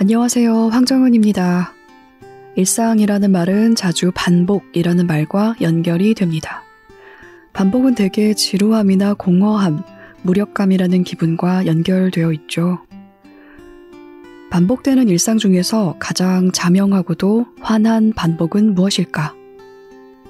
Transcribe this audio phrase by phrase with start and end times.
[0.00, 0.68] 안녕하세요.
[0.68, 1.74] 황정은입니다.
[2.54, 6.62] 일상이라는 말은 자주 반복이라는 말과 연결이 됩니다.
[7.52, 9.82] 반복은 대개 지루함이나 공허함,
[10.22, 12.78] 무력감이라는 기분과 연결되어 있죠.
[14.50, 19.34] 반복되는 일상 중에서 가장 자명하고도 환한 반복은 무엇일까?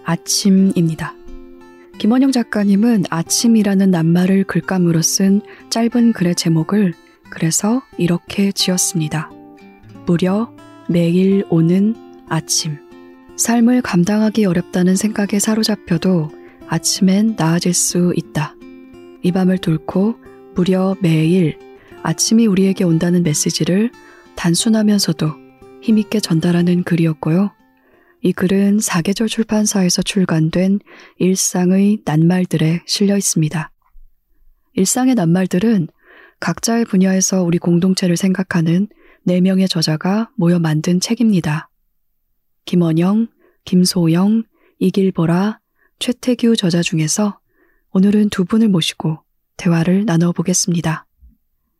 [0.03, 1.14] 아침입니다.
[1.98, 6.94] 김원영 작가님은 아침이라는 낱말을 글감으로 쓴 짧은 글의 제목을
[7.29, 9.37] 그래서 이렇게 지었습니다.
[10.08, 10.50] 무려
[10.89, 11.94] 매일 오는
[12.30, 12.79] 아침.
[13.36, 16.31] 삶을 감당하기 어렵다는 생각에 사로잡혀도
[16.67, 18.54] 아침엔 나아질 수 있다.
[19.22, 20.17] 이 밤을 뚫고
[20.54, 21.58] 무려 매일
[22.03, 23.90] 아침이 우리에게 온다는 메시지를
[24.34, 25.31] 단순하면서도
[25.82, 27.50] 힘있게 전달하는 글이었고요.
[28.22, 30.79] 이 글은 사계절 출판사에서 출간된
[31.18, 33.70] 일상의 낱말들에 실려 있습니다.
[34.72, 35.89] 일상의 낱말들은
[36.41, 38.89] 각자의 분야에서 우리 공동체를 생각하는
[39.27, 41.69] 4명의 저자가 모여 만든 책입니다.
[42.64, 43.28] 김원영,
[43.64, 44.44] 김소영,
[44.78, 45.61] 이길보라,
[45.98, 47.39] 최태규 저자 중에서
[47.91, 49.19] 오늘은 두 분을 모시고
[49.56, 51.06] 대화를 나눠보겠습니다.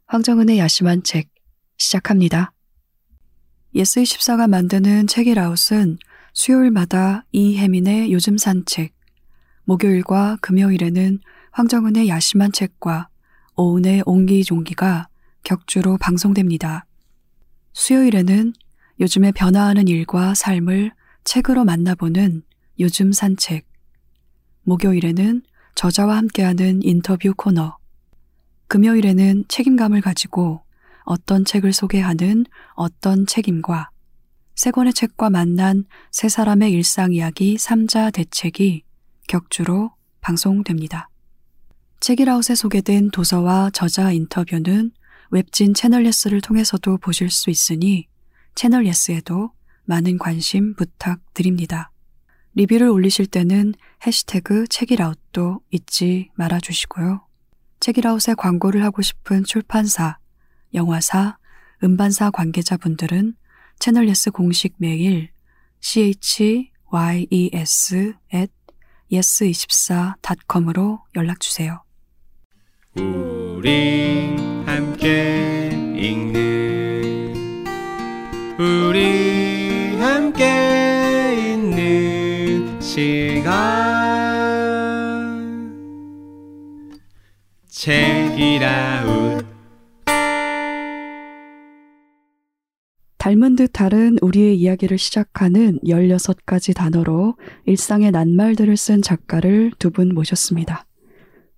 [0.07, 1.29] 황정은의 야심한 책
[1.77, 2.53] 시작합니다.
[3.75, 5.99] 예스24가 만드는 책읽아웃은
[6.33, 8.95] 수요일마다 이혜민의 요즘 산 책,
[9.65, 11.21] 목요일과 금요일에는
[11.53, 13.09] 황정은의 야심한 책과
[13.57, 15.09] 오은의 옹기종기가
[15.45, 16.88] 격주로 방송됩니다.
[17.79, 18.55] 수요일에는
[18.99, 20.91] 요즘에 변화하는 일과 삶을
[21.23, 22.43] 책으로 만나보는
[22.81, 23.69] 요즘 산책,
[24.65, 25.43] 목요일에는
[25.77, 27.77] 저자와 함께하는 인터뷰 코너,
[28.67, 30.63] 금요일에는 책임감을 가지고
[31.05, 33.91] 어떤 책을 소개하는 어떤, 책임과
[34.57, 38.83] 세 권의 책과 만난 세 사람의 일상 이야기 삼자대책이
[39.29, 41.09] 격주로 방송됩니다.
[42.01, 44.91] 책읽아웃에 소개된 도서와 저자 인터뷰는
[45.31, 48.09] 웹진 채널예스를 통해서도 보실 수 있으니
[48.55, 49.53] 채널예스에도
[49.85, 51.91] 많은 관심 부탁드립니다.
[52.55, 53.75] 리뷰를 올리실 때는
[54.07, 57.27] 해시태그 책읽아웃도 잊지 말아주시고요.
[57.81, 60.19] 책읽아웃에 광고를 하고 싶은 출판사,
[60.75, 61.39] 영화사,
[61.85, 63.35] 음반사 관계자분들은
[63.79, 65.31] 채널예스 공식 메일
[65.81, 66.43] chyes
[68.35, 68.53] at
[69.13, 71.83] yes24.com으로 연락주세요.
[73.59, 74.37] 우리
[74.67, 77.35] 함께 읽는
[78.57, 83.59] 우리 함께 있는 시간
[87.67, 89.45] 책이라웃
[93.19, 97.35] 닮은 듯 다른 우리의 이야기를 시작하는 16가지 단어로
[97.67, 100.88] 일상의 낱말들을 쓴 작가를 두 분 모셨습니다.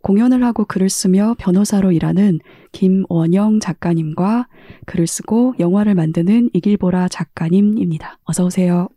[0.02, 2.38] 공연을 하고 글을 쓰며 변호사로 일하는
[2.72, 4.48] 김원영 작가님과
[4.86, 8.18] 글을 쓰고 영화를 만드는 이길보라 작가님입니다.
[8.24, 8.88] 어서 오세요.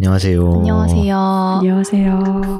[0.00, 0.52] 안녕하세요.
[0.54, 1.18] 안녕하세요.
[1.60, 2.58] 안녕하세요.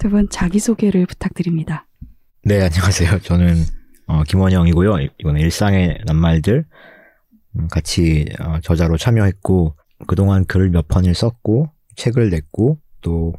[0.00, 1.86] 두 분 자기소개를 부탁드립니다.
[2.44, 3.18] 네, 안녕하세요.
[3.20, 3.56] 저는
[4.06, 4.98] 어, 김원영이고요.
[5.18, 6.64] 이거는 일상의 낱말들
[7.58, 9.74] 음, 같이 어, 저자로 참여했고
[10.06, 13.34] 그동안 글몇 편을 썼고 책을 냈고 또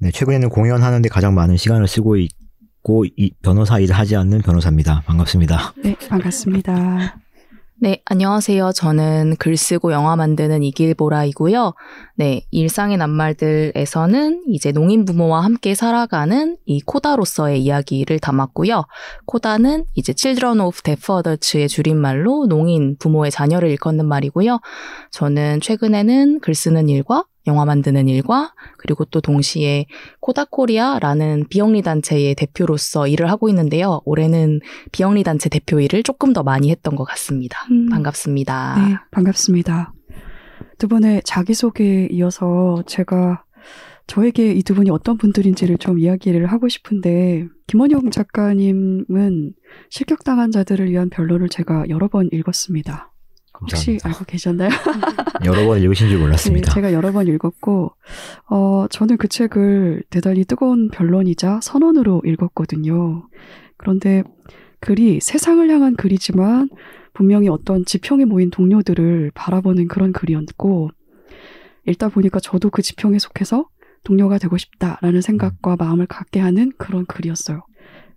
[0.00, 5.02] 네, 최근에는 공연하는데 가장 많은 시간을 쓰고 있고 이 변호사 일을 하지 않는 변호사입니다.
[5.06, 5.74] 반갑습니다.
[5.82, 7.16] 네, 반갑습니다.
[7.80, 8.72] 네, 안녕하세요.
[8.72, 11.74] 저는 글 쓰고 영화 만드는 이길보라이고요.
[12.16, 18.84] 네, 일상의 낱말들에서는 이제 농인 부모와 함께 살아가는 이 코다로서의 이야기를 담았고요.
[19.26, 24.58] 코다는 이제 Children of Deaf Adults의 줄임말로 농인 부모의 자녀를 일컫는 말이고요.
[25.12, 29.86] 저는 최근에는 글 쓰는 일과 영화 만드는 일과 그리고 또 동시에
[30.20, 34.00] 코다코리아라는 비영리 단체의 대표로서 일을 하고 있는데요.
[34.04, 34.60] 올해는
[34.92, 37.58] 비영리 단체 대표 일을 조금 더 많이 했던 것 같습니다.
[37.70, 37.88] 음.
[37.88, 38.88] 반갑습니다.
[38.88, 39.92] 네, 반갑습니다.
[40.78, 43.42] 두 분의 자기소개에 이어서 제가
[44.06, 49.52] 저에게 이 두 분이 어떤 분들인지를 좀 이야기를 하고 싶은데 김원영 작가님은
[49.90, 53.12] 실격당한 자들을 위한 변론을 제가 여러 번 읽었습니다.
[53.60, 54.70] 혹시 알고 계셨나요?
[55.44, 56.70] 여러 번 읽으신 줄 몰랐습니다.
[56.70, 57.92] 네, 제가 여러 번 읽었고,
[58.50, 63.28] 어, 저는 그 책을 대단히 뜨거운 변론이자 선언으로 읽었거든요.
[63.76, 64.22] 그런데
[64.80, 66.68] 글이 세상을 향한 글이지만
[67.12, 70.90] 분명히 어떤 지평에 모인 동료들을 바라보는 그런 글이었고,
[71.86, 73.68] 읽다 보니까 저도 그 지평에 속해서
[74.04, 77.64] 동료가 되고 싶다라는 생각과 마음을 갖게 하는 그런 글이었어요.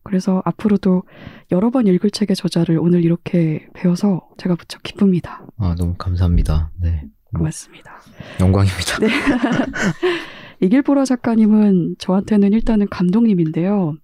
[0.04, 1.04] 그래서 앞으로도
[1.52, 5.46] 여러 번 읽을 책의 저자를 오늘 이렇게 배워서 제가 무척 기쁩니다.
[5.58, 6.72] 아, 너무 감사합니다.
[6.82, 7.04] 네.
[7.34, 8.00] 고맙습니다.
[8.40, 9.00] 영광입니다.
[9.00, 9.08] 네.
[10.62, 13.96] 이길보라 작가님은 저한테는 일단은 감독님인데요.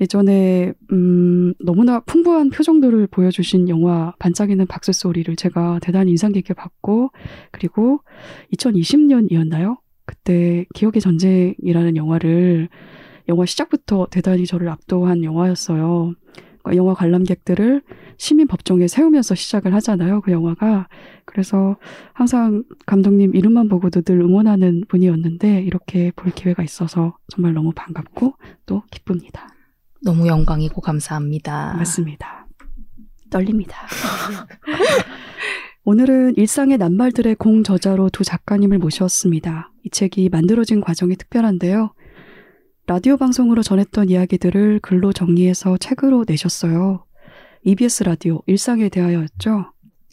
[0.00, 7.10] 예전에 음, 너무나 풍부한 표정들을 보여주신 영화 반짝이는 박수 소리를 제가 대단히 인상 깊게 봤고
[7.52, 8.00] 그리고
[8.56, 9.78] 2020년이었나요?
[10.04, 12.68] 그때 기억의 전쟁이라는 영화를
[13.28, 16.14] 영화 시작부터 대단히 저를 압도한 영화였어요.
[16.62, 17.82] 그러니까 영화 관람객들을
[18.16, 20.20] 시민 법정에 세우면서 시작을 하잖아요.
[20.22, 20.88] 그 영화가.
[21.24, 21.76] 그래서
[22.12, 28.34] 항상 감독님 이름만 보고도 늘 응원하는 분이었는데 이렇게 볼 기회가 있어서 정말 너무 반갑고
[28.66, 29.48] 또 기쁩니다.
[30.02, 31.74] 너무 영광이고 감사합니다.
[31.76, 32.46] 맞습니다.
[33.30, 33.76] 떨립니다.
[35.86, 39.70] 오늘은 일상의 낱말들의 공저자로 두 작가님을 모셨습니다.
[39.82, 41.92] 이 책이 만들어진 과정이 특별한데요.
[42.86, 47.06] 라디오 방송으로 전했던 이야기들을 글로 정리해서 책으로 내셨어요.
[47.62, 49.72] EBS 라디오 일상에 대하여였죠.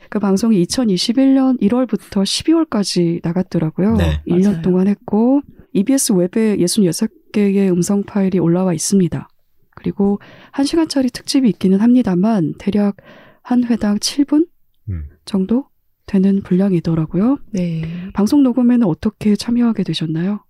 [0.09, 3.97] 그 방송이 2021년 1월부터 12월까지 나갔더라고요.
[3.97, 4.61] 네, 1년 맞아요.
[4.61, 5.41] 동안 했고
[5.73, 9.27] EBS 웹에 66개의 음성 파일이 올라와 있습니다.
[9.75, 10.19] 그리고
[10.53, 12.95] 1시간짜리 특집이 있기는 합니다만 대략
[13.41, 14.47] 한 회당 7분
[14.89, 15.09] 음.
[15.25, 15.65] 정도
[16.05, 17.37] 되는 분량이더라고요.
[17.51, 17.81] 네.
[18.13, 20.43] 방송 녹음에는 어떻게 참여하게 되셨나요?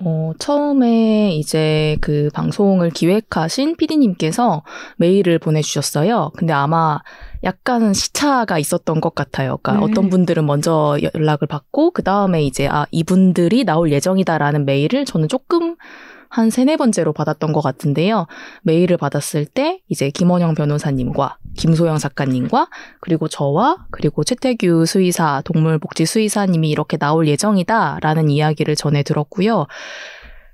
[0.00, 4.62] 어, 처음에 이제 그 방송을 기획하신 PD님께서
[4.96, 6.30] 메일을 보내주셨어요.
[6.36, 7.00] 근데 아마
[7.42, 9.58] 약간 시차가 있었던 것 같아요.
[9.62, 9.90] 그러니까 네.
[9.92, 15.76] 어떤 분들은 먼저 연락을 받고, 그 다음에 이제, 아, 이분들이 나올 예정이다라는 메일을 저는 조금
[16.28, 18.26] 한 세네 번째로 받았던 것 같은데요.
[18.62, 22.68] 메일을 받았을 때 이제 김원영 변호사님과 김소영 작가님과
[23.00, 29.66] 그리고 저와 그리고 최태규 수의사 동물복지 수의사님이 이렇게 나올 예정이다라는 이야기를 전해 들었고요.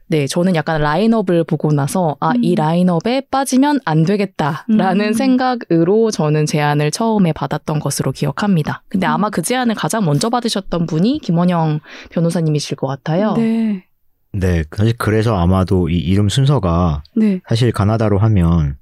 [0.06, 2.54] 네, 저는 약간 라인업을 보고 나서 아, 이 음.
[2.56, 5.12] 라인업에 빠지면 안 되겠다라는 음.
[5.12, 8.82] 생각으로 저는 제안을 처음에 받았던 것으로 기억합니다.
[8.88, 9.30] 근데 아마 음.
[9.30, 11.80] 그 제안을 가장 먼저 받으셨던 분이 김원영
[12.10, 13.32] 변호사님이실 것 같아요.
[13.34, 13.86] 네.
[14.34, 17.40] 네, 사실 그래서 아마도 이 이름 순서가 네.
[17.48, 18.76] 사실 가나다로 하면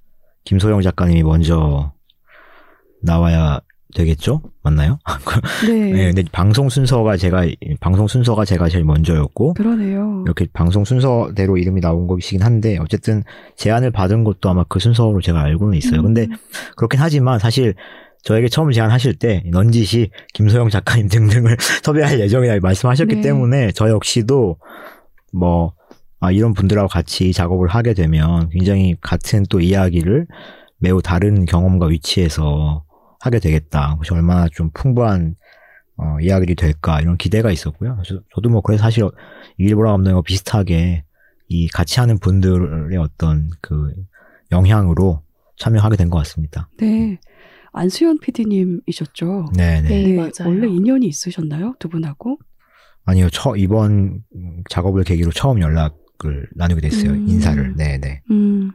[0.44, 1.92] 김소영 작가님이 먼저
[3.02, 3.60] 나와야
[3.94, 4.40] 되겠죠?
[4.62, 4.98] 맞나요?
[5.66, 5.92] 네.
[5.92, 7.46] 네, 근데 방송 순서가 제가
[7.80, 10.22] 방송 순서가 제가 제일 먼저였고 그러네요.
[10.24, 13.22] 이렇게 방송 순서대로 이름이 나온 것이긴 한데 어쨌든
[13.56, 16.00] 제안을 받은 것도 아마 그 순서로 제가 알고는 있어요.
[16.00, 16.14] 음.
[16.14, 16.28] 근데
[16.76, 17.74] 그렇긴 하지만 사실
[18.22, 23.20] 저에게 처음 제안하실 때 넌지시 김소영 작가님 등등을 섭외할 예정이다 말씀하셨기 네.
[23.20, 24.56] 때문에 저 역시도
[25.32, 25.74] 뭐
[26.20, 30.26] 아, 이런 분들하고 같이 작업을 하게 되면 굉장히 같은 또 이야기를
[30.78, 32.84] 매우 다른 경험과 위치에서
[33.20, 33.92] 하게 되겠다.
[33.94, 35.34] 그것이 얼마나 좀 풍부한
[35.96, 37.98] 어, 이야기들이 될까 이런 기대가 있었고요.
[38.06, 39.04] 저, 저도 뭐 그래서 사실
[39.58, 41.04] 일보라 감독과 비슷하게
[41.48, 43.92] 이 같이 하는 분들의 어떤 그
[44.50, 45.22] 영향으로
[45.58, 46.68] 참여하게 된 것 같습니다.
[46.78, 47.18] 네.
[47.72, 49.46] 안수현 PD님이셨죠?
[49.56, 49.88] 네네.
[49.88, 50.16] 네.
[50.16, 50.30] 맞아요.
[50.46, 51.74] 원래 인연이 있으셨나요?
[51.78, 52.38] 두 분하고?
[53.04, 54.22] 아니요, 처, 이번
[54.70, 57.10] 작업을 계기로 처음 연락을 나누게 됐어요.
[57.12, 57.28] 음.
[57.28, 57.76] 인사를.
[57.76, 58.22] 네네.
[58.30, 58.72] 음.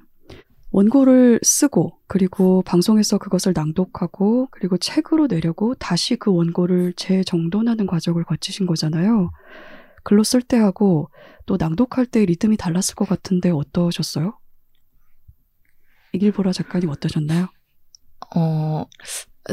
[0.72, 8.66] 원고를 쓰고 그리고 방송에서 그것을 낭독하고 그리고 책으로 내려고 다시 그 원고를 재정돈하는 과정을 거치신
[8.66, 9.32] 거잖아요.
[10.04, 11.10] 글로 쓸 때하고
[11.46, 14.38] 또 낭독할 때 리듬이 달랐을 것 같은데 어떠셨어요?
[16.14, 17.48] 이길보라 작가님 어떠셨나요?
[18.36, 18.86] 어,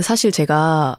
[0.01, 0.97] 사실 제가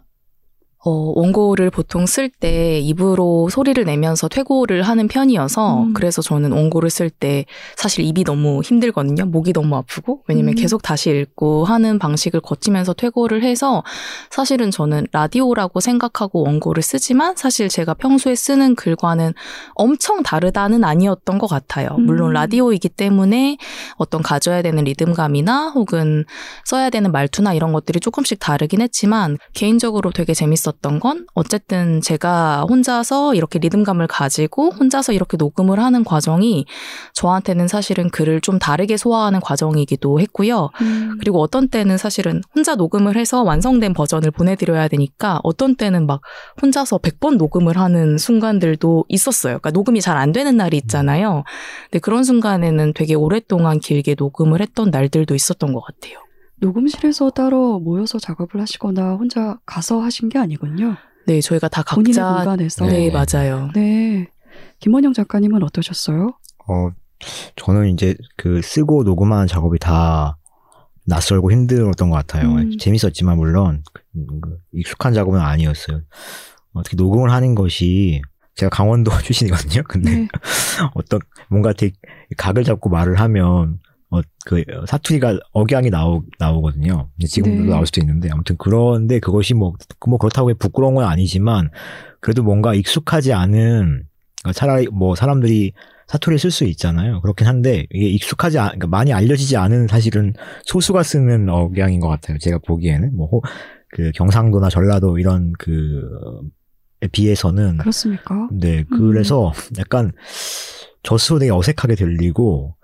[0.88, 5.94] 어, 원고를 보통 쓸 때 입으로 소리를 내면서 퇴고를 하는 편이어서 음.
[5.94, 7.46] 그래서 저는 원고를 쓸 때
[7.76, 9.26] 사실 입이 너무 힘들거든요.
[9.26, 10.56] 목이 너무 아프고 왜냐면 음.
[10.56, 13.84] 계속 다시 읽고 하는 방식을 거치면서 퇴고를 해서
[14.30, 19.34] 사실은 저는 라디오라고 생각하고 원고를 쓰지만 사실 제가 평소에 쓰는 글과는
[19.74, 21.96] 엄청 다르다는 아니었던 것 같아요.
[21.98, 22.06] 음.
[22.06, 23.58] 물론 라디오이기 때문에
[23.96, 26.26] 어떤 가져야 되는 리듬감이나 혹은
[26.64, 33.36] 써야 되는 말투나 이런 것들이 조금씩 다르긴 했지만 개인적으로 되게 재밌었던 건 어쨌든 제가 혼자서
[33.36, 36.66] 이렇게 리듬감을 가지고 혼자서 이렇게 녹음을 하는 과정이
[37.14, 40.70] 저한테는 사실은 글을 좀 다르게 소화하는 과정이기도 했고요.
[40.82, 41.18] 음.
[41.20, 46.22] 그리고 어떤 때는 사실은 혼자 녹음을 해서 완성된 버전을 보내드려야 되니까 어떤 때는 막
[46.62, 49.60] 혼자서 100번 녹음을 하는 순간들도 있었어요.
[49.60, 51.44] 그러니까 녹음이 잘 안 되는 날이 있잖아요.
[51.92, 56.25] 근데 그런 순간에는 되게 오랫동안 길게 녹음을 했던 날들도 있었던 것 같아요.
[56.58, 60.96] 녹음실에서 따로 모여서 작업을 하시거나 혼자 가서 하신 게 아니군요.
[61.28, 62.86] 네, 저희가 다 본인의 각자 공간에서.
[62.86, 63.12] 네, 네.
[63.12, 63.72] 맞아요.
[63.74, 64.30] 네.
[64.80, 66.38] 김원영 작가님은 어떠셨어요?
[66.68, 66.92] 어,
[67.56, 70.38] 저는 이제 그 쓰고 녹음하는 작업이 다
[71.06, 72.52] 낯설고 힘들었던 것 같아요.
[72.52, 72.78] 음.
[72.78, 74.02] 재밌었지만 물론 그,
[74.42, 76.02] 그 익숙한 작업은 아니었어요.
[76.74, 78.22] 어떻게 녹음을 하는 것이
[78.56, 79.84] 제가 강원도 출신이거든요.
[79.88, 80.28] 근데 네.
[80.96, 81.20] 어떤
[81.50, 81.94] 뭔가 되게
[82.38, 83.80] 각을 잡고 말을 하면
[84.12, 87.10] 어, 그 사투리가 억양이 나오 나오거든요.
[87.28, 87.70] 지금도 네.
[87.70, 89.74] 나올 수도 있는데 아무튼 그런데 그것이 뭐
[90.08, 91.70] 뭐 그렇다고 부끄러운 건 아니지만
[92.20, 94.04] 그래도 뭔가 익숙하지 않은
[94.44, 95.74] 그러니까 차라리 뭐 사람들이
[96.08, 97.22] 사투리를 쓸 수 있잖아요.
[97.22, 100.34] 그렇긴 한데 이게 익숙하지 않, 그러니까 많이 알려지지 않은 사실은
[100.66, 102.38] 소수가 쓰는 억양인 것 같아요.
[102.38, 103.42] 제가 보기에는 뭐
[103.96, 108.50] 그 경상도나 전라도 이런 그에 비해서는 그렇습니까?
[108.52, 110.12] 네 그래서 약간
[111.04, 112.75] 저스로 되게 어색하게 들리고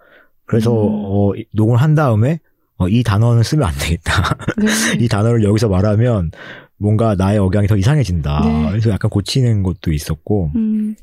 [0.51, 1.01] 그래서 음.
[1.05, 2.39] 어, 이- 녹음을 한 다음에
[2.77, 4.37] 어, 이 단어는 쓰면 안 되겠다.
[4.57, 4.65] 네.
[5.03, 6.31] 이 단어를 여기서 말하면
[6.77, 8.41] 뭔가 나의 억양이 더 이상해진다.
[8.41, 8.69] 네.
[8.71, 10.95] 그래서 약간 고치는 것도 있었고 음,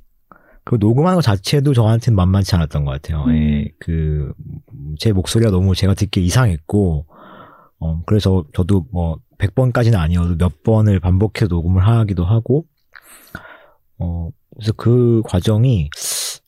[0.65, 3.25] 그 녹음하는 것 자체도 저한테는 만만치 않았던 것 같아요.
[3.25, 3.35] 음.
[3.35, 4.33] 예, 그,
[4.99, 7.07] 제 목소리가 너무 제가 듣기 이상했고,
[7.79, 12.67] 어, 그래서 저도 뭐, 100번까지는 아니어도 몇 번을 반복해서 녹음을 하기도 하고,
[13.99, 15.89] 어, 그래서 그 과정이,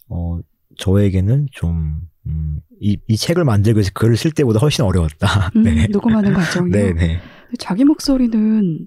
[0.08, 0.38] 어,
[0.76, 5.50] 저에게는 좀, 음, 이, 이 책을 만들기 위해서 글을 쓸 때보다 훨씬 어려웠다.
[5.56, 5.86] 음, 네.
[5.88, 6.72] 녹음하는 과정이요.
[6.72, 7.20] 네네.
[7.58, 8.86] 자기 목소리는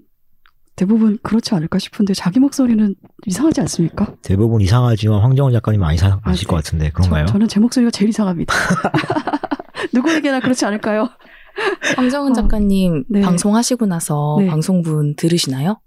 [0.76, 2.94] 대부분 그렇지 않을까 싶은데 자기 목소리는
[3.26, 4.14] 이상하지 않습니까?
[4.22, 6.44] 대부분 이상하지만 황정은 작가님 안 이상하실 아, 네.
[6.44, 7.26] 것 같은데, 그런가요?
[7.26, 8.54] 저, 는제 목소리가 제일 이상합니다.
[9.94, 11.08] 누구에게나 그렇지 않을까요?
[11.96, 13.20] 황정은 어, 작가님 네.
[13.20, 14.46] 방송하시고 나서 네.
[14.46, 15.80] 방송분 들으시나요?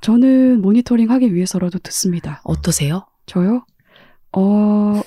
[0.00, 2.40] 저는 모니터링 하기 위해서라도 듣습니다.
[2.44, 3.06] 어떠세요?
[3.26, 3.64] 저요?
[4.32, 5.00] 어,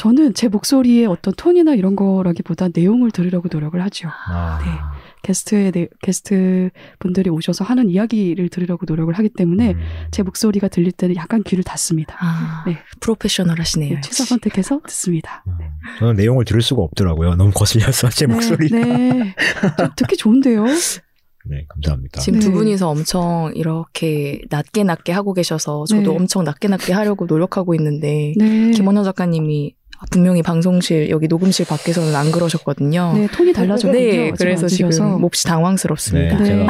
[0.00, 4.08] 저는 제 목소리의 어떤 톤이나 이런 거라기보다 내용을 들으려고 노력을 하죠.
[4.28, 4.70] 아, 네.
[5.22, 9.80] 게스트의 네, 게스트 분들이 오셔서 하는 이야기를 들으려고 노력을 하기 때문에 음.
[10.10, 12.16] 제 목소리가 들릴 때는 약간 귀를 닫습니다.
[12.18, 12.78] 아, 네.
[13.00, 13.96] 프로페셔널 하시네요.
[13.96, 14.00] 네.
[14.00, 15.44] 취사 선택해서 듣습니다.
[15.46, 15.52] 음.
[15.98, 17.34] 저는 내용을 들을 수가 없더라고요.
[17.34, 18.78] 너무 거슬려서 제 네, 목소리가.
[18.78, 18.86] 네.
[18.86, 19.34] 네.
[19.76, 20.64] 좀 듣기 좋은데요.
[21.68, 22.20] 감사합니다.
[22.20, 22.46] 지금 네.
[22.46, 26.16] 두 분이서 엄청 이렇게 낮게 낮게 하고 계셔서 저도 네.
[26.16, 28.70] 엄청 낮게 낮게 하려고 노력하고 있는데 네.
[28.70, 29.74] 김원효 작가님이
[30.10, 33.12] 분명히 방송실 여기 녹음실 밖에서는 안 그러셨거든요.
[33.14, 33.92] 네, 톤이 달라졌군요.
[33.92, 35.20] 네, 그래서 지금.
[35.20, 36.38] 몹시 네, 당황스럽습니다.
[36.38, 36.44] 네.
[36.44, 36.66] 제가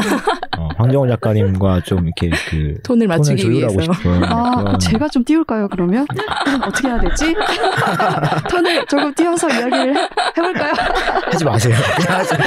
[0.58, 3.92] 어, 황정호 작가님과 좀 이렇게 그 톤을 톤을 맞추기 조율하고 위해서.
[4.24, 6.06] 아, 그런 제가 좀 띄울까요, 그러면?
[6.44, 7.34] 그럼 어떻게 해야 되지?
[8.50, 10.72] 톤을 조금 띄워서 이야기를 해, 해볼까요?
[11.30, 11.74] 하지 마세요.
[11.96, 12.40] 그냥 하세요.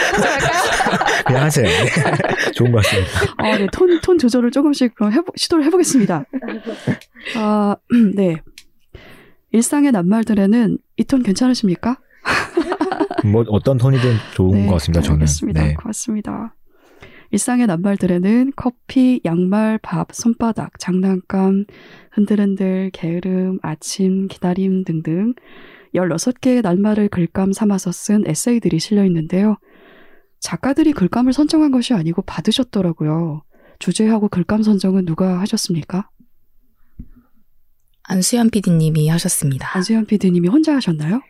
[1.26, 1.66] 그냥 하세요.
[1.66, 2.52] 네.
[2.54, 3.10] 좋은 것 같습니다.
[3.38, 6.26] 아, 네, 톤, 톤 조절을 조금씩 그럼 해보, 시도를 해보겠습니다.
[7.38, 7.76] 아,
[8.16, 8.36] 네.
[9.54, 11.98] 일상의 낱말들에는 이 톤 괜찮으십니까?
[13.32, 15.02] 뭐 어떤 톤이든 좋은 네, 것 같습니다.
[15.02, 15.20] 저는.
[15.22, 15.64] 알겠습니다.
[15.64, 15.74] 네.
[15.76, 16.56] 고맙습니다.
[17.32, 21.66] 일상의 낱말들에는 커피, 양말, 밥, 손바닥, 장난감,
[22.12, 25.34] 흔들흔들, 게으름, 아침, 기다림 등등
[25.96, 29.58] 16개의 낱말을 글감 삼아서 쓴 에세이들이 실려 있는데요.
[30.40, 33.44] 작가들이 글감을 선정한 것이 아니고 받으셨더라고요.
[33.80, 36.10] 주제하고 글감 선정은 누가 하셨습니까?
[38.04, 39.76] 안수현 PD님이 하셨습니다.
[39.76, 41.22] 안수현 PD님이 혼자 하셨나요?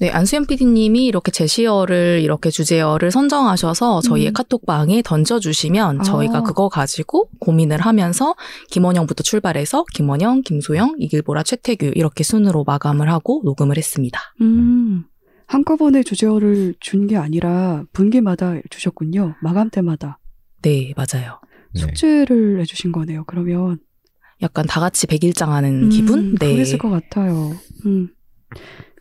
[0.00, 4.32] 네, 안수현 PD님이 이렇게 제시어를 이렇게 주제어를 선정하셔서 저희의 음.
[4.32, 6.02] 카톡방에 던져주시면 아.
[6.04, 8.36] 저희가 그거 가지고 고민을 하면서
[8.70, 14.20] 김원영부터 출발해서 김원영, 김소영, 이길보라, 최태규 이렇게 순으로 마감을 하고 녹음을 했습니다.
[14.40, 15.04] 음,
[15.46, 19.34] 한꺼번에 주제어를 준 게 아니라 분기마다 주셨군요.
[19.42, 20.18] 마감 때마다.
[20.62, 21.40] 네, 맞아요.
[21.74, 21.80] 네.
[21.80, 23.24] 숙제를 해주신 거네요.
[23.26, 23.78] 그러면
[24.42, 26.34] 약간 다 같이 백일장하는 음, 기분?
[26.36, 26.52] 네.
[26.52, 27.52] 그랬을 것 같아요.
[27.86, 28.08] 음.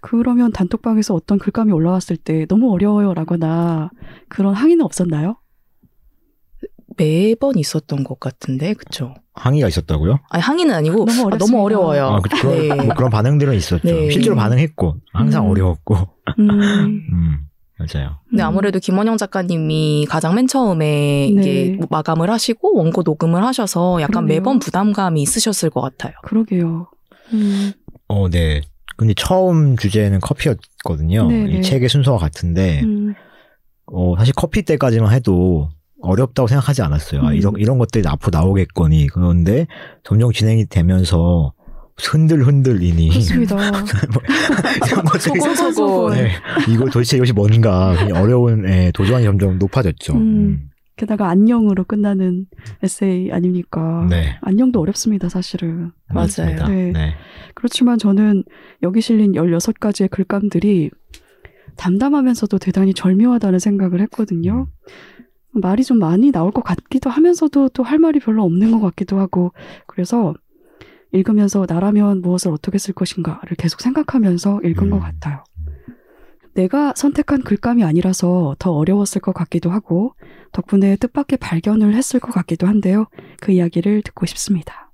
[0.01, 3.89] 그러면 단톡방에서 어떤 글감이 올라왔을 때 너무 어려워요라거나
[4.29, 5.37] 그런 항의는 없었나요?
[6.97, 9.13] 매번 있었던 것 같은데, 그쵸?
[9.33, 10.19] 항의가 있었다고요?
[10.29, 11.37] 아니, 항의는 아니고 너무 아.
[11.37, 12.07] 너무 어려워요.
[12.07, 12.75] 아, 그, 그런, 네.
[12.75, 13.87] 뭐 그런 반응들은 있었죠.
[13.87, 14.09] 네.
[14.09, 15.51] 실제로 반응했고 항상 음.
[15.51, 15.95] 어려웠고.
[16.39, 16.49] 음,
[17.13, 17.46] 음,
[17.79, 18.17] 맞아요.
[18.29, 18.47] 근데 음.
[18.47, 21.27] 아무래도 김원영 작가님이 가장 맨 처음에 네.
[21.27, 24.39] 이게 마감을 하시고 원고 녹음을 하셔서 약간 그러네요.
[24.39, 26.13] 매번 부담감이 있으셨을 것 같아요.
[26.23, 26.87] 그러게요.
[27.33, 27.73] 음,
[28.07, 28.61] 어, 네.
[28.95, 31.27] 근데 처음 주제는 커피였거든요.
[31.27, 31.51] 네, 네.
[31.51, 33.13] 이 책의 순서가 같은데, 음,
[33.85, 35.69] 어, 사실 커피 때까지만 해도
[36.01, 37.21] 어렵다고 생각하지 않았어요.
[37.21, 37.35] 아, 음.
[37.35, 39.07] 이런, 이런 것들이 앞으로 나오겠거니.
[39.07, 39.67] 그런데
[40.03, 41.53] 점점 진행이 되면서
[42.01, 43.09] 흔들흔들이니.
[43.09, 43.55] 그렇습니다.
[43.57, 46.13] 이런 것들이 소곤소곤.
[46.13, 46.31] 네.
[46.69, 50.13] 이거 도대체 이것이 뭔가 어려운 예, 도전이 점점 높아졌죠.
[50.13, 50.69] 음.
[50.95, 52.47] 게다가 안녕으로 끝나는
[52.81, 54.01] 에세이 아닙니까?
[54.03, 54.09] 음.
[54.09, 54.37] 네.
[54.41, 55.91] 안녕도 어렵습니다, 사실은.
[56.09, 56.67] 맞습니다.
[56.69, 56.91] 네.
[56.91, 57.13] 네.
[57.53, 58.43] 그렇지만 저는
[58.83, 60.89] 여기 실린 16가지의 글감들이
[61.75, 64.67] 담담하면서도 대단히 절묘하다는 생각을 했거든요.
[65.51, 69.53] 말이 좀 많이 나올 것 같기도 하면서도 또 할 말이 별로 없는 것 같기도 하고,
[69.85, 70.33] 그래서
[71.11, 74.89] 읽으면서 나라면 무엇을 어떻게 쓸 것인가를 계속 생각하면서 읽은 음.
[74.91, 75.43] 것 같아요.
[76.53, 80.13] 내가 선택한 글감이 아니라서 더 어려웠을 것 같기도 하고,
[80.53, 83.05] 덕분에 뜻밖의 발견을 했을 것 같기도 한데요.
[83.39, 84.91] 그 이야기를 듣고 싶습니다.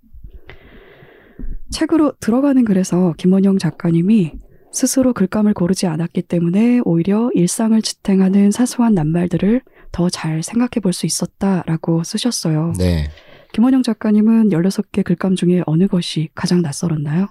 [1.71, 4.33] 책으로 들어가는 글에서 김원영 작가님이
[4.73, 11.05] 스스로 글감을 고르지 않았기 때문에 오히려 일상을 지탱하는 사소한 낱말들을 더 잘 생각해 볼 수
[11.05, 12.73] 있었다라고 쓰셨어요.
[12.77, 13.09] 네.
[13.53, 17.27] 김원영 작가님은 16개 글감 중에 어느 것이 가장 낯설었나요?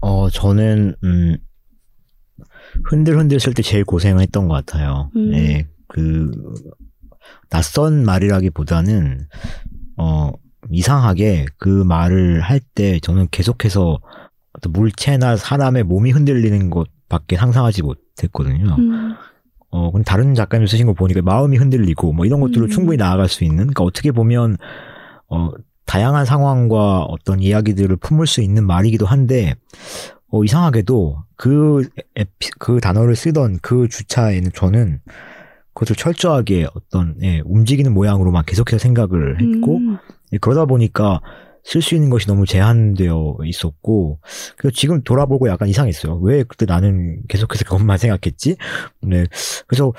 [0.00, 1.36] 어, 저는, 음,
[2.84, 5.10] 흔들흔들 쓸 때 제일 고생을 했던 것 같아요.
[5.14, 5.30] 음.
[5.30, 6.30] 네, 그,
[7.48, 9.28] 낯선 말이라기보다는,
[9.96, 10.32] 어,
[10.70, 13.98] 이상하게 그 말을 할 때 저는 계속해서
[14.68, 18.76] 물체나 사람의 몸이 흔들리는 것밖에 상상하지 못했거든요.
[18.78, 19.14] 음,
[19.70, 22.70] 어, 근데 다른 작가님 쓰신 거 보니까 마음이 흔들리고 뭐 이런 것들로 음.
[22.70, 24.56] 충분히 나아갈 수 있는, 그러니까 어떻게 보면,
[25.28, 25.50] 어,
[25.86, 29.54] 다양한 상황과 어떤 이야기들을 품을 수 있는 말이기도 한데,
[30.32, 35.00] 어, 이상하게도 그, 에피- 그 단어를 쓰던 그 주차에는 저는
[35.74, 39.98] 그것을 철저하게 어떤, 예, 움직이는 모양으로만 계속해서 생각을 했고, 음,
[40.32, 41.20] 예, 그러다 보니까
[41.64, 44.20] 쓸 수 있는 것이 너무 제한되어 있었고,
[44.56, 46.16] 그래서 지금 돌아보고 약간 이상했어요.
[46.18, 48.56] 왜 그때 나는 계속해서 그것만 생각했지?
[49.02, 49.26] 네.
[49.66, 49.92] 그래서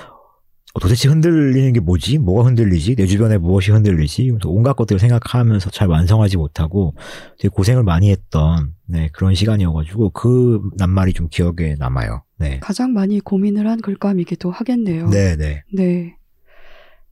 [0.74, 2.18] 어, 도대체 흔들리는 게 뭐지?
[2.18, 2.96] 뭐가 흔들리지?
[2.96, 4.32] 내 주변에 무엇이 흔들리지?
[4.46, 6.96] 온갖 것들을 생각하면서 잘 완성하지 못하고
[7.38, 12.24] 되게 고생을 많이 했던 네, 그런 시간이어가지고 그 낱말이 좀 기억에 남아요.
[12.38, 12.60] 네.
[12.60, 15.10] 가장 많이 고민을 한 글감이기도 하겠네요.
[15.10, 15.64] 네, 네.
[15.74, 16.16] 네.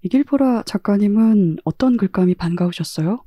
[0.03, 3.23] 이길보라 작가님은 어떤 글감이 반가우셨어요?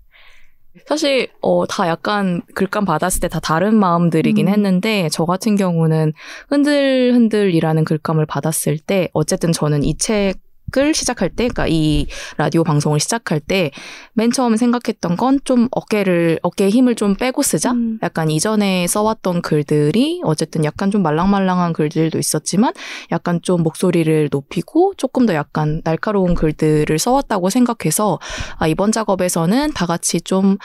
[0.87, 4.53] 사실 어, 다 약간 글감 받았을 때 다 다른 마음들이긴 음.
[4.53, 6.13] 했는데 저 같은 경우는
[6.49, 10.35] 흔들흔들이라는 글감을 받았을 때 어쨌든 저는 이 책
[10.79, 12.07] 을 시작할 때, 그러니까 이
[12.39, 13.71] 라디오 방송을 시작할 때
[14.15, 17.73] 맨 처음 생각했던 건 좀 어깨를 어깨에 힘을 좀 빼고 쓰자.
[17.73, 17.99] 음.
[18.03, 22.73] 약간 이전에 써왔던 글들이 어쨌든 약간 좀 말랑말랑한 글들도 있었지만
[23.11, 28.19] 약간 좀 목소리를 높이고 조금 더 약간 날카로운 글들을 써왔다고 생각해서
[28.59, 30.59] 아, 이번 작업에서는 다 같이 좀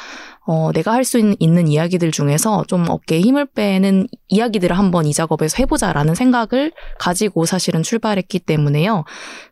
[0.45, 5.55] 어, 내가 할 수 있는 이야기들 중에서 좀 어깨에 힘을 빼는 이야기들을 한번 이 작업에서
[5.59, 9.05] 해보자라는 생각을 가지고 사실은 출발했기 때문에요.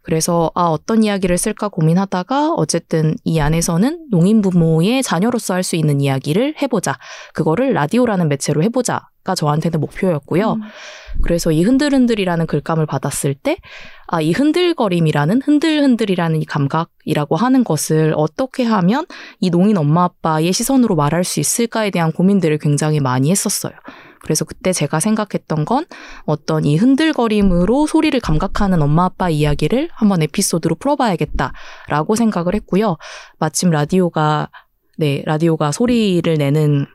[0.05, 6.00] 그래서 아, 어떤 이야기를 쓸까 고민하다가 어쨌든 이 안에서는 농인 부모의 자녀로서 할 수 있는
[6.00, 6.95] 이야기를 해보자.
[7.33, 10.53] 그거를 라디오라는 매체로 해보자 가 저한테는 목표였고요.
[10.53, 10.62] 음,
[11.24, 13.57] 그래서 이 흔들흔들이라는 글감을 받았을 때,
[14.05, 19.07] 아, 이 흔들거림이라는 흔들흔들이라는 이 감각이라고 하는 것을 어떻게 하면
[19.39, 23.74] 이 농인 엄마 아빠의 시선으로 말할 수 있을까에 대한 고민들을 굉장히 많이 했었어요.
[24.25, 25.85] 그래서 그때 제가 생각했던 건
[26.25, 32.98] 어떤 이 흔들거림으로 소리를 감각하는 엄마 아빠 이야기를 한번 에피소드로 풀어봐야겠다라고 생각을 했고요.
[33.38, 34.50] 마침 라디오가,
[34.98, 36.88] 네, 라디오가 소리를 내는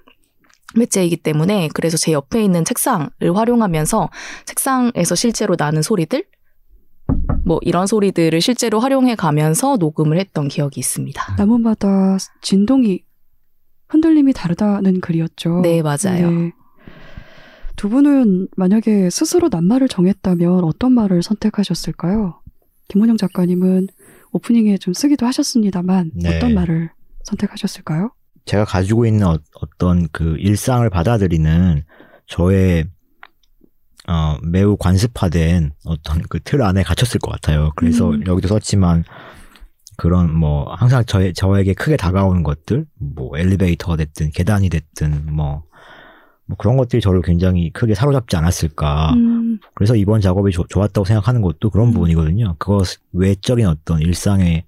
[0.74, 4.10] 매체이기 때문에 그래서 제 옆에 있는 책상을 활용하면서
[4.46, 6.24] 책상에서 실제로 나는 소리들
[7.44, 11.36] 뭐 이런 소리들을 실제로 활용해 가면서 녹음을 했던 기억이 있습니다.
[11.36, 13.04] 나무마다 진동이
[13.88, 15.60] 흔들림이 다르다는 글이었죠.
[15.62, 16.30] 네, 맞아요.
[16.30, 16.52] 네.
[17.80, 22.38] 두 분은 만약에 스스로 낱말을 정했다면 어떤 말을 선택하셨을까요?
[22.88, 23.86] 김원영 작가님은
[24.32, 26.36] 오프닝에 좀 쓰기도 하셨습니다만 네.
[26.36, 26.90] 어떤 말을
[27.24, 28.10] 선택하셨을까요?
[28.44, 29.38] 제가 가지고 있는 어,
[29.78, 31.82] 떤그 일상을 받아들이는
[32.26, 32.84] 저의
[34.06, 37.72] 어, 매우 관습화된 어떤 그 틀 안에 갇혔을 것 같아요.
[37.76, 38.22] 그래서 음.
[38.26, 39.04] 여기도 썼지만
[39.96, 45.62] 그런 뭐 항상 저, 저에게 크게 다가오는 것들, 뭐 엘리베이터가 됐든 계단이 됐든 뭐,
[46.50, 49.12] 뭐 그런 것들이 저를 굉장히 크게 사로잡지 않았을까.
[49.14, 51.92] 음, 그래서 이번 작업이 조- 좋았다고 생각하는 것도 그런 음.
[51.92, 52.56] 부분이거든요.
[52.58, 54.64] 그것 외적인 어떤 일상의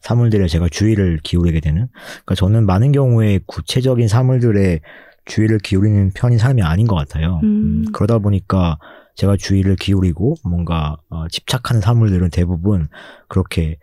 [0.00, 1.88] 사물들에 제가 주의를 기울이게 되는.
[1.92, 4.80] 그러니까 저는 많은 경우에 구체적인 사물들에
[5.24, 7.40] 주의를 기울이는 편인 사람이 아닌 것 같아요.
[7.44, 7.46] 음.
[7.46, 8.78] 음, 그러다 보니까
[9.14, 12.88] 제가 주의를 기울이고 뭔가 어, 집착하는 사물들은 대부분
[13.28, 13.78] 그렇게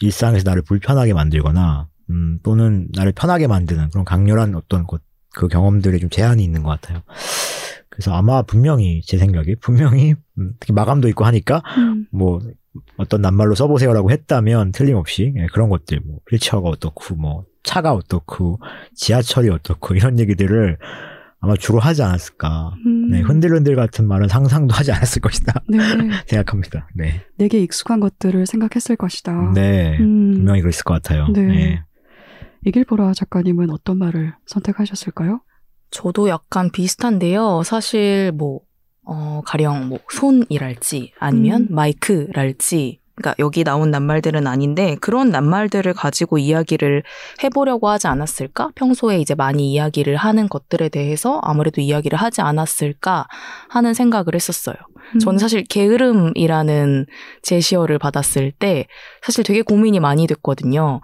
[0.00, 5.02] 일상에서 나를 불편하게 만들거나 음, 또는 나를 편하게 만드는 그런 강렬한 어떤 것,
[5.34, 7.02] 그 경험들에 좀 제한이 있는 것 같아요.
[7.88, 12.40] 그래서 아마 분명히 제 생각에 분명히 음, 특히 마감도 있고 하니까 음, 뭐
[12.96, 18.60] 어떤 낱말로 써보세요라고 했다면 틀림없이 예, 그런 것들 뭐 휠체어가 어떻고 뭐 차가 어떻고
[18.94, 20.78] 지하철이 어떻고 이런 얘기들을
[21.40, 22.74] 아마 주로 하지 않았을까.
[22.86, 23.10] 음.
[23.10, 25.78] 네, 흔들흔들 같은 말은 상상도 하지 않았을 것이다 네,
[26.26, 26.88] 생각합니다.
[26.94, 29.52] 네, 내게 익숙한 것들을 생각했을 것이다.
[29.54, 31.28] 네, 음, 분명히 그랬을 것 같아요.
[31.32, 31.42] 네.
[31.42, 31.84] 네.
[32.66, 35.40] 이길보라 작가님은 어떤 말을 선택하셨을까요?
[35.90, 37.62] 저도 약간 비슷한데요.
[37.64, 38.60] 사실 뭐
[39.04, 41.74] 어, 가령 뭐 손이랄지 아니면 음.
[41.74, 47.02] 마이크랄지 그러니까 여기 나온 낱말들은 아닌데 그런 낱말들을 가지고 이야기를
[47.42, 48.70] 해보려고 하지 않았을까?
[48.76, 53.26] 평소에 이제 많이 이야기를 하는 것들에 대해서 아무래도 이야기를 하지 않았을까
[53.68, 54.76] 하는 생각을 했었어요.
[55.14, 57.06] 음, 저는 사실 게으름이라는
[57.42, 58.86] 제시어를 받았을 때
[59.22, 61.00] 사실 되게 고민이 많이 됐거든요.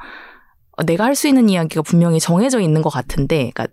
[0.76, 3.68] 어, 내가 할 수 있는 이야기가 분명히 정해져 있는 것 같은데, 그러니까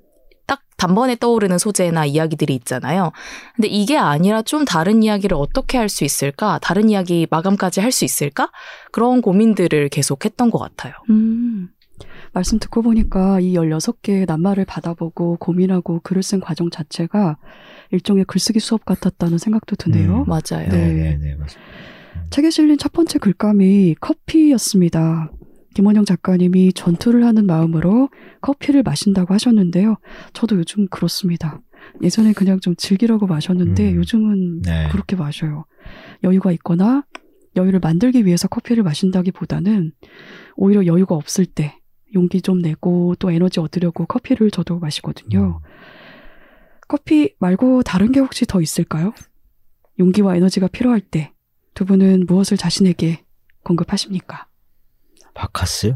[0.48, 3.12] 딱 단번에 떠오르는 소재나 이야기들이 있잖아요.
[3.56, 6.60] 근데 이게 아니라 좀 다른 이야기를 어떻게 할 수 있을까?
[6.62, 8.52] 다른 이야기 마감까지 할 수 있을까?
[8.92, 10.94] 그런 고민들을 계속 했던 것 같아요.
[11.10, 11.70] 음,
[12.34, 17.38] 말씀 듣고 보니까 이 16개의 낱말을 받아보고 고민하고 글을 쓴 과정 자체가
[17.92, 20.20] 일종의 글쓰기 수업 같았다는 생각도 드네요.
[20.20, 20.26] 음.
[20.28, 20.68] 맞아요.
[20.70, 20.88] 네.
[20.88, 21.72] 네, 네, 네, 맞습니다.
[22.30, 25.32] 책에 실린 첫 번째 글감이 커피였습니다.
[25.74, 28.10] 김원영 작가님이 전투를 하는 마음으로
[28.42, 29.98] 커피를 마신다고 하셨는데요.
[30.34, 31.62] 저도 요즘 그렇습니다.
[32.02, 33.96] 예전에 그냥 좀 즐기려고 마셨는데 음.
[33.96, 34.90] 요즘은 네.
[34.92, 35.66] 그렇게 마셔요.
[36.24, 37.06] 여유가 있거나
[37.56, 39.92] 여유를 만들기 위해서 커피를 마신다기보다는
[40.56, 41.78] 오히려 여유가 없을 때
[42.14, 45.62] 용기 좀 내고 또 에너지 얻으려고 커피를 저도 마시거든요.
[46.88, 49.14] 커피 말고 다른 게 혹시 더 있을까요?
[50.00, 51.32] 용기와 에너지가 필요할 때
[51.74, 53.24] 두 분은 무엇을 자신에게
[53.64, 54.48] 공급하십니까?
[55.34, 55.96] 박카스,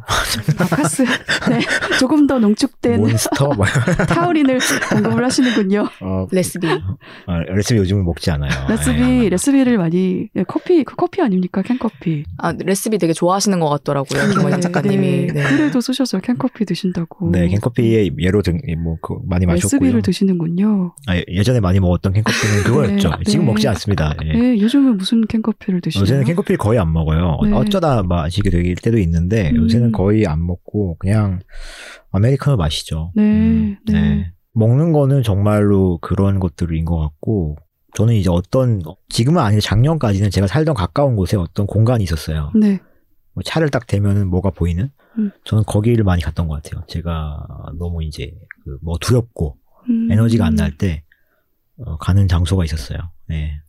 [0.58, 1.04] 박카스,
[1.50, 1.60] 네,
[2.00, 3.66] 조금 더 농축된 몬스터, 뭐,
[4.08, 4.60] 타우린을
[4.92, 5.88] 공급을 하시는군요.
[6.02, 6.68] 어, 레쓰비.
[7.28, 8.50] 아, 레쓰비 요즘은 먹지 않아요.
[8.70, 11.62] 레쓰비, 네, 레쓰비를 많이 네, 커피, 그 커피 아닙니까?
[11.62, 12.24] 캔커피.
[12.38, 14.30] 아, 레쓰비 되게 좋아하시는 것 같더라고요.
[14.32, 15.28] 김원영 작가님이.
[15.28, 15.44] 네, 네.
[15.44, 16.22] 글에도 쓰셨어요.
[16.22, 17.32] 캔커피 드신다고.
[17.32, 19.80] 네, 캔커피에 예로 등, 뭐, 그, 많이 마셨고요.
[19.80, 20.96] 레쓰비를 드시는군요.
[21.08, 23.10] 아, 예전에 많이 먹었던 캔커피는 그거였죠.
[23.10, 23.52] 네, 지금 네.
[23.52, 24.16] 먹지 않습니다.
[24.24, 24.34] 예.
[24.34, 26.04] 네, 요즘은 무슨 캔커피를 드시나요?
[26.04, 27.38] 요새는 캔커피를 거의 안 먹어요.
[27.44, 27.52] 네.
[27.52, 29.58] 어쩌다 마시게 될 때도 있는 데 음.
[29.58, 31.40] 요새는 거의 안 먹고 그냥
[32.12, 33.12] 아메리카노 마시죠.
[33.16, 34.32] 네, 음, 네.
[34.54, 37.58] 먹는 거는 정말로 그런 것들인 것 같고
[37.96, 42.52] 저는 이제 어떤 지금은 아닌데 작년까지는 제가 살던 가까운 곳에 어떤 공간이 있었어요.
[42.60, 42.80] 네.
[43.34, 44.90] 뭐 차를 딱 대면은 뭐가 보이는.
[45.18, 45.32] 음.
[45.46, 46.84] 저는 거기를 많이 갔던 것 같아요.
[46.88, 47.46] 제가
[47.80, 48.32] 너무 이제
[48.64, 49.58] 그 뭐 두렵고
[49.90, 50.12] 음.
[50.12, 51.04] 에너지가 안 날때
[51.78, 53.00] 어, 가는 장소가 있었어요.
[53.28, 53.60] 네.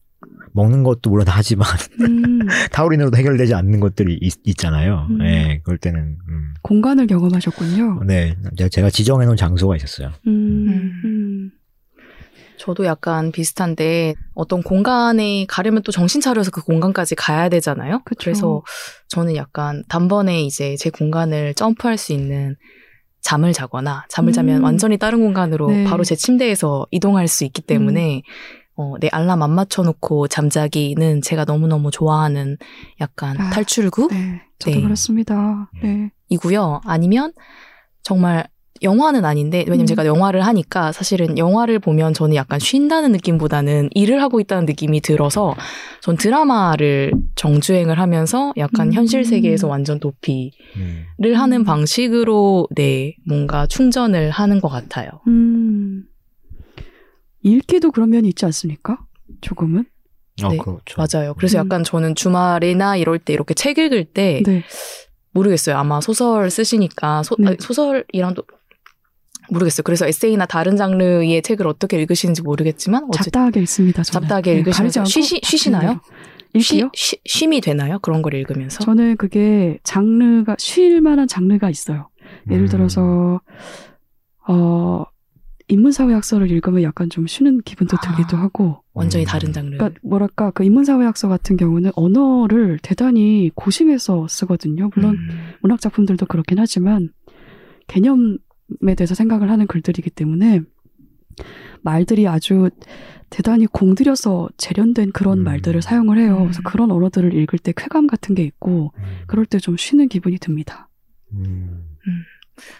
[0.57, 1.69] 먹는 것도 물론 하지만
[2.01, 2.38] 음,
[2.73, 5.19] 타우린으로도 해결되지 않는 것들이 있, 잖아요 음.
[5.19, 6.55] 네, 그럴 때는 음.
[6.62, 8.03] 공간을 경험하셨군요.
[8.07, 10.12] 네, 제가- 제가 지정해 놓은 장소가 있었어요.
[10.27, 10.92] 음, 음.
[11.05, 11.51] 음.
[12.59, 18.01] 저도 약간 비슷한데 어떤 공간에 가려면 또 정신 차려서 그 공간까지 가야 되잖아요.
[18.07, 18.31] 그쵸.
[18.31, 18.62] 래서
[19.09, 22.57] 저는 약간 단번에 이제 제 공간을 점프할 수 있는
[23.21, 24.64] 잠을 자거나 잠을 자면 음.
[24.64, 25.85] 완전히 다른 공간으로 네.
[25.85, 28.23] 바로 제 침대에서 이동할 수 있기 때문에
[28.77, 32.59] 어, 내 알람 안 맞춰놓고 잠자기는 제가 너무너무 좋아하는
[33.01, 34.09] 약간 아, 탈출구?
[34.11, 34.83] 네, 저도 네.
[34.83, 35.71] 그렇습니다.
[35.83, 36.11] 네.
[36.29, 36.81] 이고요.
[36.85, 37.33] 아니면
[38.03, 38.47] 정말
[38.83, 39.87] 영화는 아닌데 왜냐면 음.
[39.87, 45.55] 제가 영화를 하니까 사실은 영화를 보면 저는 약간 쉰다는 느낌보다는 일을 하고 있다는 느낌이 들어서
[46.03, 48.93] 전 드라마를 정주행을 하면서 약간 음.
[48.93, 51.35] 현실 세계에서 완전 도피를 음.
[51.35, 51.65] 하는 음.
[51.65, 55.09] 방식으로 네 뭔가 충전을 하는 것 같아요.
[55.27, 56.05] 음.
[57.51, 58.99] 읽기도 그런 면이 있지 않습니까?
[59.41, 59.85] 조금은?
[60.43, 60.97] 어, 네, 그렇죠.
[60.99, 61.35] 맞아요.
[61.35, 61.65] 그래서 음.
[61.67, 64.63] 약간 저는 주말이나 이럴 때 이렇게 책 읽을 때 네.
[65.31, 65.77] 모르겠어요.
[65.77, 67.49] 아마 소설 쓰시니까 소, 네.
[67.49, 68.43] 아니, 소설이랑도
[69.51, 69.83] 모르겠어요.
[69.85, 74.03] 그래서 에세이나 다른 장르의 책을 어떻게 읽으시는지 모르겠지만 어쨌든 잡다하게 읽습니다.
[74.03, 74.23] 저는.
[74.27, 76.01] 잡다하게 네, 읽으시면서 쉬시- 쉬시나요?
[76.59, 76.91] 쉬, 읽기요?
[76.95, 77.99] 쉬, 쉼이 되나요?
[78.01, 78.81] 그런 걸 읽으면서?
[78.85, 82.09] 저는 그게 장르가 쉴 만한 장르가 있어요.
[82.51, 82.69] 예를 음.
[82.69, 83.41] 들어서
[84.49, 85.05] 어
[85.68, 88.00] 인문사회학서를 읽으면 약간 좀 쉬는 기분도 아.
[88.00, 89.26] 들기도 하고 완전히 음.
[89.26, 89.76] 다른 장르.
[89.76, 94.90] 그러니까 뭐랄까 그 인문사회학서 같은 경우는 언어를 대단히 고심해서 쓰거든요.
[94.94, 95.29] 물론 음.
[95.61, 97.11] 문학 작품들도 그렇긴 하지만
[97.88, 100.62] 개념에 대해서 생각을 하는 글들이기 때문에
[101.83, 102.70] 말들이 아주
[103.29, 105.44] 대단히 공들여서 재련된 그런 음.
[105.44, 106.38] 말들을 사용을 해요.
[106.42, 106.64] 그래서 음.
[106.64, 109.02] 그런 언어들을 읽을 때 쾌감 같은 게 있고 음.
[109.26, 110.88] 그럴 때 좀 쉬는 기분이 듭니다.
[111.33, 111.96] 음.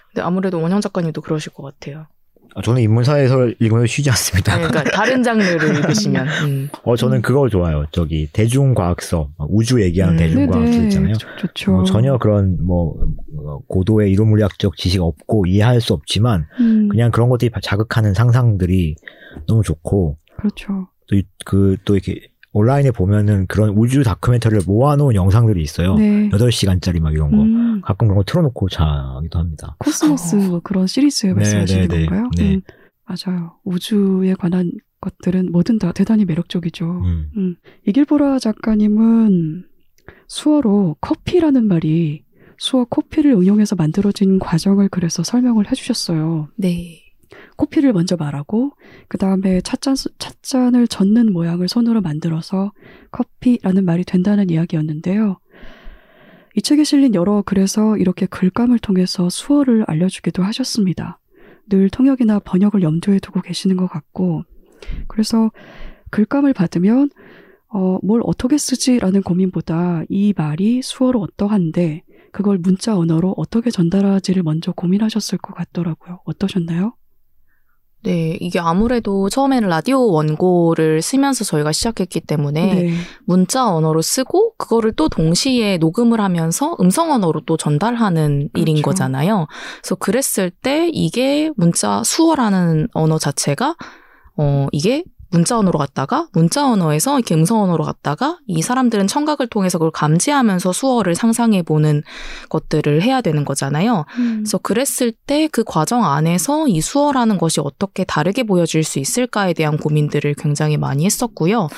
[0.09, 2.07] 근데 아무래도 원영 작가님도 그러실 것 같아요.
[2.57, 4.57] 아, 저는 인문사에서 읽으면 쉬지 않습니다.
[4.57, 6.27] 네, 그러니까 다른 장르를 읽으시면.
[6.47, 6.69] 음.
[6.85, 7.23] 어, 저는 음.
[7.23, 7.85] 그거 좋아요.
[7.93, 10.19] 저기 대중과학서, 우주 얘기하는 음.
[10.19, 11.13] 대중과학서 있잖아요.
[11.15, 11.71] 좋- 좋죠.
[11.73, 12.95] 뭐 전혀 그런 뭐
[13.45, 18.97] 어, 고도의 이론 물리학적 지식 없고 이해할 수 없지만 음, 그냥 그런 것들이 자극하는 상상들이
[19.47, 20.89] 너무 좋고 그렇죠.
[21.45, 22.21] 또그또 이렇게
[22.57, 25.95] 온라인에 보면은 그런 우주 다큐멘터리를 모아놓은 영상들이 있어요.
[25.97, 26.31] 네.
[26.31, 27.43] 8시간짜리 막 이런 거.
[27.43, 29.77] 음, 가끔 그런 거 틀어놓고 자기도 합니다.
[29.79, 32.07] 코스모스 뭐 그런 시리즈 네, 말씀하시는 네, 네.
[32.07, 32.31] 건가요?
[32.39, 32.55] 네.
[32.55, 32.63] 음,
[33.05, 33.59] 맞아요.
[33.65, 36.87] 우주에 관한 것들은 뭐든 다 대단히 매력적이죠.
[36.87, 37.31] 음.
[37.37, 39.67] 음, 이길보라 작가님은
[40.27, 42.25] 수어로 커피라는 말이
[42.57, 46.49] 수어 코피를 응용해서 만들어진 과정을 그래서 설명을 해주셨어요.
[46.57, 47.03] 네.
[47.57, 48.73] 코피를 먼저 말하고
[49.09, 52.73] 그 다음에 찻잔, 찻잔을 젓는 모양을 손으로 만들어서
[53.11, 55.39] 커피라는 말이 된다는 이야기였는데요.
[56.57, 61.19] 이 책에 실린 여러 글에서 이렇게 글감을 통해서 수어를 알려주기도 하셨습니다.
[61.69, 64.45] 늘 통역이나 번역을 염두에 두고 계시는 것 같고
[65.09, 65.51] 그래서
[66.11, 67.11] 글감을 받으면
[67.69, 74.73] 어, 뭘 어떻게 쓰지라는 고민보다 이 말이 수어로 어떠한데 그걸 문자 언어로 어떻게 전달하지를 먼저
[74.73, 76.21] 고민하셨을 것 같더라고요.
[76.25, 76.95] 어떠셨나요?
[78.03, 82.91] 네, 이게 아무래도 처음에는 라디오 원고를 쓰면서 저희가 시작했기 때문에 네.
[83.25, 88.91] 문자 언어로 쓰고 그거를 또 동시에 녹음을 하면서 음성 언어로 또 전달하는 일인 그렇죠.
[88.91, 89.47] 거잖아요.
[89.83, 93.75] 그래서 그랬을 때 이게 문자 수어라는 언어 자체가
[94.37, 99.79] 어 이게 문자 언어로 갔다가 문자 언어에서 이렇게 음성 언어로 갔다가 이 사람들은 청각을 통해서
[99.79, 102.03] 그걸 감지하면서 수어를 상상해 보는
[102.49, 104.05] 것들을 해야 되는 거잖아요.
[104.19, 104.45] 음.
[104.45, 109.77] 그래서 그랬을 때 그 과정 안에서 이 수어라는 것이 어떻게 다르게 보여질 수 있을까에 대한
[109.77, 111.69] 고민들을 굉장히 많이 했었고요.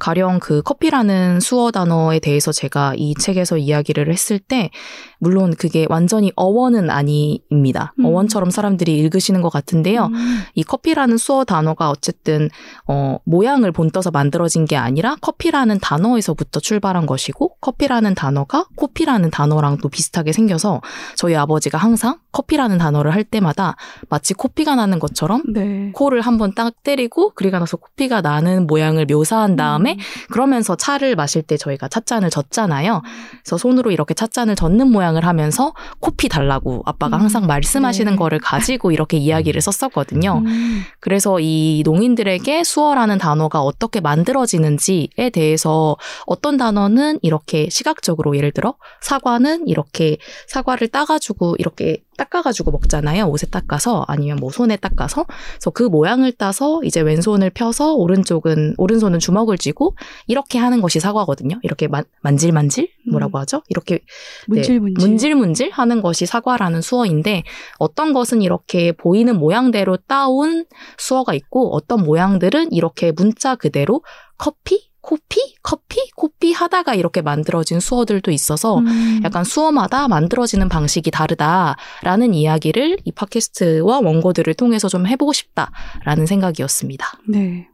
[0.00, 4.70] 가령 그 커피라는 수어 단어에 대해서 제가 이 책에서 이야기를 했을 때,
[5.18, 7.94] 물론 그게 완전히 어원은 아니입니다.
[7.98, 8.04] 음.
[8.04, 10.06] 어원처럼 사람들이 읽으시는 것 같은데요.
[10.06, 10.40] 음.
[10.54, 12.48] 이 커피라는 수어 단어가 어쨌든
[12.86, 19.88] 어 모양을 본떠서 만들어진 게 아니라 커피라는 단어에서부터 출발한 것이고 커피라는 단어가 코피라는 단어랑 또
[19.88, 20.80] 비슷하게 생겨서
[21.16, 23.76] 저희 아버지가 항상 커피라는 단어를 할 때마다
[24.08, 25.90] 마치 코피가 나는 것처럼 네.
[25.94, 30.30] 코를 한번 딱 때리고 그리고 나서 코피가 나는 모양을 묘사한 다음에 음.
[30.30, 33.02] 그러면서 차를 마실 때 저희가 찻잔을 젓잖아요.
[33.42, 38.16] 그래서 손으로 이렇게 찻잔을 젓는 모양을 하면서 코피 달라고 아빠가 음, 항상 말씀하시는 네.
[38.16, 40.42] 거를 가지고 이렇게 이야기를 썼었거든요.
[40.44, 40.82] 음.
[41.00, 45.96] 그래서 이 농인들에게 수어라는 단어가 어떻게 만들어지는지에 대해서
[46.26, 53.26] 어떤 단어는 이렇게 시각적으로 예를 들어 사과는 이렇게 사과를 따가지고 이렇게 닦아가지고 먹잖아요.
[53.28, 55.24] 옷에 닦아서 아니면 뭐 손에 닦아서.
[55.54, 59.94] 그래서 그 모양을 따서 이제 왼손을 펴서 오른쪽은 오른손은 주먹을 쥐고
[60.26, 61.58] 이렇게 하는 것이 사과거든요.
[61.62, 63.62] 이렇게 만, 만질만질 뭐라고 하죠?
[63.68, 64.00] 이렇게
[64.48, 64.94] 문질문질.
[64.98, 67.44] 네, 문질문질 하는 것이 사과라는 수어인데
[67.78, 70.66] 어떤 것은 이렇게 보이는 모양대로 따온
[70.98, 74.02] 수어가 있고 어떤 모양들은 이렇게 문자 그대로
[74.36, 79.22] 커피, 코피, 커피, 코피 하다가 이렇게 만들어진 수어들도 있어서 음.
[79.24, 87.20] 약간 수어마다 만들어지는 방식이 다르다라는 이야기를 이 팟캐스트와 원고들을 통해서 좀 해보고 싶다라는 생각이었습니다.
[87.26, 87.68] 네.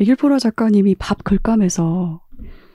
[0.00, 2.21] 이길포라 작가님이 밥 글감에서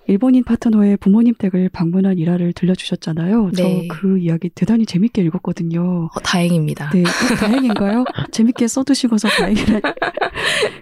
[0.08, 3.52] 일본인 파트너의 부모님 댁을 방문한 일화를 들려주셨잖아요.
[3.54, 3.88] 네.
[3.88, 6.06] 저그 이야기 대단히 재밌게 읽었거든요.
[6.06, 6.92] 어, 다행입니다.
[6.92, 8.06] 네, 어, 다행인가요?
[8.32, 9.82] 재밌게 써두시고서 다행이라.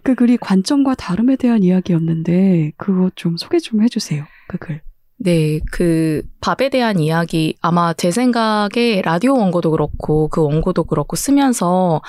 [0.03, 4.25] 그 글이 관점과 다름에 대한 이야기였는데 그거 좀 소개 좀 해주세요.
[4.47, 4.81] 그 글.
[5.17, 12.01] 네, 그 밥에 대한 이야기 아마 제 생각에 라디오 원고도 그렇고 그 원고도 그렇고 쓰면서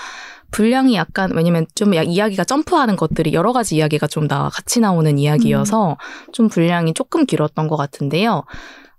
[0.50, 5.18] 분량이 약간 왜냐면 좀 야- 이야기가 점프하는 것들이 여러 가지 이야기가 좀 다 같이 나오는
[5.18, 5.96] 이야기여서
[6.32, 8.44] 좀 분량이 조금 길었던 것 같은데요.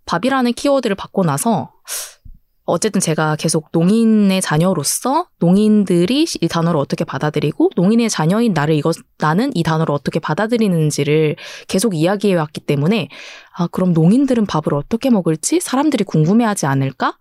[0.05, 1.71] 밥이라는 키워드를 받고 나서
[2.69, 9.51] 어쨌든 제가 계속 농인의 자녀로서 농인들이 이 단어를 어떻게 받아들이고 농인의 자녀인 나를 이것 나는
[9.55, 11.37] 이 단어를 어떻게 받아들이는지를
[11.69, 13.07] 계속 이야기해 왔기 때문에
[13.57, 17.17] 아 그럼 농인들은 밥을 어떻게 먹을지 사람들이 궁금해하지 않을까?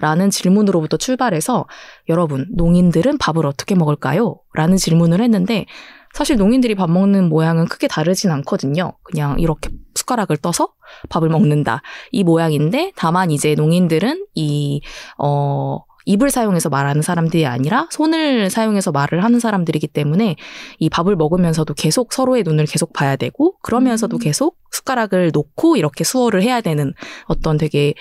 [0.00, 1.66] 라는 질문으로부터 출발해서
[2.08, 4.40] 여러분 농인들은 밥을 어떻게 먹을까요?
[4.54, 5.66] 라는 질문을 했는데
[6.12, 8.92] 사실 농인들이 밥 먹는 모양은 크게 다르진 않거든요.
[9.04, 10.72] 그냥 이렇게 숟가락을 떠서
[11.08, 11.82] 밥을 먹는다.
[12.10, 14.80] 이 모양인데 다만 이제 농인들은 이,
[15.18, 20.36] 어, 입을 사용해서 말하는 사람들이 아니라 손을 사용해서 말을 하는 사람들이기 때문에
[20.78, 24.18] 이 밥을 먹으면서도 계속 서로의 눈을 계속 봐야 되고 그러면서도 음.
[24.18, 26.94] 계속 숟가락을 놓고 이렇게 수어를 해야 되는
[27.26, 27.94] 어떤 되게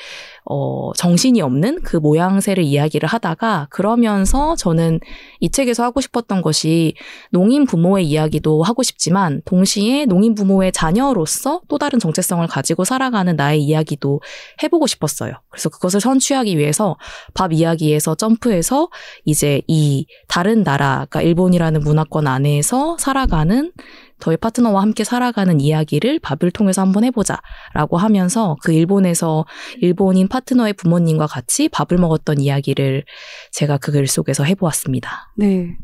[0.46, 5.00] 어, 정신이 없는 그 모양새를 이야기를 하다가 그러면서 저는
[5.40, 6.94] 이 책에서 하고 싶었던 것이
[7.32, 13.62] 농인 부모의 이야기도 하고 싶지만 동시에 농인 부모의 자녀로서 또 다른 정체성을 가지고 살아가는 나의
[13.64, 14.22] 이야기도
[14.64, 15.34] 해보고 싶었어요.
[15.50, 16.98] 그래서 그것을 선취하기 위해서
[17.34, 18.90] 밥 이야기에서 점프해서
[19.26, 23.72] 이제 이 다른 나라, 그러니까 일본이라는 문화권 안에서 살아가는
[24.20, 27.38] 저희 파트너와 함께 살아가는 이야기를 밥을 통해서 한번 해보자
[27.74, 29.46] 라고 하면서 그 일본에서
[29.82, 33.04] 일본인 파트너의 부모님과 같이 밥을 먹었던 이야기를
[33.52, 35.34] 제가 그 글 속에서 해보았습니다.
[35.36, 35.76] 네.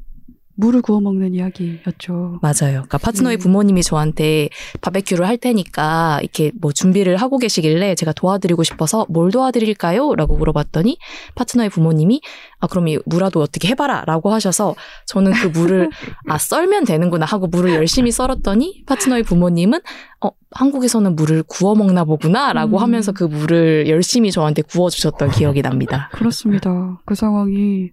[0.56, 2.40] 물을 구워 먹는 이야기였죠.
[2.42, 2.84] 맞아요.
[2.84, 3.42] 그러니까 파트너의 네.
[3.42, 4.50] 부모님이 저한테
[4.82, 10.16] 바베큐를 할 테니까 이렇게 뭐 준비를 하고 계시길래 제가 도와드리고 싶어서 뭘 도와드릴까요?
[10.16, 10.98] 라고 물어봤더니
[11.36, 12.22] 파트너의 부모님이
[12.60, 15.90] 아, 그럼 이 무라도 어떻게 해봐라 라고 하셔서 저는 그 물을
[16.28, 19.82] 아, 썰면 되는구나 하고 물을 열심히 썰었더니 파트너의 부모님은
[20.22, 22.82] 어, 한국에서는 물을 구워 먹나 보구나 라고 음.
[22.82, 26.10] 하면서 그 물을 열심히 저한테 구워주셨던 기억이 납니다.
[26.14, 27.02] 그렇습니다.
[27.06, 27.92] 그 상황이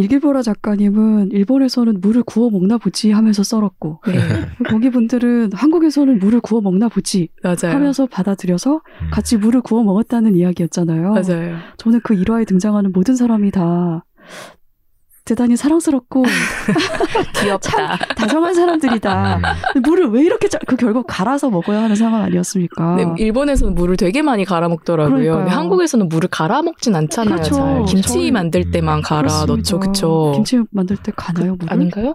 [0.00, 4.12] 일기보라 작가님은 일본에서는 물을 구워 먹나 보지 하면서 썰었고 네,
[4.68, 7.74] 거기 분들은 한국에서는 물을 구워 먹나 보지 맞아요.
[7.74, 9.10] 하면서 받아들여서 음.
[9.10, 11.12] 같이 물을 구워 먹었다는 이야기였잖아요.
[11.12, 11.56] 맞아요.
[11.76, 14.04] 저는 그 일화에 등장하는 모든 사람이 다
[15.24, 16.24] 대단히 사랑스럽고
[17.40, 17.96] 귀엽다.
[18.16, 19.36] 다정한 사람들이다.
[19.76, 19.80] 음.
[19.82, 22.96] 물을 왜 이렇게 짜, 그 결국 갈아서 먹어야 하는 상황 아니었습니까?
[22.96, 25.46] 네, 일본에서는 물을 되게 많이 갈아 먹더라고요.
[25.48, 27.34] 한국에서는 물을 갈아 먹진 않잖아요.
[27.36, 27.54] 그렇죠.
[27.54, 27.84] 잘.
[27.84, 29.56] 김치 저희- 만들 때만 갈아 그렇습니다.
[29.56, 29.80] 넣죠.
[29.80, 30.32] 그쵸?
[30.34, 31.72] 김치 만들 때 가나요, 물을?
[31.72, 32.14] 아닌가요?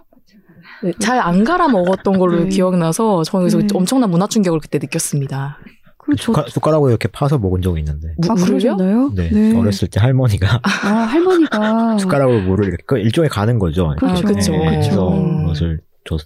[0.82, 2.48] 네, 잘안 갈아 먹었던 걸로 네.
[2.48, 3.66] 기억나서 저는 그래서 네.
[3.72, 5.58] 엄청난 문화 충격을 그때 느꼈습니다.
[6.06, 8.14] 그 저, 숟가, 숟가락으로 이렇게 파서 먹은 적이 있는데.
[8.18, 8.34] 무- 아?
[8.34, 9.12] 그러셨나요?
[9.14, 11.98] 네, 어렸을 때 할머니가 아, 할머니가.
[11.98, 13.94] 숟가락으로 물을 이렇게 그 일종의 가는 거죠.
[13.98, 14.26] 그렇죠.
[14.28, 14.52] 아, 그쵸.
[14.52, 15.42] 네, 그래서 음.
[15.42, 16.16] 그것을 저,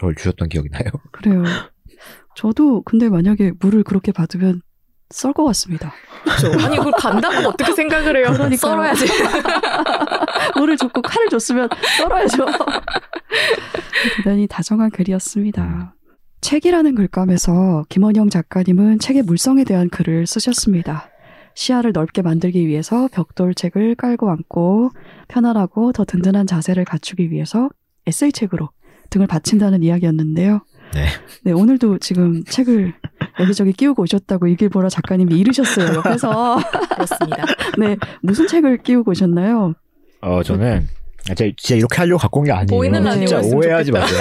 [0.00, 0.84] 저를 주셨던 기억이 나요.
[1.12, 1.44] 그래요.
[2.36, 4.60] 저도 근데 만약에 물을 그렇게 받으면
[5.10, 5.92] 썰 것 같습니다.
[6.22, 6.48] 그렇죠.
[6.66, 8.32] 아니 이걸 간다고 어떻게 생각을 해요?
[8.34, 8.56] 그러니까요.
[8.56, 9.06] 썰어야지.
[10.56, 12.44] 물을 줬고 칼을 줬으면 썰어야죠.
[14.16, 15.94] 대단히 다정한 글이었습니다.
[16.40, 21.08] 책이라는 글감에서 김원영 작가님은 책의 물성에 대한 글을 쓰셨습니다.
[21.54, 24.90] 시야를 넓게 만들기 위해서 벽돌 책을 깔고 앉고
[25.26, 27.68] 편안하고 더 든든한 자세를 갖추기 위해서
[28.06, 28.70] 에세이 책으로
[29.10, 30.60] 등을 받친다는 이야기였는데요.
[30.94, 31.06] 네.
[31.44, 32.94] 네, 오늘도 지금 책을
[33.40, 35.96] 여기저기 끼우고 오셨다고 이길보라 작가님이 이르셨어요.
[35.96, 36.58] 옆에서.
[36.94, 37.44] 그렇습니다.
[37.78, 39.74] 네, 무슨 책을 끼우고 오셨나요?
[40.20, 40.86] 어, 저는
[41.30, 42.66] 아, 제가 진짜 이렇게 하려고 갖고 온 게 아니에요.
[42.68, 44.20] 보이는 진짜 오해하지 마세요.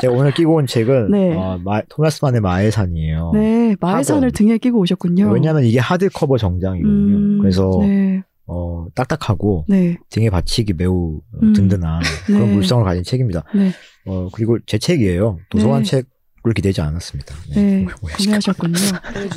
[0.00, 1.34] 제가 오늘 끼고 온 책은 네.
[1.36, 3.30] 어, 마- 토마스만의 마해산이에요.
[3.34, 4.32] 네, 마해산을 학원.
[4.32, 5.30] 등에 끼고 오셨군요.
[5.30, 7.16] 왜냐하면 이게 하드커버 정장이거든요.
[7.16, 11.52] 음, 그래서 네, 어, 딱딱하고 네, 등에 받치기 매우 어, 음.
[11.52, 12.32] 든든한 네.
[12.34, 13.44] 그런 물성을 가진 책입니다.
[13.54, 13.70] 네,
[14.06, 15.38] 어, 그리고 제 책이에요.
[15.50, 15.90] 도서관 네.
[15.90, 17.34] 책을 기대지 않았습니다.
[17.54, 18.74] 네, 오해하실까 구매하셨군요.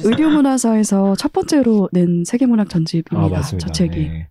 [0.03, 3.17] 의료문화사에서 첫 번째로 낸 세계문학 전집입니다.
[3.17, 3.67] 아, 맞습니다.
[3.67, 3.97] 저 책이.
[3.99, 4.27] 네.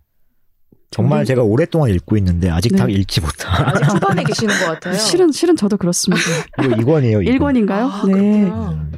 [0.93, 2.77] 정말 저는- 제가 오랫동안 읽고 있는데 아직 네.
[2.77, 4.93] 다 읽지 못한 아직 초반에 계시는 것 같아요.
[4.95, 6.21] 실은 실은 저도 그렇습니다.
[6.63, 7.27] 이거 2권이에요.
[7.27, 7.89] 1권인가요?
[7.89, 8.41] 아, 네.
[8.43, 8.89] 그렇구나.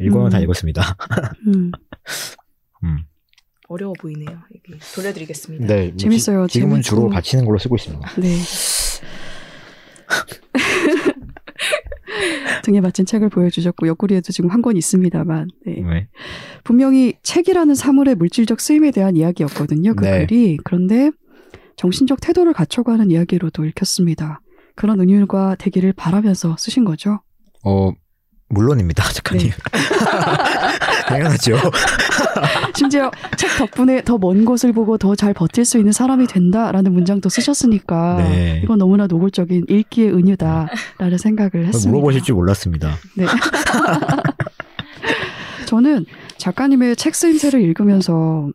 [0.00, 0.42] 1권은 다 음.
[0.42, 0.96] 읽었습니다.
[1.46, 1.70] 음,
[2.84, 2.98] 음.
[3.68, 4.28] 어려워 보이네요.
[4.54, 5.66] 여기 돌려드리겠습니다.
[5.66, 6.46] 네, 뭐 재밌어요.
[6.48, 6.88] 지, 금은 재밌고.
[6.88, 8.10] 주로 받치는 걸로 쓰고 있습니다.
[8.20, 8.36] 네.
[12.64, 15.74] 등에 받친 책을 보여주셨고 옆구리에도 지금 한 권 있습니다만 네.
[15.82, 16.08] 네.
[16.62, 19.94] 분명히 책이라는 사물의 물질적 쓰임에 대한 이야기였거든요.
[19.94, 20.24] 그 네.
[20.26, 21.10] 글이 그런데
[21.76, 24.40] 정신적 태도를 갖춰가는 이야기로도 읽혔습니다.
[24.76, 27.20] 그런 은율과 되기를 바라면서 쓰신 거죠.
[27.64, 27.90] 어,
[28.48, 29.48] 물론입니다, 작가님.
[29.48, 29.54] 네.
[31.08, 31.56] 당연하죠.
[32.74, 37.28] 심지어 책 덕분에 더 먼 곳을 보고 더 잘 버틸 수 있는 사람이 된다라는 문장도
[37.28, 38.60] 쓰셨으니까 네.
[38.64, 41.90] 이건 너무나 노골적인 읽기의 은유다라는 생각을 했습니다.
[41.90, 42.96] 물어보실 줄 몰랐습니다.
[43.16, 43.26] 네.
[45.66, 46.04] 저는
[46.38, 48.50] 작가님의 책 쓰임새를 읽으면서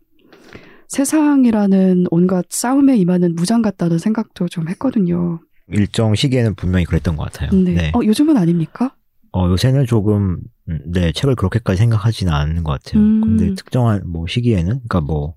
[0.89, 5.39] 세상이라는 온갖 싸움에 임하는 무장 같다는 생각도 좀 했거든요.
[5.71, 7.51] 일정 시기에는 분명히 그랬던 것 같아요.
[7.51, 7.91] 근데 네.
[7.95, 8.95] 어, 요즘은 아닙니까?
[9.31, 13.03] 어, 요새는 조금, 음, 네, 책을 그렇게까지 생각하지는 않는 것 같아요.
[13.03, 13.21] 음.
[13.21, 15.35] 근데 특정한 뭐 시기에는, 그러니까 뭐,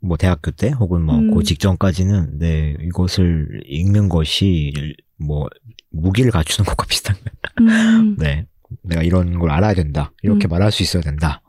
[0.00, 1.34] 뭐 대학교 때 혹은 뭐 음.
[1.34, 4.72] 그 직전까지는 네 이것을 읽는 것이
[5.18, 5.48] 뭐
[5.90, 7.16] 무기를 갖추는 것과 비슷한
[7.60, 8.46] 음, 네
[8.82, 10.50] 내가 이런 걸 알아야 된다 이렇게 음.
[10.50, 11.40] 말할 수 있어야 된다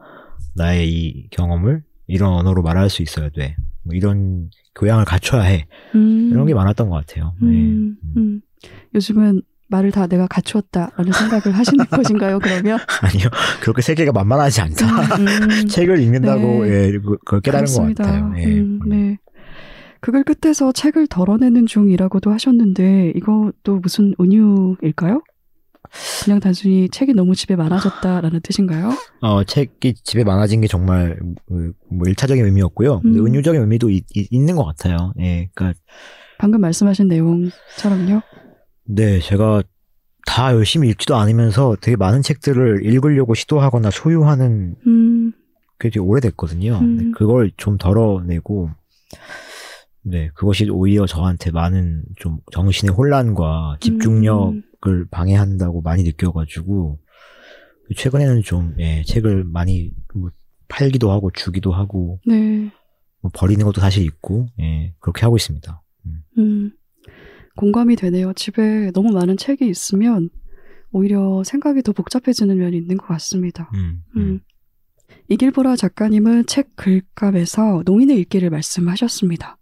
[0.56, 3.56] 나의 이 경험을 이런 언어로 말할 수 있어야 돼
[3.88, 7.50] 뭐 이런 교양을 갖춰야 해 음, 이런 게 많았던 것 같아요 네.
[7.50, 8.42] 음, 음.
[8.96, 12.40] 요즘은 말을 다 내가 갖추었다라는 생각을 하시는 것인가요?
[12.40, 13.30] 그러면 아니요
[13.62, 15.68] 그렇게 세계가 만만하지 않다 음, 음.
[15.70, 16.72] 책을 읽는다고 네.
[16.72, 18.04] 예, 그- 그걸 깨달은 그렇습니다.
[18.06, 18.46] 것 같아요 예.
[18.60, 19.18] 음, 네.
[20.02, 25.22] 그걸 끝에서 책을 덜어내는 중이라고도 하셨는데 이것도 무슨 은유일까요?
[26.24, 28.92] 그냥 단순히 책이 너무 집에 많아졌다라는 뜻인가요?
[29.22, 33.02] 어, 책이 집에 많아진 게 정말 그, 뭐 1차적인 의미였고요.
[33.02, 33.28] 근데 음.
[33.28, 35.14] 은유적인 의미도 이- 이- 있는 것 같아요.
[35.20, 35.80] 예, 그러니까
[36.38, 38.22] 방금 말씀하신 내용처럼요.
[38.88, 39.64] 네, 제가
[40.28, 45.32] 다 열심히 읽지도 않으면서 되게 많은 책들을 읽으려고 시도하거나 소유하는 음,
[45.80, 46.80] 게 되게 오래됐거든요.
[46.82, 46.98] 음.
[46.98, 48.70] 네, 그걸 좀 덜어내고
[50.04, 54.54] 네, 그것이 오히려 저한테 많은 좀 정신의 혼란과 집중력
[54.88, 55.08] 을 음.
[55.10, 57.00] 방해한다고 많이 느껴가지고
[57.96, 60.30] 최근에는 좀 예, 책을 많이 뭐
[60.68, 62.72] 팔기도 하고 주기도 하고 네.
[63.22, 65.82] 뭐 버리는 것도 사실 있고 예, 그렇게 하고 있습니다.
[66.38, 66.72] 음,
[67.56, 68.34] 공감이 되네요.
[68.34, 70.30] 집에 너무 많은 책이 있으면
[70.92, 73.70] 오히려 생각이 더 복잡해지는 면이 있는 것 같습니다.
[73.76, 74.40] 음, 음.
[75.30, 79.58] 이길보라 작가님은 책 글감에서 농인의 읽기를 말씀하셨습니다.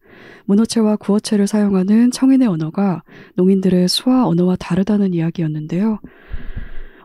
[0.45, 3.03] 문어체와 구어체를 사용하는 청인의 언어가
[3.35, 5.99] 농인들의 수화 언어와 다르다는 이야기였는데요.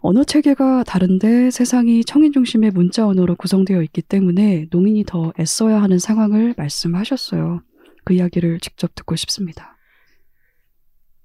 [0.00, 5.98] 언어 체계가 다른데 세상이 청인 중심의 문자 언어로 구성되어 있기 때문에 농인이 더 애써야 하는
[5.98, 7.62] 상황을 말씀하셨어요.
[8.04, 9.76] 그 이야기를 직접 듣고 싶습니다.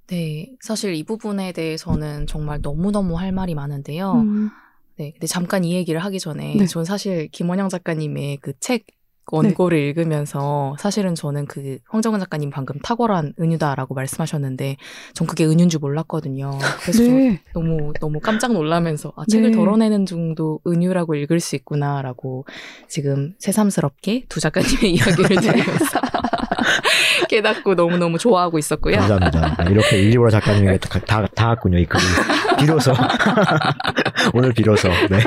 [0.07, 4.13] 네, 사실 이 부분에 대해서는 정말 너무너무 할 말이 많은데요.
[4.13, 4.49] 음,
[4.97, 6.65] 네, 근데 잠깐 이 얘기를 하기 전에 네.
[6.65, 8.85] 전 사실 김원영 작가님의 그 책
[9.31, 14.77] 원고를 읽으면서 사실은 저는 그 황정은 작가님 방금 탁월한 은유다라고 말씀하셨는데
[15.13, 16.57] 전 그게 은유인 줄 몰랐거든요.
[16.81, 17.41] 그래서 저 네.
[17.53, 19.57] 너무 너무 깜짝 놀라면서 아, 책을 네.
[19.57, 22.45] 덜어내는 중도 은유라고 읽을 수 있구나라고
[22.87, 26.01] 지금 새삼스럽게 두 작가님의 이야기를 들으면서
[27.29, 28.97] 깨닫고 너무 너무 좋아하고 있었고요.
[28.97, 29.55] 감사합니다.
[29.57, 32.03] 아, 이렇게 일리보라 작가님에게 다, 다, 닿았군요, 이 글이.
[32.59, 32.93] 비로소.
[34.33, 34.89] 오늘 비로소.
[35.09, 35.19] 네.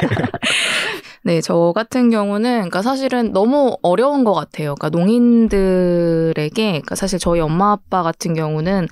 [1.27, 4.77] 네, 저 같은 경우는, 그러니까 사실은 너무 어려운 것 같아요.
[4.77, 8.87] 그러니까 농인들에게, 그러니까 사실 저희 엄마 아빠 같은 경우는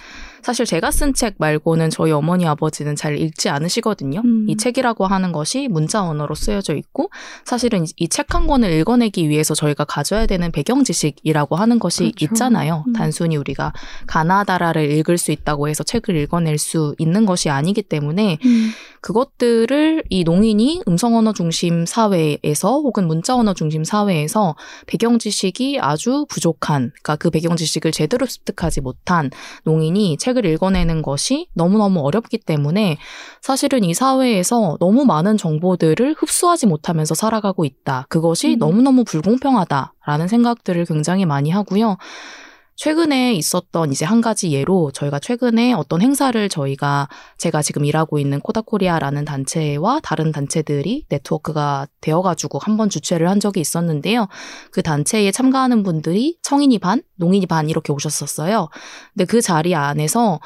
[0.44, 4.20] 사실 제가 쓴 책 말고는 저희 어머니 아버지는 잘 읽지 않으시거든요.
[4.24, 4.46] 음.
[4.48, 7.10] 이 책이라고 하는 것이 문자 언어로 쓰여져 있고,
[7.44, 12.24] 사실은 이 책 한 권을 읽어내기 위해서 저희가 가져야 되는 배경 지식이라고 하는 것이 그렇죠.
[12.24, 12.84] 있잖아요.
[12.88, 12.92] 음.
[12.92, 13.72] 단순히 우리가
[14.06, 18.70] 가나다라를 읽을 수 있다고 해서 책을 읽어낼 수 있는 것이 아니기 때문에 음.
[19.00, 26.26] 그것들을 이 농인이 음성 언어 중심 사회에서 혹은 문자 언어 중심 사회에서 배경 지식이 아주
[26.28, 29.30] 부족한, 그러니까 그 배경 지식을 제대로 습득하지 못한
[29.64, 32.98] 농인이 책을 읽어내는 것이 너무너무 어렵기 때문에
[33.40, 38.06] 사실은 이 사회에서 너무 많은 정보들을 흡수하지 못하면서 살아가고 있다.
[38.08, 38.58] 그것이 음.
[38.58, 41.96] 너무너무 불공평하다라는 생각들을 굉장히 많이 하고요.
[42.76, 47.08] 최근에 있었던 이제 한 가지 예로 저희가 최근에 어떤 행사를 저희가
[47.38, 53.60] 제가 지금 일하고 있는 코다코리아라는 단체와 다른 단체들이 네트워크가 되어가지고 한 번 주최를 한 적이
[53.60, 54.26] 있었는데요.
[54.72, 58.68] 그 단체에 참가하는 분들이 청인이 반, 농인이 반 이렇게 오셨었어요.
[59.12, 60.40] 근데 그 자리 안에서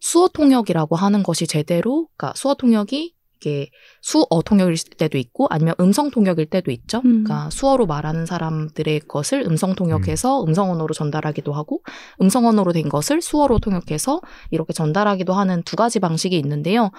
[0.00, 3.68] 수어 통역이라고 하는 것이 제대로, 그러니까 수어 통역이 이게
[4.04, 6.98] 수어 통역일 때도 있고 아니면 음성 통역일 때도 있죠.
[6.98, 7.24] 음.
[7.24, 11.80] 그러니까 수어로 말하는 사람들의 것을 음성 통역해서 음성 언어로 전달하기도 하고
[12.20, 16.90] 음성 언어로 된 것을 수어로 통역해서 이렇게 전달하기도 하는 두 가지 방식이 있는데요.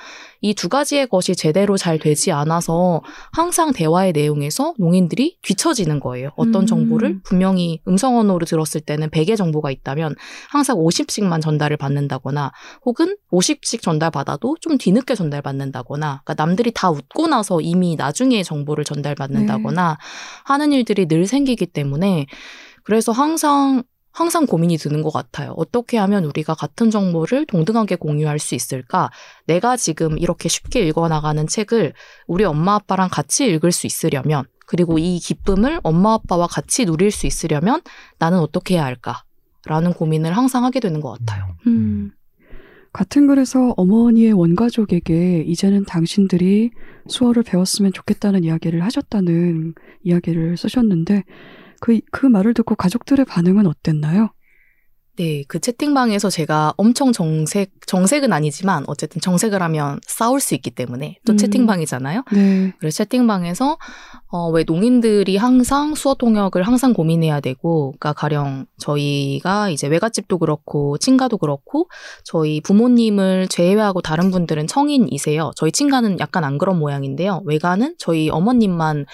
[0.42, 3.02] 이 두 가지의 것이 제대로 잘 되지 않아서
[3.32, 6.32] 항상 대화의 내용에서 농인들이 뒤처지는 거예요.
[6.38, 6.66] 어떤 음.
[6.66, 10.16] 정보를 분명히 음성 언어로 들었을 때는 100의 정보가 있다면
[10.50, 12.52] 항상 50씩만 전달을 받는다거나
[12.84, 19.98] 혹은 50씩 전달받아도 좀 뒤늦게 전달받는다거나 그러니까 남들이 다 웃고 나서 이미 나중에 정보를 전달받는다거나
[20.44, 22.26] 하는 일들이 늘 생기기 때문에
[22.84, 23.84] 그래서 항상
[24.16, 25.54] 항상 고민이 드는 것 같아요.
[25.58, 29.12] 어떻게 하면 우리가 같은 정보를 동등하게 공유할 수 있을까?
[29.46, 31.92] 내가 지금 이렇게 쉽게 읽어나가는 책을
[32.26, 37.28] 우리 엄마 아빠랑 같이 읽을 수 있으려면, 그리고 이 기쁨을 엄마 아빠와 같이 누릴 수
[37.28, 37.82] 있으려면
[38.18, 39.24] 나는 어떻게 해야 할까?
[39.66, 41.58] 라는 고민을 항상 하게 되는 것 같아요.
[41.68, 42.12] 음.
[42.96, 46.72] 같은 글에서 어머니의 원가족에게 이제는 당신들이
[47.10, 49.74] 수어를 배웠으면 좋겠다는 이야기를 하셨다는
[50.04, 51.26] 이야기를 쓰셨는데
[51.82, 54.30] 그, 그 말을 듣고 가족들의 반응은 어땠나요?
[55.18, 61.20] 네, 그 채팅방에서 제가 엄청 정색, 정색은 아니지만 어쨌든 정색을 하면 싸울 수 있기 때문에
[61.26, 61.38] 또 음.
[61.38, 62.24] 채팅방이잖아요.
[62.34, 62.74] 네.
[62.80, 63.78] 그래서 채팅방에서
[64.28, 70.98] 어, 왜 농인들이 항상 수어 통역을 항상 고민해야 되고, 그러니까 가령 저희가 이제 외갓집도 그렇고
[70.98, 71.88] 친가도 그렇고
[72.26, 75.52] 저희 부모님을 제외하고 다른 분들은 청인이세요.
[75.56, 77.42] 저희 친가는 약간 안 그런 모양인데요.
[77.46, 79.06] 외가는 저희 어머님만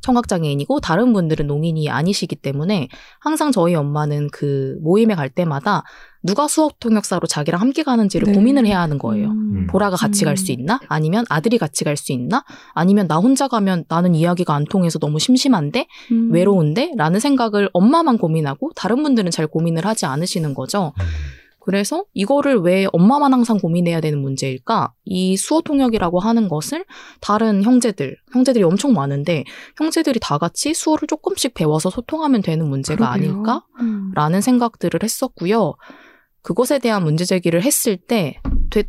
[0.00, 2.88] 청각장애인이고 다른 분들은 농인이 아니시기 때문에
[3.20, 5.82] 항상 저희 엄마는 그 모임에 갈 때마다
[6.22, 8.32] 누가 수업 통역사로 자기랑 함께 가는지를 네.
[8.32, 9.28] 고민을 해야 하는 거예요.
[9.28, 9.66] 음.
[9.70, 10.80] 보라가 같이 갈 수 있나?
[10.88, 12.44] 아니면 아들이 같이 갈 수 있나?
[12.74, 15.86] 아니면 나 혼자 가면 나는 이야기가 안 통해서 너무 심심한데?
[16.12, 16.32] 음.
[16.32, 16.92] 외로운데?
[16.96, 20.92] 라는 생각을 엄마만 고민하고 다른 분들은 잘 고민을 하지 않으시는 거죠.
[21.68, 24.94] 그래서 이거를 왜 엄마만 항상 고민해야 되는 문제일까?
[25.04, 26.86] 이 수어 통역이라고 하는 것을
[27.20, 29.44] 다른 형제들, 형제들이 엄청 많은데
[29.76, 33.32] 형제들이 다 같이 수어를 조금씩 배워서 소통하면 되는 문제가 그러게요.
[33.32, 33.66] 아닐까?
[33.82, 34.12] 음.
[34.14, 35.74] 라는 생각들을 했었고요.
[36.40, 38.40] 그것에 대한 문제 제기를 했을 때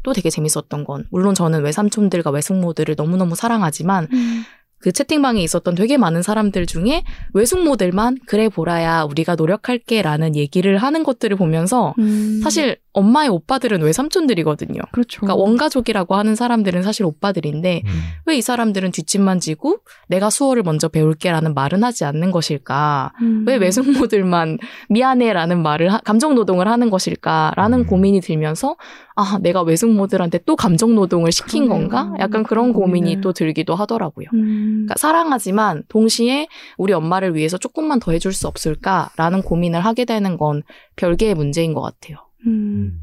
[0.04, 4.44] 또 되게 재밌었던 건 물론 저는 외삼촌들과 외숙모들을 너무너무 사랑하지만 음.
[4.80, 7.04] 그 채팅방에 있었던 되게 많은 사람들 중에
[7.34, 12.40] 외숙모들만 그래 보라야 우리가 노력할게라는 얘기를 하는 것들을 보면서 음.
[12.44, 14.82] 사실 엄마의 오빠들은 외삼촌들이거든요.
[14.92, 15.22] 그렇죠.
[15.22, 17.90] 그러니까 원가족이라고 하는 사람들은 사실 오빠들인데 음.
[18.26, 19.78] 왜이 사람들은 뒷짐만 지고
[20.08, 23.14] 내가 수어를 먼저 배울게라는 말은 하지 않는 것일까?
[23.22, 23.46] 음.
[23.48, 24.58] 왜 외숙모들만
[24.90, 27.86] 미안해라는 말을 하- 감정 노동을 하는 것일까라는 음.
[27.86, 28.76] 고민이 들면서
[29.16, 31.90] 아 내가 외숙모들한테 또 감정 노동을 시킨 그러네요.
[31.90, 32.14] 건가?
[32.20, 33.22] 약간 그런 그런 고민이 고민을.
[33.22, 34.28] 또 들기도 하더라고요.
[34.34, 34.86] 음.
[34.86, 36.48] 그러니까 사랑하지만 동시에
[36.78, 40.64] 우리 엄마를 위해서 조금만 더 해줄 수 없을까라는 고민을 하게 되는 건
[40.96, 42.18] 별개의 문제인 것 같아요.
[42.48, 43.02] 음.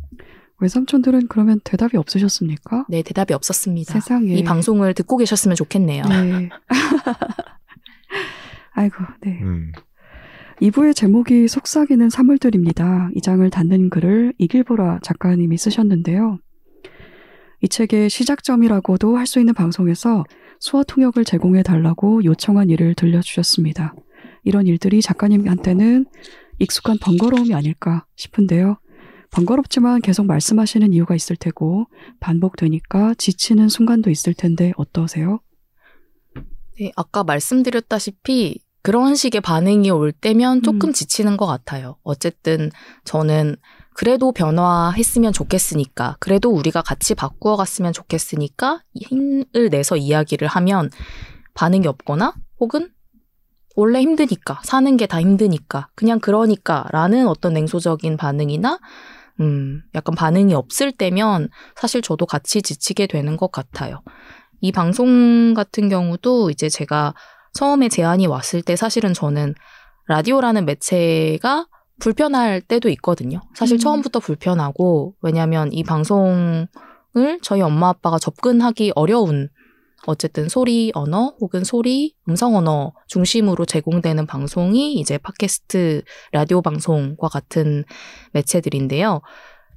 [0.59, 2.87] 외삼촌들은 그러면 대답이 없으셨습니까?
[2.89, 3.93] 네 대답이 없었습니다.
[3.93, 4.35] 세상에.
[4.35, 6.05] 이 방송을 듣고 계셨으면 좋겠네요.
[6.05, 6.49] 네.
[8.73, 9.39] 아이고, 네.
[9.43, 9.73] 음.
[10.63, 13.11] 2부의 제목이 속삭이는 사물들입니다.
[13.15, 16.39] 이 장을 닫는 글을 이길보라 작가님이 쓰셨는데요.
[17.63, 20.25] 이 책의 시작점이라고도 할 수 있는 방송에서
[20.61, 23.95] 수어 통역을 제공해 달라고 요청한 일을 들려주셨습니다.
[24.45, 26.07] 이런 일들이 작가님한테는
[26.59, 28.79] 익숙한 번거로움이 아닐까 싶은데요.
[29.31, 31.87] 번거롭지만 계속 말씀하시는 이유가 있을 테고
[32.21, 35.41] 반복되니까 지치는 순간도 있을 텐데 어떠세요?
[36.79, 40.93] 네, 아까 말씀드렸다시피 그런 식의 반응이 올 때면 조금 음.
[40.93, 41.97] 지치는 것 같아요.
[42.03, 42.71] 어쨌든
[43.05, 43.57] 저는
[43.95, 50.91] 그래도 변화했으면 좋겠으니까, 그래도 우리가 같이 바꾸어 갔으면 좋겠으니까 힘을 내서 이야기를 하면
[51.55, 52.91] 반응이 없거나 혹은
[53.75, 58.79] 원래 힘드니까, 사는 게 다 힘드니까, 그냥 그러니까 라는 어떤 냉소적인 반응이나
[59.41, 64.03] 음, 약간 반응이 없을 때면 사실 저도 같이 지치게 되는 것 같아요.
[64.61, 67.15] 이 방송 같은 경우도 이제 제가
[67.53, 69.55] 처음에 제안이 왔을 때 사실은 저는
[70.09, 71.67] 라디오라는 매체가
[71.99, 73.41] 불편할 때도 있거든요.
[73.55, 73.79] 사실 음.
[73.79, 76.69] 처음부터 불편하고, 왜냐면 이 방송을
[77.43, 79.49] 저희 엄마 아빠가 접근하기 어려운
[80.07, 86.03] 어쨌든 소리 언어 혹은 소리 음성 언어 중심으로 제공되는 방송이 이제 팟캐스트
[86.33, 87.85] 라디오 방송과 같은
[88.33, 89.21] 매체들인데요.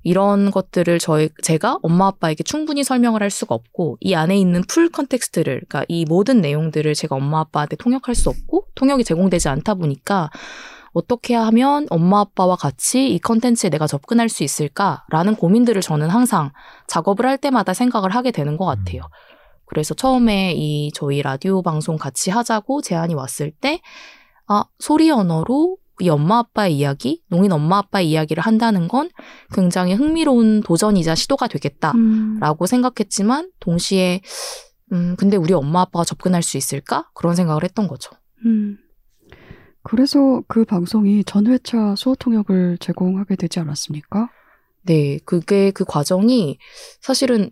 [0.04, 4.90] 이런 것들을 저희 제가 엄마 아빠에게 충분히 설명을 할 수가 없고 이 안에 있는 full
[4.90, 10.30] context를 그러니까 이 모든 내용들을 제가 엄마 아빠한테 통역할 수 없고 통역이 제공되지 않다 보니까
[10.94, 16.52] 어떻게 하면 엄마 아빠와 같이 이 컨텐츠에 내가 접근할 수 있을까라는 고민들을 저는 항상
[16.88, 19.02] 작업을 할 때마다 생각을 하게 되는 것 같아요.
[19.70, 23.82] 그래서 처음에 이 저희 라디오 방송 같이 하자고 제안이 왔을 때,
[24.48, 29.10] 아, 소리 언어로 이 엄마 아빠의 이야기, 농인 엄마 아빠의 이야기를 한다는 건
[29.54, 31.92] 굉장히 흥미로운 도전이자 시도가 되겠다.
[31.92, 34.22] 음, 라고 생각했지만, 동시에,
[34.92, 37.08] 음, 근데 우리 엄마 아빠가 접근할 수 있을까?
[37.14, 38.10] 그런 생각을 했던 거죠.
[38.46, 38.78] 음.
[39.84, 44.30] 그래서 그 방송이 전회차 수어 통역을 제공하게 되지 않았습니까?
[44.84, 46.58] 네, 그게 그 과정이
[47.02, 47.52] 사실은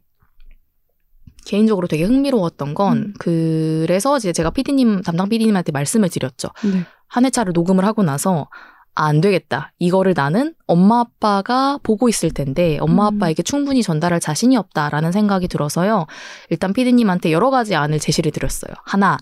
[1.48, 3.14] 개인적으로 되게 흥미로웠던 건, 음.
[3.20, 6.50] 그래서 이제 제가 PD님, 담당 PD님한테 말씀을 드렸죠.
[6.66, 6.84] 네.
[7.08, 8.50] 한 회차를 녹음을 하고 나서
[8.95, 9.72] 아, 안 되겠다.
[9.80, 13.16] 이거를 나는 엄마 아빠가 보고 있을 텐데 엄마 음.
[13.16, 16.06] 아빠에게 충분히 전달할 자신이 없다라는 생각이 들어서요.
[16.50, 18.74] 일단 피디님한테 여러 가지 안을 제시를 드렸어요.
[18.84, 19.18] 하나,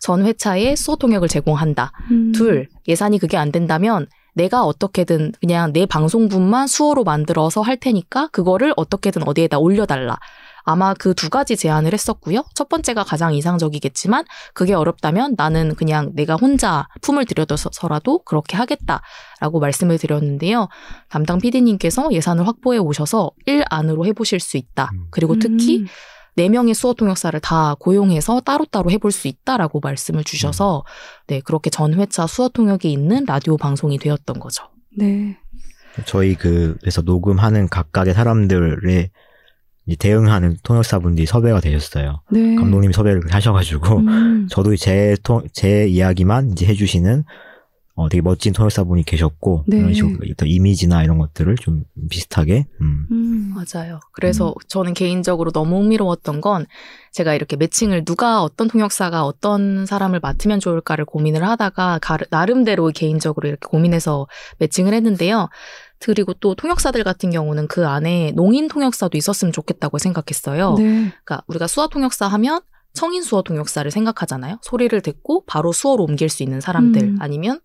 [0.00, 1.92] 전 회차에 수어 통역을 제공한다.
[2.10, 8.28] 음, 둘, 예산이 그게 안 된다면 내가 어떻게든 그냥 내 방송분만 수어로 만들어서 할 테니까
[8.28, 10.18] 그거를 어떻게든 어디에다 올려달라.
[10.68, 12.44] 아마 그 두 가지 제안을 했었고요.
[12.54, 19.98] 첫 번째가 가장 이상적이겠지만 그게 어렵다면 나는 그냥 내가 혼자 품을 들여둬서라도 그렇게 하겠다라고 말씀을
[19.98, 20.68] 드렸는데요.
[21.08, 24.90] 담당 PD님께서 예산을 확보해 오셔서 1 안으로 해보실 수 있다.
[24.92, 25.06] 음.
[25.10, 25.86] 그리고 특히 음,
[26.36, 30.84] 네명의 수어 통역사를 다 고용해서 따로따로 해볼 수 있다라고 말씀을 주셔서
[31.26, 34.64] 네, 그렇게 전 회차 수어 통역이 있는 라디오 방송이 되었던 거죠.
[34.96, 35.38] 네.
[36.04, 39.10] 저희 그 그래서 녹음하는 각각의 사람들의
[39.96, 42.22] 대응하는 통역사분들이 섭외가 되셨어요.
[42.30, 42.54] 네.
[42.56, 47.24] 감독님이 섭외를 하셔가지고 음, 저도 제, 통, 제 이야기만 이제 해주시는
[47.94, 49.78] 어, 되게 멋진 통역사분이 계셨고 네.
[49.78, 53.98] 이런 식으로 어떤 이미지나 이런 것들을 좀 비슷하게 음, 음, 맞아요.
[54.12, 56.66] 그래서 저는 개인적으로 너무 흥미로웠던 건
[57.10, 63.48] 제가 이렇게 매칭을 누가 어떤 통역사가 어떤 사람을 맡으면 좋을까를 고민을 하다가 가- 나름대로 개인적으로
[63.48, 64.28] 이렇게 고민해서
[64.58, 65.48] 매칭을 했는데요.
[66.00, 70.74] 그리고 또 통역사들 같은 경우는 그 안에 농인 통역사도 있었으면 좋겠다고 생각했어요.
[70.74, 70.84] 네.
[71.24, 72.60] 그러니까 우리가 수어 통역사 하면
[72.94, 74.58] 청인 수어 통역사를 생각하잖아요.
[74.62, 77.16] 소리를 듣고 바로 수어로 옮길 수 있는 사람들 음.
[77.20, 77.60] 아니면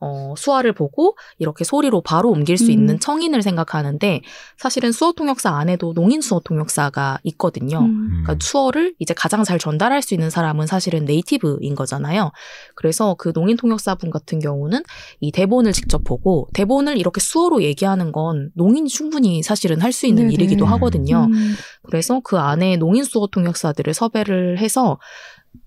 [0.00, 2.70] 어, 수화를 보고 이렇게 소리로 바로 옮길 수 음.
[2.70, 4.22] 있는 청인을 생각하는데
[4.56, 7.80] 사실은 수어 통역사 안에도 농인 수어 통역사가 있거든요.
[7.80, 12.32] 음, 그러니까 수어를 이제 가장 잘 전달할 수 있는 사람은 사실은 네이티브인 거잖아요.
[12.74, 14.82] 그래서 그 농인 통역사분 같은 경우는
[15.20, 20.28] 이 대본을 직접 보고 대본을 이렇게 수어로 얘기하는 건 농인이 충분히 사실은 할 수 있는
[20.28, 20.34] 네네.
[20.34, 21.26] 일이기도 하거든요.
[21.30, 24.98] 음, 그래서 그 안에 농인 수어 통역사들을 섭외를 해서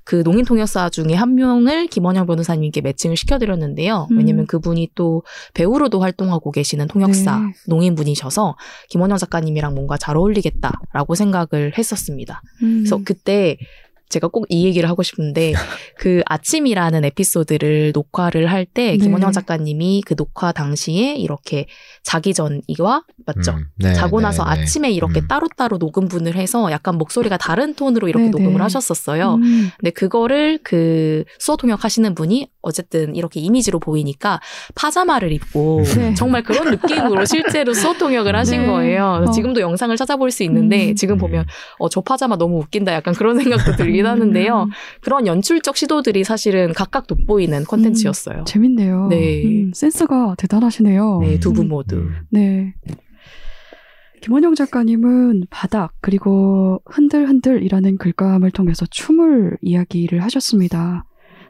[0.04, 4.08] 그 농인 통역사 중에 한 명을 김원영 변호사님께 매칭을 시켜드렸는데요.
[4.12, 4.18] 음.
[4.18, 5.24] 왜냐면 그분이 또
[5.54, 7.54] 배우로도 활동하고 계시는 통역사 네.
[7.68, 8.58] 농인분이셔서
[8.90, 12.42] 김원영 작가님이랑 뭔가 잘 어울리겠다라고 생각을 했었습니다.
[12.64, 12.80] 음.
[12.80, 13.58] 그래서 그때
[14.14, 15.54] 제가 꼭 이 얘기를 하고 싶은데
[15.98, 18.98] 그 아침이라는 에피소드를 녹화를 할때 네.
[18.98, 21.66] 김원영 작가님이 그 녹화 당시에 이렇게
[22.04, 23.54] 자기 전이와 맞죠?
[23.54, 24.52] 음, 네, 자고 네, 나서 네.
[24.52, 25.28] 아침에 이렇게 음.
[25.28, 28.62] 따로따로 녹음분을 해서 약간 목소리가 다른 톤으로 이렇게 네, 녹음을 네.
[28.62, 29.36] 하셨었어요.
[29.36, 34.40] 음, 근데 그거를 그 수어 통역 하시는 분이 어쨌든 이렇게 이미지로 보이니까
[34.76, 36.14] 파자마를 입고 네.
[36.14, 38.68] 정말 그런 느낌으로 실제로 수어 통역을 하신 네.
[38.68, 39.26] 거예요.
[39.28, 39.32] 어.
[39.32, 40.96] 지금도 영상을 찾아볼 수 있는데 음.
[40.96, 41.46] 지금 보면
[41.80, 44.64] 어, 저 파자마 너무 웃긴다 약간 그런 생각도 들긴 하는데요.
[44.64, 44.70] 음,
[45.02, 48.44] 그런 연출적 시도들이 사실은 각각 돋보이는 콘텐츠였어요.
[48.46, 49.08] 재밌네요.
[49.10, 49.44] 네.
[49.46, 51.20] 음, 센스가 대단하시네요.
[51.22, 51.96] 네, 두분 음, 모두.
[51.98, 52.16] 음.
[52.30, 52.74] 네.
[54.22, 61.04] 김원영 작가님은 바닥 그리고 흔들흔들이라는 글감을 통해서 춤을 이야기를 하셨습니다.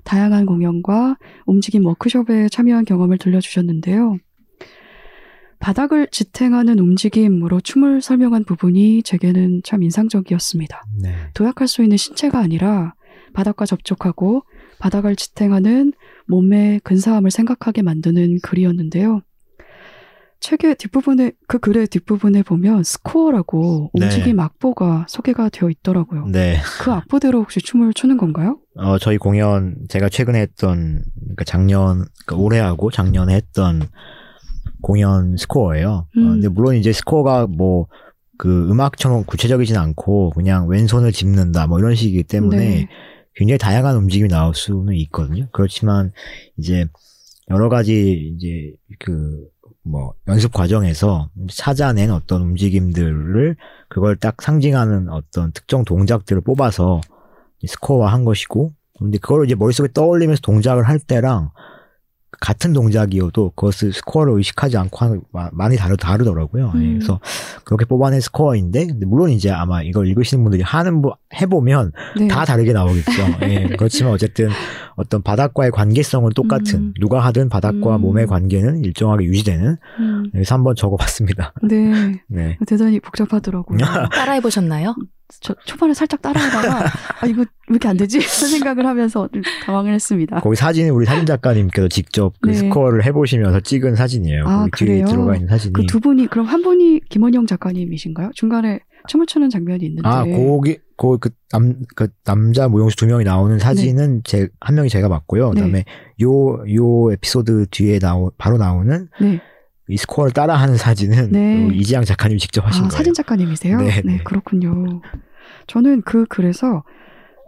[0.03, 4.17] 다양한 공연과 움직임 워크숍에 참여한 경험을 들려주셨는데요.
[5.63, 10.83] 바닥을 지탱하는 움직임으로 춤을 설명한 부분이 제게는 참 인상적이었습니다.
[11.01, 11.15] 네.
[11.33, 12.95] 도약할 수 있는 신체가 아니라
[13.33, 14.43] 바닥과 접촉하고
[14.79, 15.93] 바닥을 지탱하는
[16.27, 19.21] 몸의 근사함을 생각하게 만드는 글이었는데요.
[20.41, 24.03] 책의 뒷부분에 그 글의 뒷부분에 보면 스코어라고 네.
[24.03, 26.25] 움직임 악보가 소개가 되어 있더라고요.
[26.25, 26.57] 네.
[26.81, 28.59] 그 악보대로 혹시 춤을 추는 건가요?
[28.75, 33.87] 어, 저희 공연, 제가 최근에 했던, 그러니까 작년, 그러니까 올해하고 작년에 했던
[34.83, 36.07] 공연 스코어예요.
[36.17, 36.27] 음.
[36.27, 37.87] 어, 근데 물론 이제 스코어가 뭐,
[38.37, 42.89] 그 음악처럼 구체적이진 않고 그냥 왼손을 짚는다 뭐 이런 식이기 때문에 네.
[43.35, 45.47] 굉장히 다양한 움직임이 나올 수는 있거든요.
[45.51, 46.11] 그렇지만
[46.57, 46.85] 이제
[47.49, 49.53] 여러 가지 이제 그
[49.83, 53.55] 뭐 연습 과정에서 찾아낸 어떤 움직임들을
[53.89, 57.01] 그걸 딱 상징하는 어떤 특정 동작들을 뽑아서
[57.65, 61.51] 스코어화 한 것이고 근데 그걸 이제 머릿속에 떠올리면서 동작을 할 때랑
[62.39, 66.71] 같은 동작이어도 그것을 스코어를 의식하지 않고 하는 마- 많이 다르, 다르더라고요.
[66.75, 66.93] 예, 음.
[66.99, 67.19] 그래서
[67.63, 72.27] 그렇게 뽑아낸 스코어인데 물론 이제 아마 이걸 읽으시는 분들이 하는 부- 해보면 네.
[72.27, 73.11] 다 다르게 나오겠죠.
[73.43, 74.49] 예, 그렇지만 어쨌든
[74.95, 76.93] 어떤 바닥과의 관계성은 똑같은 음.
[76.99, 78.01] 누가 하든 바닥과 음.
[78.01, 81.53] 몸의 관계는 일정하게 유지되는 음, 그래서 한번 적어봤습니다.
[81.63, 82.21] 네.
[82.29, 82.57] 네.
[82.67, 83.77] 대단히 복잡하더라고요.
[84.13, 84.95] 따라해보셨나요?
[85.41, 86.85] 저 초반에 살짝 따라하다가
[87.21, 88.17] 아 이거 왜 이렇게 안 되지?
[88.17, 90.39] 이런 생각을 하면서 좀 당황을 했습니다.
[90.41, 92.55] 거기 사진이 우리 사진 작가님께서 직접 그 네.
[92.55, 94.43] 스코어를 해보시면서 찍은 사진이에요.
[94.47, 95.05] 아, 그래요?
[95.05, 95.73] 들어가 있는 사진이.
[95.73, 98.31] 그 두 분이 그럼 한 분이 김원영 작가님이신가요?
[98.33, 103.25] 중간에 춤을 추는 장면이 있는데 아, 거기, 그, 그, 남, 그, 남자 무용수 두 명이
[103.25, 105.49] 나오는 사진은 제, 한 명이 제가 봤고요.
[105.49, 105.61] 그 네.
[105.61, 105.85] 다음에
[106.21, 109.41] 요, 요 에피소드 뒤에 나오, 바로 나오는 네.
[109.89, 111.67] 이 스코어를 따라하는 사진은 네.
[111.67, 112.97] 그 이지양 작가님이 직접 하신 아, 거예요.
[112.97, 113.77] 사진 작가님이세요?
[113.77, 114.17] 네, 네, 네.
[114.23, 115.01] 그렇군요.
[115.67, 116.83] 저는 그 글에서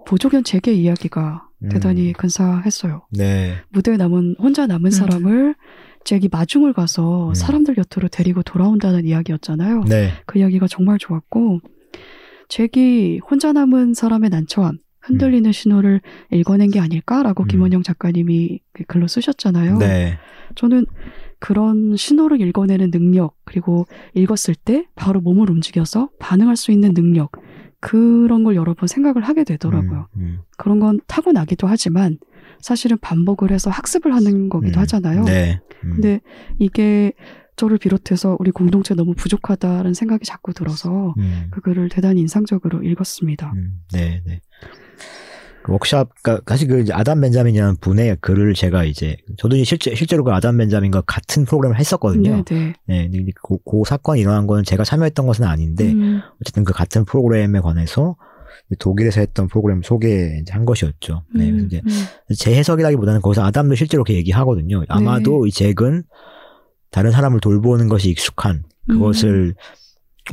[0.05, 1.69] 보조견 제게 이야기가 음.
[1.69, 3.07] 대단히 근사했어요.
[3.11, 3.55] 네.
[3.69, 4.91] 무대에 남은 혼자 남은 음.
[4.91, 5.55] 사람을
[6.03, 7.33] 잭이 마중을 가서 음.
[7.33, 9.85] 사람들 곁으로 데리고 돌아온다는 이야기였잖아요.
[9.85, 10.11] 네.
[10.25, 11.61] 그 이야기가 정말 좋았고
[12.49, 17.47] 잭이 혼자 남은 사람의 난처함, 흔들리는 신호를 읽어낸 게 아닐까라고 음.
[17.47, 19.77] 김원영 작가님이 그 글로 쓰셨잖아요.
[19.77, 20.19] 네.
[20.55, 20.85] 저는
[21.39, 27.31] 그런 신호를 읽어내는 능력, 그리고 읽었을 때 바로 몸을 움직여서 반응할 수 있는 능력,
[27.79, 30.07] 그런 걸 여러 번 생각을 하게 되더라고요.
[30.17, 30.39] 음, 음.
[30.57, 32.17] 그런 건 타고나기도 하지만
[32.59, 34.81] 사실은 반복을 해서 학습을 하는 거기도 음.
[34.81, 35.23] 하잖아요.
[35.25, 35.59] 네.
[35.83, 35.91] 음.
[35.91, 36.21] 근데
[36.57, 37.13] 이게
[37.55, 41.47] 저를 비롯해서 우리 공동체 너무 부족하다는 생각이 자꾸 들어서 음.
[41.51, 43.53] 그 글을 대단히 인상적으로 읽었습니다.
[43.55, 44.41] 음, 네, 네.
[45.65, 50.23] 그 워크샵, 그 사실 그 아담 벤자민이라는 분의 글을 제가 이제, 저도 이제 실제, 실제로
[50.23, 52.43] 그 아담 벤자민과 같은 프로그램을 했었거든요.
[52.45, 53.07] 네, 네.
[53.07, 57.61] 네, 그, 그 사건이 일어난 거는 제가 참여했던 것은 아닌데, 음, 어쨌든 그 같은 프로그램에
[57.61, 58.15] 관해서
[58.77, 61.23] 독일에서 했던 프로그램 소개한 것이었죠.
[61.33, 62.35] 네, 그래서 음, 이제 음.
[62.35, 64.81] 제 해석이라기보다는 거기서 아담도 실제로 그렇게 얘기하거든요.
[64.81, 64.85] 네.
[64.87, 66.03] 아마도 이 잭은
[66.91, 69.53] 다른 사람을 돌보는 것이 익숙한 그것을 음.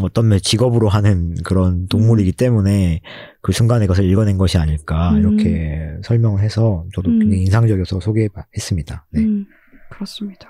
[0.01, 3.01] 어떤 면 직업으로 하는 그런 동물이기 때문에
[3.43, 5.19] 그 순간에 그것을 읽어낸 것이 아닐까 음.
[5.19, 7.19] 이렇게 설명을 해서 저도 음.
[7.19, 9.07] 굉장히 인상적이어서 소개했습니다.
[9.11, 9.21] 네.
[9.21, 9.47] 음,
[9.91, 10.49] 그렇습니다.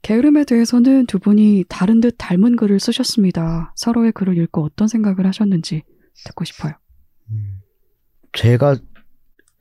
[0.00, 3.72] 게으름에 대해서는 두 분이 다른 듯 닮은 글을 쓰셨습니다.
[3.76, 5.82] 서로의 글을 읽고 어떤 생각을 하셨는지
[6.26, 6.72] 듣고 싶어요.
[7.30, 7.60] 음.
[8.32, 8.78] 제가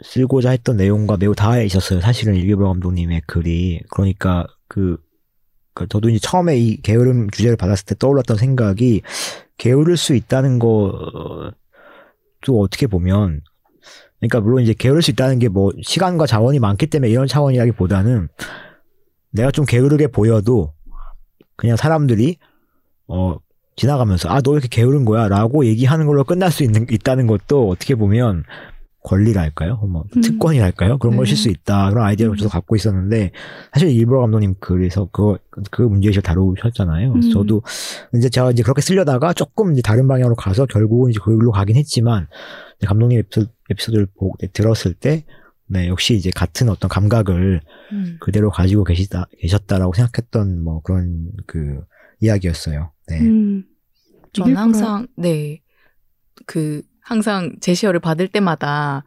[0.04, 2.02] 쓰고자 했던 내용과 매우 닿아 있었어요.
[2.02, 5.02] 사실은 일기보 감독님의 글이 그러니까 그, 그
[5.90, 9.02] 저도 이제 처음에 이 게으름 주제를 받았을 때 떠올랐던 생각이
[9.58, 11.52] 게으를 수 있다는 거도
[12.60, 13.42] 어떻게 보면
[14.20, 18.28] 그러니까 물론 이제 게으를 수 있다는 게 뭐 시간과 자원이 많기 때문에 이런 차원이라기보다는
[19.32, 20.74] 내가 좀 게으르게 보여도
[21.56, 22.38] 그냥 사람들이
[23.08, 23.38] 어
[23.76, 27.96] 지나가면서 아 너 왜 이렇게 게으른 거야라고 얘기하는 걸로 끝날 수 있는 있다는 것도 어떻게
[27.96, 28.44] 보면
[29.04, 29.78] 권리랄까요?
[29.78, 30.22] 뭐 음.
[30.22, 30.98] 특권이랄까요?
[31.00, 31.18] 그런 네.
[31.18, 31.90] 것일 수 있다.
[31.90, 32.38] 그런 아이디어를 음.
[32.38, 33.32] 저도 갖고 있었는데
[33.74, 35.38] 사실 일부러 감독님 글에서 그,
[35.72, 37.12] 그 문제의식을 다루셨잖아요.
[37.12, 37.32] 그래서 음.
[37.34, 37.64] 저도
[38.16, 41.76] 이제 제가 이제 그렇게 쓰려다가 조금 이제 다른 방향으로 가서 결국은 이제 그 글로 가긴
[41.78, 42.28] 했지만
[42.86, 45.26] 감독님 에피소드, 에피소드를 보고 들었을 때
[45.68, 47.62] 네, 역시 이제 같은 어떤 감각을
[47.94, 48.18] 음.
[48.20, 51.80] 그대로 가지고 계시다, 계셨다라고 생각했던 뭐 그런 그
[52.20, 52.92] 이야기였어요.
[53.08, 53.22] 네.
[53.22, 53.64] 음,
[54.34, 55.62] 전 이길보라- 항상 네.
[56.46, 59.04] 그 항상 제시어를 받을 때마다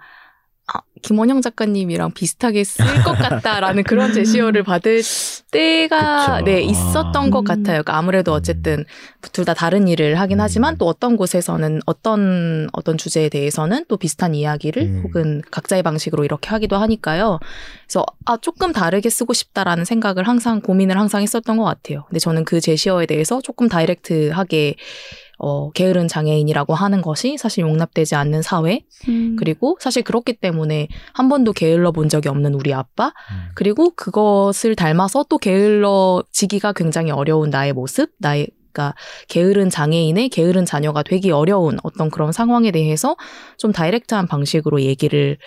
[0.66, 5.02] 아, 김원영 작가님이랑 비슷하게 쓸 것 같다라는 그런 제시어를 받을
[5.50, 6.44] 때가 그쵸.
[6.46, 7.44] 네 있었던 것 음.
[7.44, 7.82] 같아요.
[7.82, 8.36] 그러니까 아무래도 음.
[8.36, 8.84] 어쨌든
[9.32, 10.40] 둘 다 다른 일을 하긴 음.
[10.40, 15.02] 하지만 또 어떤 곳에서는 어떤 어떤 주제에 대해서는 또 비슷한 이야기를 음.
[15.04, 17.40] 혹은 각자의 방식으로 이렇게 하기도 하니까요.
[17.86, 22.04] 그래서 아 조금 다르게 쓰고 싶다라는 생각을 항상 고민을 항상 했었던 것 같아요.
[22.08, 24.76] 근데 저는 그 제시어에 대해서 조금 다이렉트하게
[25.38, 29.36] 어, 게으른 장애인이라고 하는 것이 사실 용납되지 않는 사회 음.
[29.38, 33.50] 그리고 사실 그렇기 때문에 한 번도 게을러 본 적이 없는 우리 아빠 음.
[33.54, 38.94] 그리고 그것을 닮아서 또 게을러지기가 굉장히 어려운 나의 모습 나의 그러니까
[39.28, 43.16] 게으른 장애인의 게으른 자녀가 되기 어려운 어떤 그런 상황에 대해서
[43.56, 45.38] 좀 다이렉트한 방식으로 얘기를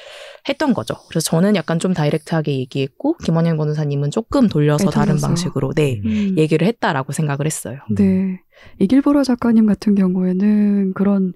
[0.48, 0.96] 했던 거죠.
[1.10, 5.20] 그래서 저는 약간 좀 다이렉트하게 얘기했고 김원영 변호사님은 조금 돌려서 네, 다른.
[5.20, 6.36] 방식으로 네 음.
[6.38, 7.80] 얘기를 했다라고 생각을 했어요.
[7.98, 8.40] 네.
[8.80, 11.34] 이길보라 작가님 같은 경우에는 그런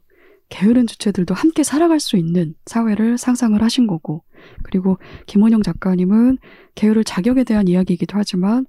[0.50, 4.24] 게으른 주체들도 함께 살아갈 수 있는 사회를 상상을 하신 거고,
[4.64, 6.38] 그리고 김원영 작가님은
[6.76, 8.66] 게으를 자격에 대한 이야기이기도 하지만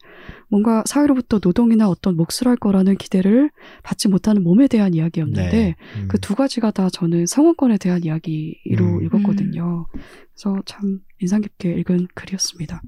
[0.49, 3.51] 뭔가 사회로부터 노동이나 어떤 몫을 할 거라는 기대를
[3.83, 5.75] 받지 못하는 몸에 대한 이야기였는데 네.
[5.97, 6.09] 음.
[6.09, 9.05] 그두 가지가 다 저는 성원권에 대한 이야기로 음.
[9.05, 9.87] 읽었거든요.
[10.35, 12.83] 그래서 참 인상 깊게 읽은 글이었습니다.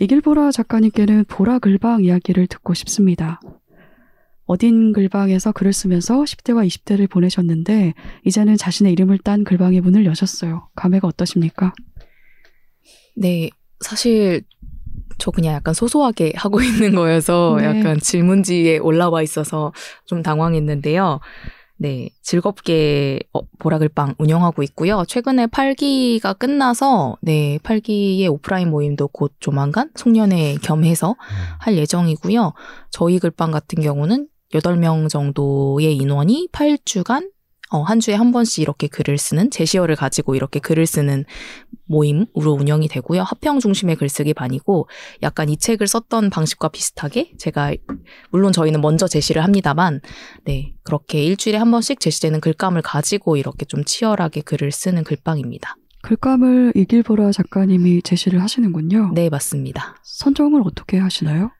[0.00, 3.40] 이길보라 작가님께는 보라 글방 이야기를 듣고 싶습니다.
[4.44, 10.68] 어딘 글방에서 글을 쓰면서 10대와 20대를 보내셨는데 이제는 자신의 이름을 딴 글방의 문을 여셨어요.
[10.74, 11.72] 감회가 어떠십니까?
[13.16, 14.42] 네, 사실
[15.18, 17.66] 저 그냥 약간 소소하게 하고 있는 거여서 네.
[17.66, 19.72] 약간 질문지에 올라와 있어서
[20.06, 21.20] 좀 당황했는데요.
[21.82, 25.02] 네, 즐겁게 어, 보라글방 운영하고 있고요.
[25.04, 31.16] 최근에 8기가 끝나서 네, 8기의 오프라인 모임도 곧 조만간 송년회 겸해서 음.
[31.58, 32.52] 할 예정이고요.
[32.90, 37.30] 저희 글방 같은 경우는 8명 정도의 인원이 8주간
[37.72, 41.24] 어, 한 주에 한 번씩 이렇게 글을 쓰는 제시어를 가지고 이렇게 글을 쓰는
[41.86, 43.22] 모임으로 운영이 되고요.
[43.22, 44.88] 합평 중심의 글쓰기 반이고
[45.22, 47.74] 약간 이 책을 썼던 방식과 비슷하게 제가
[48.30, 50.00] 물론 저희는 먼저 제시를 합니다만
[50.44, 55.76] 네 그렇게 일주일에 한 번씩 제시되는 글감을 가지고 이렇게 좀 치열하게 글을 쓰는 글방입니다.
[56.02, 59.12] 글감을 이길보라 작가님이 제시를 하시는군요.
[59.14, 59.96] 네 맞습니다.
[60.02, 61.50] 선정을 어떻게 하시나요?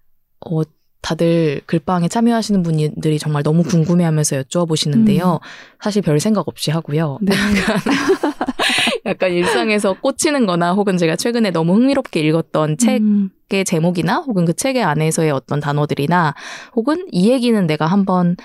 [0.40, 0.62] 어,
[1.02, 5.40] 다들 글방에 참여하시는 분들이 정말 너무 궁금해하면서 여쭈어보시는데요.
[5.80, 7.18] 사실 별 생각 없이 하고요.
[7.20, 7.34] 네.
[9.04, 13.30] 약간 일상에서 꽂히는 거나 혹은 제가 최근에 너무 흥미롭게 읽었던 책의 음,
[13.66, 16.34] 제목이나 혹은 그 책의 안에서의 어떤 단어들이나
[16.76, 18.36] 혹은 이 얘기는 내가 한번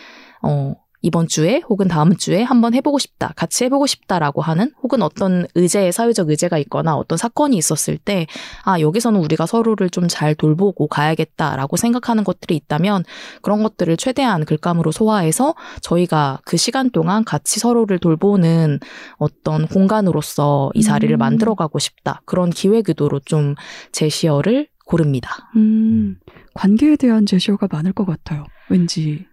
[0.41, 5.45] 어 이번 주에 혹은 다음 주에 한번 해보고 싶다, 같이 해보고 싶다라고 하는 혹은 어떤
[5.53, 8.25] 의제, 사회적 의제가 있거나 어떤 사건이 있었을 때,
[8.63, 13.03] 아, 여기서는 우리가 서로를 좀 잘 돌보고 가야겠다라고 생각하는 것들이 있다면
[13.41, 18.79] 그런 것들을 최대한 글감으로 소화해서 저희가 그 시간 동안 같이 서로를 돌보는
[19.17, 21.19] 어떤 공간으로서 이 자리를 음.
[21.19, 22.21] 만들어가고 싶다.
[22.25, 23.55] 그런 기획 의도로 좀
[23.91, 25.49] 제시어를 고릅니다.
[25.55, 26.17] 음,
[26.53, 28.45] 관계에 대한 제시어가 많을 것 같아요.
[28.69, 29.25] 왠지.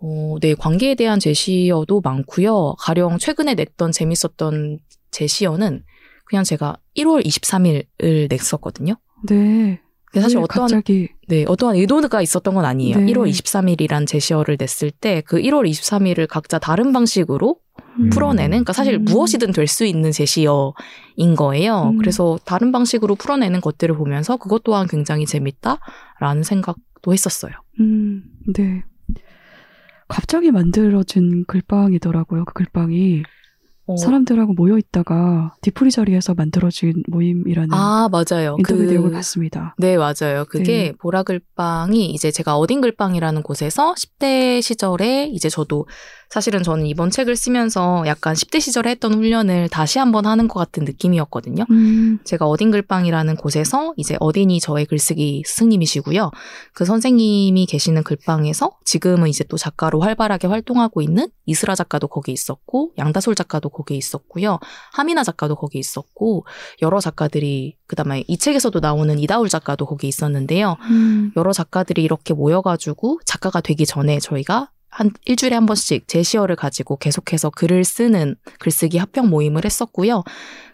[0.00, 2.76] 어, 네, 관계에 대한 제시어도 많고요.
[2.78, 4.78] 가령 최근에 냈던 재밌었던
[5.10, 5.82] 제시어는
[6.24, 8.94] 그냥 제가 1월 23일을 냈었거든요.
[9.28, 9.80] 네.
[10.10, 12.96] 근데 사실 왜 어떠한 갑자기 네, 어떠한 의도가 있었던 건 아니에요.
[12.98, 13.12] 네.
[13.12, 17.56] 1월 23일이란 제시어를 냈을 때 그 1월 23일을 각자 다른 방식으로
[18.00, 18.10] 음.
[18.10, 19.04] 풀어내는, 그러니까 사실 음.
[19.04, 21.90] 무엇이든 될 수 있는 제시어인 거예요.
[21.92, 21.98] 음.
[21.98, 27.52] 그래서 다른 방식으로 풀어내는 것들을 보면서 그것 또한 굉장히 재밌다라는 생각도 했었어요.
[27.80, 28.22] 음,
[28.54, 28.82] 네.
[30.08, 32.44] 갑자기 만들어진 글방이더라고요.
[32.46, 33.22] 그 글방이
[33.86, 38.56] 어, 사람들하고 모여 있다가 뒤풀이 자리에서 만들어진 모임이라는 아, 맞아요.
[38.58, 39.74] 인터뷰 그- 내용을 봤습니다.
[39.78, 40.44] 네, 맞아요.
[40.48, 40.92] 그게 네.
[41.00, 45.86] 보라글방이 이제 제가 어딘 글방이라는 곳에서 10대 시절에 이제 저도
[46.30, 50.84] 사실은 저는 이번 책을 쓰면서 약간 10대 시절에 했던 훈련을 다시 한번 하는 것 같은
[50.84, 51.64] 느낌이었거든요.
[51.70, 56.30] 음, 제가 어딘 글방이라는 곳에서 이제 어딘이 저의 글쓰기 스승님이시고요.
[56.74, 62.92] 그 선생님이 계시는 글방에서 지금은 이제 또 작가로 활발하게 활동하고 있는 이스라 작가도 거기 있었고
[62.98, 64.58] 양다솔 작가도 거기 있었고요.
[64.92, 66.44] 하미나 작가도 거기 있었고
[66.82, 70.76] 여러 작가들이 그다음에 이 책에서도 나오는 이다울 작가도 거기 있었는데요.
[70.90, 76.96] 음, 여러 작가들이 이렇게 모여가지고 작가가 되기 전에 저희가 한 일주일에 한 번씩 제시어를 가지고
[76.96, 80.24] 계속해서 글을 쓰는 글쓰기 합평 모임을 했었고요.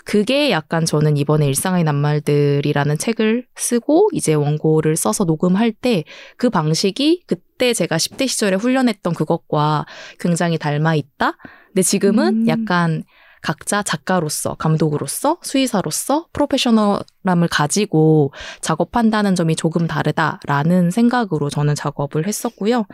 [0.05, 6.05] 그게 약간 저는 이번에 일상의 낱말들이라는 책을 쓰고 이제 원고를 써서 녹음할 때
[6.37, 9.87] 그 방식이 그때 제가 10대 시절에 훈련했던 그것과
[10.19, 11.37] 굉장히 닮아 있다.
[11.69, 12.49] 근데 지금은 음.
[12.49, 13.05] 약간
[13.43, 22.87] 각자 작가로서, 감독으로서, 수의사로서 프로페셔널함을 가지고 작업한다는 점이 조금 다르다라는 생각으로 저는 작업을 했었고요.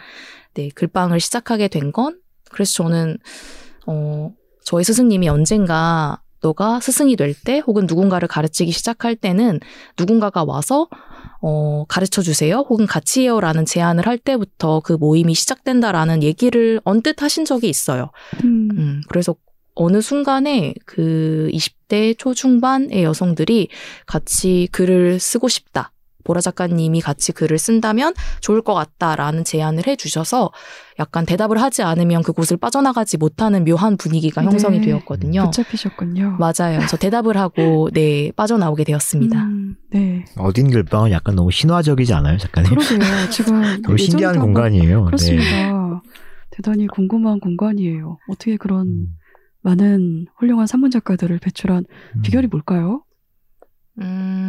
[0.55, 2.18] 네, 글방을 시작하게 된 건
[2.51, 3.18] 그래서 저는
[3.86, 4.32] 어
[4.64, 9.61] 저희 스승님이 언젠가 너가 스승이 될 때 혹은 누군가를 가르치기 시작할 때는
[9.98, 10.88] 누군가가 와서
[11.42, 17.44] 어 가르쳐 주세요 혹은 같이 해요라는 제안을 할 때부터 그 모임이 시작된다라는 얘기를 언뜻 하신
[17.44, 18.11] 적이 있어요.
[18.44, 19.34] 음, 음, 그래서
[19.74, 23.68] 어느 순간에 그 20대 초중반의 여성들이
[24.07, 25.92] 같이 글을 쓰고 싶다.
[26.24, 30.50] 보라 작가님이 같이 글을 쓴다면 좋을 것 같다라는 제안을 해주셔서
[30.98, 34.86] 약간 대답을 하지 않으면 그곳을 빠져나가지 못하는 묘한 분위기가 형성이 네.
[34.86, 35.44] 되었거든요.
[35.44, 36.36] 붙잡히셨군요.
[36.38, 36.78] 맞아요.
[36.78, 39.42] 그래서 대답을 하고 네 빠져나오게 되었습니다.
[39.42, 40.24] 음, 네.
[40.36, 42.70] 어딘 글방은 약간 너무 신화적이지 않아요, 작가님?
[42.70, 42.98] 그러게요.
[43.30, 44.96] 지금 너무 신기한 공간이에요.
[44.96, 46.02] 한번- 그렇습니다.
[46.50, 48.18] 대단히 궁금한 공간이에요.
[48.28, 48.92] 어떻게 그런 네.
[48.92, 49.06] 음,
[49.62, 51.84] 많은 훌륭한 산문 작가들을 배출한
[52.16, 52.22] 음.
[52.22, 53.04] 비결이 뭘까요?
[54.00, 54.39] 음,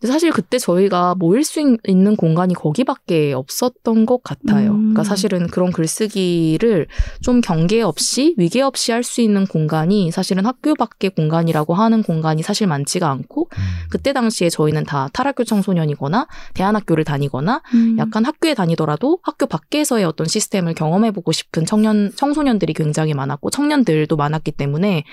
[0.00, 4.70] 근데 사실 그때 저희가 모일 수 있- 있는 공간이 거기밖에 없었던 것 같아요.
[4.72, 4.78] 음.
[4.94, 6.86] 그러니까 사실은 그런 글쓰기를
[7.20, 12.42] 좀 경계 없이 위계 없이 할 수 있는 공간이 사실은 학교 밖의 공간이라고 하는 공간이
[12.42, 13.58] 사실 많지가 않고 음.
[13.90, 20.26] 그때 당시에 저희는 다 탈학교 청소년이거나 대안학교를 다니거나 음, 약간 학교에 다니더라도 학교 밖에서의 어떤
[20.28, 25.04] 시스템을 경험해보고 싶은 청년, 청소년들이 굉장히 많았고 청년들도 많았기 때문에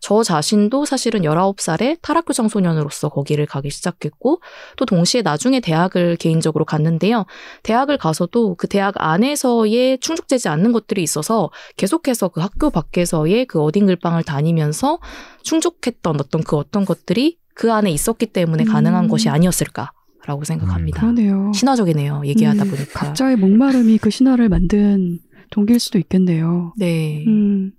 [0.00, 4.40] 저 자신도 사실은 19살에 탈학교 청소년으로서 거기를 가기 시작했고
[4.76, 7.26] 또 동시에 나중에 대학을 개인적으로 갔는데요.
[7.62, 13.86] 대학을 가서도 그 대학 안에서의 충족되지 않는 것들이 있어서 계속해서 그 학교 밖에서의 그 어딘
[13.86, 14.98] 글방을 다니면서
[15.42, 18.68] 충족했던 어떤 그 어떤 것들이 그 안에 있었기 때문에 음.
[18.68, 19.92] 가능한 것이 아니었을까
[20.26, 21.00] 라고 생각합니다.
[21.00, 21.52] 그러네요.
[21.54, 22.22] 신화적이네요.
[22.26, 23.00] 얘기하다 음, 보니까.
[23.00, 25.20] 각자의 목마름이 그 신화를 만든
[25.50, 26.74] 동기일 수도 있겠네요.
[26.76, 27.24] 네.
[27.26, 27.72] 음.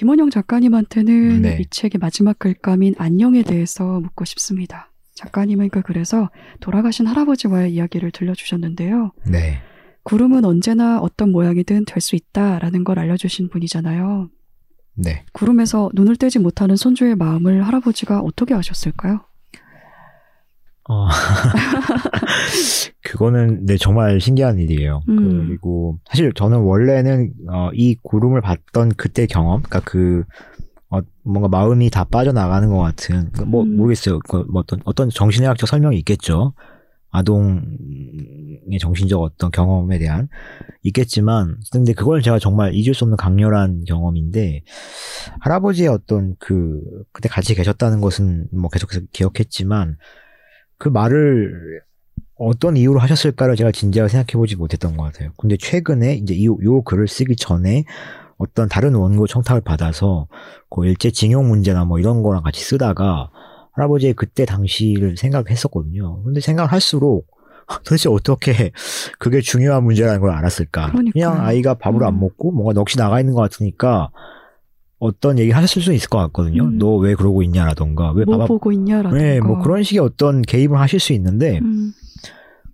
[0.00, 1.58] 김원영 작가님한테는 네.
[1.60, 4.90] 이 책의 마지막 글감인 안녕에 대해서 묻고 싶습니다.
[5.12, 6.30] 작가님은 그 글에서
[6.60, 9.12] 돌아가신 할아버지와의 이야기를 들려주셨는데요.
[9.26, 9.58] 네.
[10.04, 14.30] 구름은 언제나 어떤 모양이든 될 수 있다라는 걸 알려주신 분이잖아요.
[14.94, 15.26] 네.
[15.34, 19.26] 구름에서 눈을 떼지 못하는 손주의 마음을 할아버지가 어떻게 아셨을까요?
[20.90, 21.06] 어.
[23.02, 25.02] 그거는 네 정말 신기한 일이에요.
[25.08, 25.46] 음.
[25.46, 30.24] 그리고 사실 저는 원래는 어, 이 구름을 봤던 그때 경험, 그러니까 그
[30.90, 33.76] 어, 뭔가 마음이 다 빠져나가는 것 같은 그뭐 음.
[33.76, 34.18] 모르겠어요.
[34.28, 36.54] 그 뭐 어떤 어떤 정신의학적 설명이 있겠죠.
[37.12, 40.28] 아동의 정신적 어떤 경험에 대한
[40.84, 44.62] 있겠지만 근데 그걸 제가 정말 잊을 수 없는 강렬한 경험인데
[45.40, 46.80] 할아버지의 어떤 그
[47.12, 49.96] 그때 같이 계셨다는 것은 뭐 계속해서 기억했지만
[50.80, 51.82] 그 말을
[52.36, 55.30] 어떤 이유로 하셨을까를 제가 진지하게 생각해보지 못했던 것 같아요.
[55.36, 57.84] 근데 최근에 이제 이, 요 글을 쓰기 전에
[58.38, 60.26] 어떤 다른 원고 청탁을 받아서
[60.70, 63.30] 그 일제 징용 문제나 뭐 이런 거랑 같이 쓰다가
[63.72, 66.22] 할아버지의 그때 당시를 생각했었거든요.
[66.22, 67.26] 근데 생각을 할수록
[67.84, 68.72] 도대체 어떻게
[69.18, 70.92] 그게 중요한 문제라는 걸 알았을까?
[70.92, 71.22] 그러니까요.
[71.22, 72.20] 냥 아이가 밥을 안 음.
[72.20, 74.10] 먹고 뭔가 넋이 나가 있는 것 같으니까
[75.00, 76.64] 어떤 얘기 하셨을 수 있을 것 같거든요.
[76.64, 76.78] 음.
[76.78, 79.16] 너왜 그러고 있냐라던가 왜뭐밥 안- 보고 있냐라든가.
[79.16, 81.92] 네, 뭐 그런 식의 어떤 개입을 하실 수 있는데 음,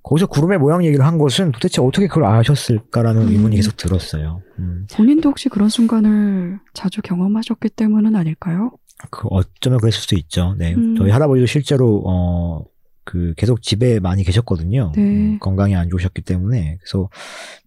[0.02, 3.28] 거기서 구름의 모양 얘기를 한 것은 도대체 어떻게 그걸 아셨을까라는 음.
[3.28, 4.42] 의문이 계속 들었어요.
[4.58, 4.86] 음.
[4.92, 8.72] 본인도 혹시 그런 순간을 자주 경험하셨기 때문은 아닐까요?
[9.10, 10.54] 그 어쩌면 그랬을 수도 있죠.
[10.58, 10.96] 네, 음.
[10.96, 12.64] 저희 할아버지도 실제로 어.
[13.08, 14.90] 그 계속 집에 많이 계셨거든요.
[14.96, 15.00] 네.
[15.00, 17.08] 음, 건강이 안 좋으셨기 때문에 그래서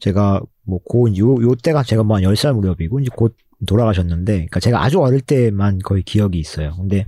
[0.02, 3.38] 제가 뭐 고 요 요 때가 제가 뭐 한 10살 무렵이고 이제 곧
[3.68, 6.76] 돌아가셨는데 그러니까 제가 아주 어릴 때만 거의 기억이 있어요.
[6.78, 7.06] 근데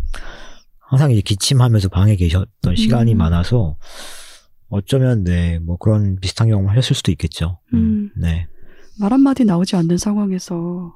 [0.80, 3.18] 항상 이제 기침하면서 방에 계셨던 시간이 음.
[3.18, 3.78] 많아서
[4.70, 7.60] 어쩌면 네 뭐 그런 비슷한 경험을 하셨을 수도 있겠죠.
[7.74, 8.10] 음.
[8.18, 8.48] 네.
[9.00, 10.96] 말 한마디 나오지 않는 상황에서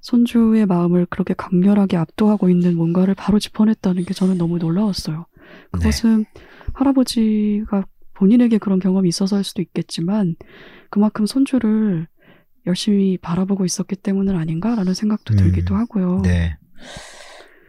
[0.00, 5.26] 손주의 마음을 그렇게 강렬하게 압도하고 있는 뭔가를 바로 짚어냈다는 게 저는 너무 놀라웠어요.
[5.72, 6.24] 그것은
[6.74, 7.84] 할아버지가
[8.14, 10.36] 본인에게 그런 경험이 있어서일 수도 있겠지만
[10.90, 12.06] 그만큼 손주를
[12.66, 16.20] 열심히 바라보고 있었기 때문은 아닌가라는 생각도 음, 들기도 하고요.
[16.22, 16.56] 네.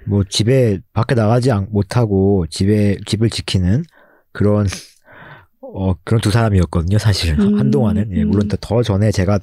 [0.08, 3.84] 뭐 집에 밖에 나가지 않- 못하고 집에 집을 지키는
[4.32, 4.68] 그런
[5.62, 6.98] 어 그런 두 사람이었거든요.
[7.00, 8.48] 사실 음, 한동안은 예, 물론 음.
[8.50, 9.40] 더- 더 전에 제가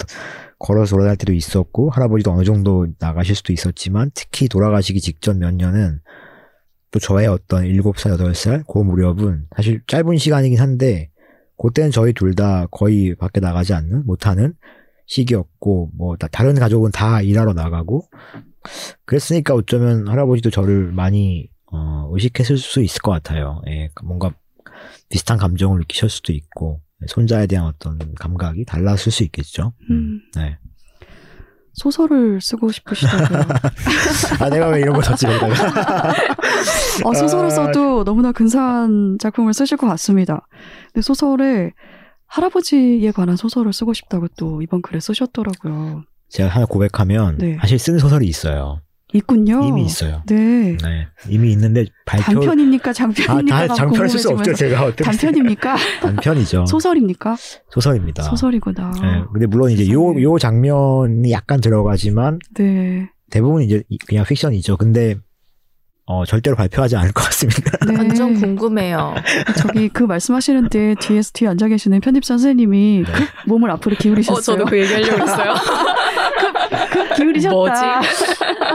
[0.59, 6.01] 걸어서 돌아다닐 때도 있었고 할아버지도 어느 정도 나가실 수도 있었지만 특히 돌아가시기 직전 몇 년은
[6.93, 11.11] 또 저의 어떤 7살, 8살 그 무렵은 사실 짧은 시간이긴 한데
[11.61, 14.55] 그때는 저희 둘 다 거의 밖에 나가지 않는 못하는
[15.07, 18.09] 시기였고 뭐 다- 다른 가족은 다 일하러 나가고
[19.05, 23.63] 그랬으니까 어쩌면 할아버지도 저를 많이 어, 의식했을 수 있을 것 같아요.
[23.69, 24.33] 예, 뭔가
[25.09, 29.73] 비슷한 감정을 느끼실 수도 있고 손자에 대한 어떤 감각이 달랐을 수 있겠죠.
[29.91, 30.59] 음, 네.
[31.75, 33.41] 소설을 쓰고 싶으시다고요.
[34.41, 35.27] 아 내가 왜 이런 걸 썼지
[37.05, 40.47] 어, 소설을 써도 너무나 근사한 작품을 쓰실 것 같습니다.
[40.93, 41.73] 근데 소설에
[42.37, 46.05] 할아버지에 관한 소설을 쓰고 싶다고 또 이번 글에 쓰셨더라고요.
[46.31, 47.59] 제가 하나 고백하면 네.
[47.61, 48.81] 사실 쓴 소설이 있어요.
[49.13, 49.61] 있군요.
[49.69, 50.23] 이미 있어요.
[50.27, 50.79] 네.
[50.79, 52.89] 네, 이미 있는데 발표 단편입니까?
[52.89, 53.67] 아, 장편입니까?
[53.69, 54.55] 다 장편을 쓸수 없죠.
[54.55, 55.77] 제가 어떻게 단편입니까?
[56.01, 56.65] 단편이죠.
[56.65, 57.37] 소설입니까?
[57.71, 58.23] 소설입니다.
[58.23, 58.93] 소설이구나.
[59.03, 60.23] 네, 근데 물론 이제 요, 세상에.
[60.23, 63.11] 요 장면이 약간 들어가지만 네.
[63.31, 64.79] 대부분 이제 이- 그냥 픽션이죠.
[64.79, 65.17] 근데
[66.05, 67.79] 어, 절대로 발표하지 않을 것 같습니다.
[67.87, 67.97] 네.
[67.97, 69.15] 완전 궁금해요.
[69.57, 73.13] 저기 그 말씀하시는데 뒤에서 뒤에 앉아 계시는 편집 선생님이 네.
[73.47, 74.39] 몸을 앞으로 기울이셨어요.
[74.39, 75.55] 어, 저도 그 얘기하려고 했어요.
[77.17, 77.55] 기울이셨다.
[77.55, 77.75] 뭐지?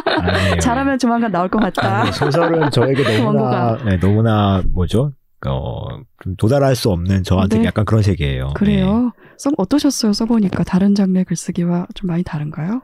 [0.05, 0.59] 아니에요.
[0.59, 2.01] 잘하면 조만간 나올 것 같다.
[2.03, 3.77] 아니, 소설은 저에게 너무나.
[3.83, 5.11] 네, 너무나 뭐죠?
[5.45, 5.87] 어,
[6.23, 7.65] 좀 도달할 수 없는 저한테 네.
[7.65, 8.47] 약간 그런 세계예요.
[8.47, 8.53] 네.
[8.55, 9.11] 그래요.
[9.37, 10.13] 써, 어떠셨어요?
[10.13, 12.81] 써보니까 다른 장르의 글쓰기와 좀 많이 다른가요?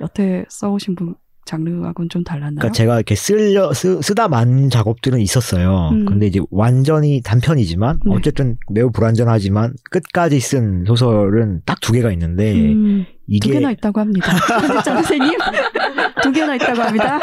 [0.00, 1.14] 여태 써오신 분
[1.44, 2.56] 장르하고는 좀 달랐나요?
[2.56, 5.90] 그러니까 제가 이렇게 쓰려 쓰, 쓰다 만 작업들은 있었어요.
[5.92, 6.04] 음.
[6.06, 8.14] 근데 이제 완전히 단편이지만 네.
[8.14, 13.98] 어쨌든 매우 불완전하지만 끝까지 쓴 소설은 딱 두 개가 있는데 음, 이게 두 개나 있다고
[14.00, 14.30] 합니다.
[14.60, 15.36] 편집장 선생님
[16.22, 17.18] 두 개나 있다고 합니다.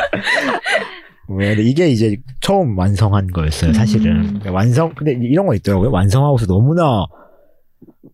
[1.29, 4.17] 왜, 근데 이게 이제 처음 완성한 거였어요, 사실은.
[4.17, 4.23] 음.
[4.25, 5.91] 그러니까 완성, 근데 이런 거 있더라고요.
[5.91, 7.05] 완성하고서 너무나,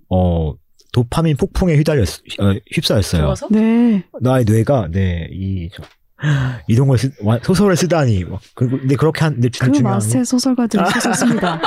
[0.09, 0.53] 어,
[0.91, 2.07] 도파민 폭풍에 휘달렸,
[2.41, 3.21] 어, 휩싸였어요.
[3.23, 3.47] 좋아서?
[3.49, 5.81] 네, 나의 뇌가, 네, 이, 저,
[6.67, 8.23] 이런 걸 쓰, 와- 소설을 쓰다니.
[8.25, 11.61] 막, 그리고, 근데 그렇게 한, 근데 그 중요한 맛에 소설가들이 쓰셨습니다.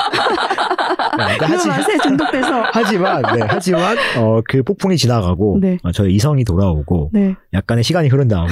[1.17, 2.63] 네, 그 하지, 맛에 중독돼서.
[2.73, 5.77] 하지만, 네, 하지만, 어, 그 폭풍이 지나가고, 네.
[5.83, 8.51] 어, 저의 이성이 돌아오고, 네, 약간의 시간이 흐른 다음에,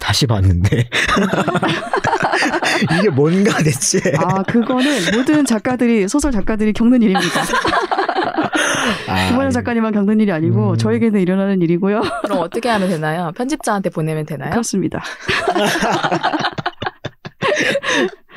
[0.00, 0.88] 다시 봤는데,
[2.98, 4.00] 이게 뭔가 대체.
[4.16, 7.42] 아 그거는 모든 작가들이 소설 작가들이 겪는 일입니다.
[9.08, 10.76] 아, 김원현 작가님만 겪는 일이 아니고 음.
[10.76, 12.02] 저에게는 일어나는 일이고요.
[12.24, 13.32] 그럼 어떻게 하면 되나요?
[13.36, 14.50] 편집자한테 보내면 되나요?
[14.50, 15.02] 그렇습니다.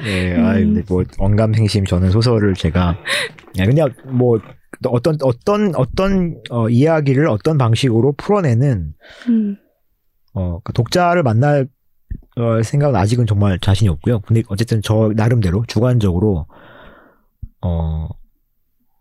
[0.03, 0.45] 네, 음.
[0.45, 2.97] 아이, 근데 뭐, 언감생심 저는 소설을 제가,
[3.59, 4.39] 야, 그냥 뭐,
[4.87, 8.93] 어떤, 어떤, 어떤, 어, 이야기를 어떤 방식으로 풀어내는,
[9.29, 9.57] 음,
[10.33, 11.67] 어, 그 독자를 만날,
[12.37, 14.21] 어, 생각은 아직은 정말 자신이 없고요.
[14.21, 16.45] 근데 어쨌든 저 나름대로 주관적으로,
[17.61, 18.07] 어,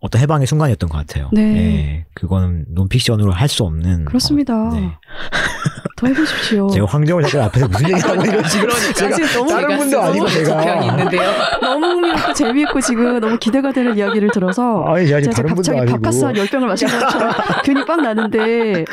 [0.01, 1.29] 어떤 해방의 순간이었던 것 같아요.
[1.33, 1.43] 네.
[1.43, 4.07] 예, 그거는 논픽션으로 할 수 없는.
[4.07, 4.69] 그렇습니다.
[4.69, 4.91] 어, 네.
[6.01, 6.69] 더 해보십시오.
[6.71, 8.69] 제가 황정호 작가 앞에서 무슨 얘기하고 있는 지금.
[8.95, 10.75] 제가 지금 너무 다른 분도 아니고 제가.
[10.87, 11.31] 있는데요.
[11.61, 15.93] 너무 흥미롭고 재미있고 지금 너무 기대가 되는 이야기를 들어서 아니, 지금 제가 갑자기 아니고.
[15.97, 17.33] 바카스 한 10병을 마신 것처럼
[17.65, 18.85] 괜히 빵 나는데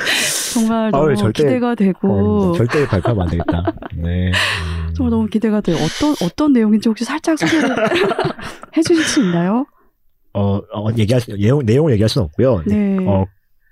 [0.54, 3.64] 정말 너무 아유, 절대- 기대가 되고 어, 절대 발표하면 안 되겠다.
[3.96, 4.28] 네.
[4.28, 4.94] 음.
[4.96, 5.78] 정말 너무 기대가 돼요.
[5.78, 7.70] 어떤 어떤 내용인지 혹시 살짝 소개를
[8.76, 9.66] 해주실 수 있나요?
[10.34, 12.64] 어, 어, 얘기할 수, 내용, 내용을 얘기할 수는 없고요.
[12.66, 12.98] 네.
[13.08, 13.26] 어,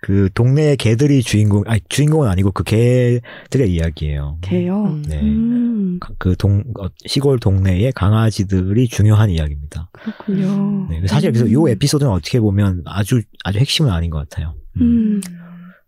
[0.06, 4.38] 그 동네 개들이 주인공, 아니, 주인공은 아니고 그 개들의 이야기예요.
[4.42, 4.84] 개요.
[4.84, 5.04] 음.
[5.08, 5.20] 네.
[5.20, 9.90] 음, 그 동, 어, 시골 동네의 강아지들이 중요한 이야기입니다.
[9.94, 10.88] 그렇군요.
[10.92, 11.08] 네.
[11.08, 14.54] 사실 그래서 요 에피소드는 어떻게 보면 아주, 아주 핵심은 아닌 것 같아요.
[14.80, 15.22] 음,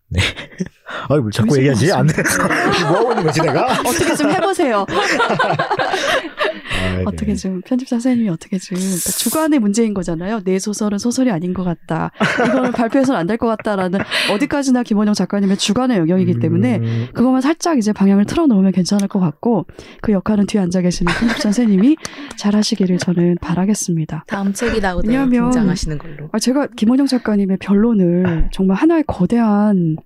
[1.09, 1.88] 아유, 뭐 자꾸 얘기하지?
[1.88, 2.24] 것안 돼.
[2.89, 3.72] 뭐 하고 있는 거지, 내가?
[3.82, 4.84] 어떻게 좀 해보세요.
[6.88, 7.04] 아, 네.
[7.06, 10.42] 어떻게 좀 편집자 선생님이 어떻게 좀 그러니까 주관의 문제인 거잖아요.
[10.44, 12.12] 내 소설은 소설이 아닌 것 같다.
[12.48, 14.00] 이거는 발표해서는 안 될 것 같다라는
[14.32, 19.66] 어디까지나 김원영 작가님의 주관의 영역이기 때문에 음, 그것만 살짝 이제 방향을 틀어놓으면 괜찮을 것 같고
[20.02, 21.98] 그 역할은 뒤에 앉아 계시는 편집자 선생님이
[22.38, 24.26] 잘하시기를 저는 바라겠습니다.
[24.28, 26.30] 다음 책이라고 왜냐하면- 긴장하시는 걸로.
[26.32, 29.98] 아, 제가 김원영 작가님의 변론을 정말 하나의 거대한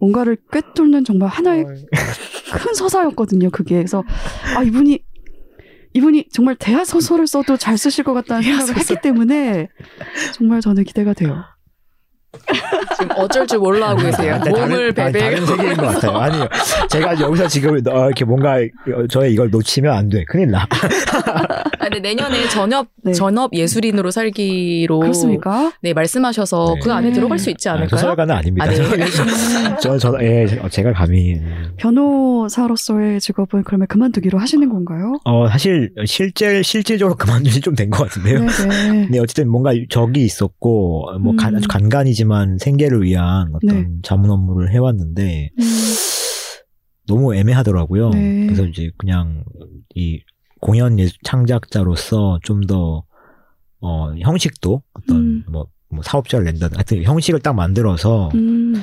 [0.00, 3.50] 뭔가를 꿰뚫는 정말 하나의 큰 서사였거든요.
[3.50, 4.02] 그게 그래서
[4.56, 4.98] 아 이분이
[5.94, 9.68] 이분이 정말 대하 소설을 써도 잘 쓰실 것 같다는 생각을 했기 때문에
[10.34, 11.44] 정말 저는 기대가 돼요.
[12.98, 14.38] 지금 어쩔 줄 몰라 하고 계세요.
[14.48, 15.18] 몸을 다른, 아니, 베베.
[15.20, 16.16] 다른 세계인 것 같아요.
[16.16, 16.48] 아니요.
[16.90, 20.24] 제가 여기서 지금 어, 이렇게 뭔가 어, 저의 이걸 놓치면 안 돼.
[20.24, 20.66] 큰일 나.
[21.78, 23.12] 아, 근데 내년에 전업 네.
[23.12, 25.72] 전업 예술인으로 살기로 그렇습니까?
[25.82, 26.80] 네 말씀하셔서 네.
[26.82, 27.12] 그 안에 네.
[27.12, 28.00] 들어갈 수 있지 아, 않을까요?
[28.00, 28.64] 소설가는 아닙니다.
[28.66, 28.76] 아, 네.
[29.80, 31.40] 저, 저, 예, 제가 감히.
[31.76, 35.14] 변호사로서의 직업은 그러면 그만두기로 하시는 건가요?
[35.24, 38.38] 어, 사실, 실제, 실질적으로 그만둔 지좀 된 것 같은데요.
[38.40, 39.08] 네네.
[39.10, 41.60] 네, 어쨌든 뭔가 적이 있었고, 뭐, 간, 음.
[41.68, 43.88] 간간이지 만 생계를 위한 어떤 네.
[44.02, 45.64] 자문 업무를 해왔는데, 음,
[47.06, 48.10] 너무 애매하더라고요.
[48.10, 48.46] 네.
[48.46, 49.44] 그래서 이제 그냥
[49.94, 50.20] 이
[50.60, 53.04] 공연 예- 창작자로서 좀 더,
[53.80, 55.44] 어, 형식도 어떤 음.
[55.50, 58.74] 뭐, 뭐 사업자를 낸다든 하여튼 형식을 딱 만들어서 음,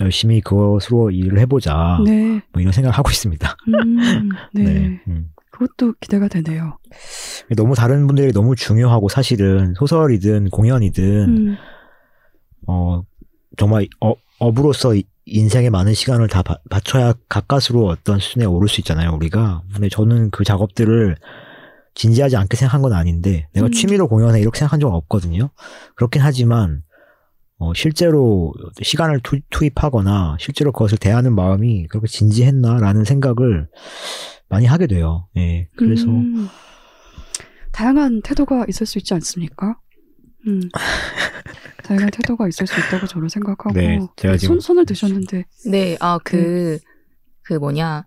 [0.00, 1.98] 열심히 그것으로 일을 해보자.
[2.04, 2.40] 네.
[2.52, 3.56] 뭐 이런 생각을 하고 있습니다.
[3.68, 5.00] 음, 네.
[5.08, 5.28] 음.
[5.50, 6.78] 그것도 기대가 되네요.
[7.56, 11.56] 너무 다른 분들이 너무 중요하고 사실은 소설이든 공연이든 음,
[12.66, 13.02] 어
[13.58, 18.80] 정말 어, 업으로서 이- 인생의 많은 시간을 다 바, 바쳐야 가까스로 어떤 수준에 오를 수
[18.80, 21.16] 있잖아요 우리가 근데 저는 그 작업들을
[21.94, 23.72] 진지하지 않게 생각한 건 아닌데 내가 음.
[23.72, 25.50] 취미로 공연해 이렇게 생각한 적은 없거든요
[25.94, 26.82] 그렇긴 하지만
[27.58, 28.52] 어, 실제로
[28.82, 33.68] 시간을 투, 투입하거나 실제로 그것을 대하는 마음이 그렇게 진지했나라는 생각을
[34.48, 36.48] 많이 하게 돼요 예 그래서 음,
[37.70, 39.76] 다양한 태도가 있을 수 있지 않습니까?
[40.46, 40.60] 음,
[41.84, 46.18] 다양한 태도가 있을 수 있다고 저는 생각하고 네, 제가 지금- 손, 손을 드셨는데 네, 아,
[46.22, 46.78] 그,
[47.42, 48.04] 그 뭐냐.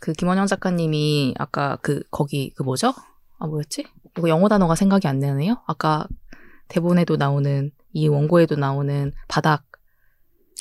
[0.00, 2.92] 그 김원영 작가님이 아까 그, 거기, 그 뭐죠?
[3.38, 3.86] 아 뭐였지?
[4.18, 5.62] 이거 영어 단어가 생각이 안 나네요.
[5.66, 6.06] 아까
[6.68, 9.64] 대본에도 나오는 이 원고에도 나오는 바닥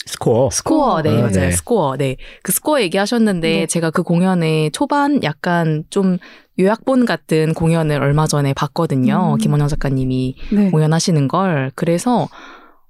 [0.05, 0.49] 스코어.
[0.49, 1.30] 스코어, 네, 아, 맞아요.
[1.32, 1.51] 네.
[1.51, 2.18] 스코어, 네.
[2.41, 3.66] 그 스코어 얘기하셨는데, 네.
[3.68, 6.18] 제가 그 공연에 초반 약간 좀
[6.60, 9.34] 요약본 같은 공연을 얼마 전에 봤거든요.
[9.34, 9.38] 음.
[9.38, 10.70] 김원영 작가님이 네.
[10.70, 11.72] 공연하시는 걸.
[11.74, 12.30] 그래서,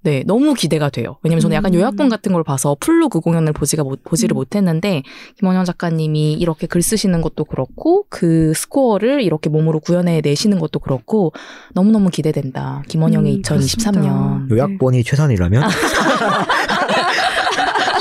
[0.01, 1.15] 네, 너무 기대가 돼요.
[1.23, 1.79] 왜냐면 저는 약간 음.
[1.79, 4.35] 요약본 같은 걸 봐서 풀로 그 공연을 보지가 못, 보지를 음.
[4.35, 5.03] 못했는데,
[5.39, 11.31] 김원영 작가님이 이렇게 글 쓰시는 것도 그렇고, 그 스코어를 이렇게 몸으로 구현해 내시는 것도 그렇고,
[11.73, 12.83] 너무너무 기대된다.
[12.89, 13.93] 김원영의 음, 2023년.
[13.93, 14.45] 그렇습니다.
[14.51, 15.69] 요약본이 최선이라면?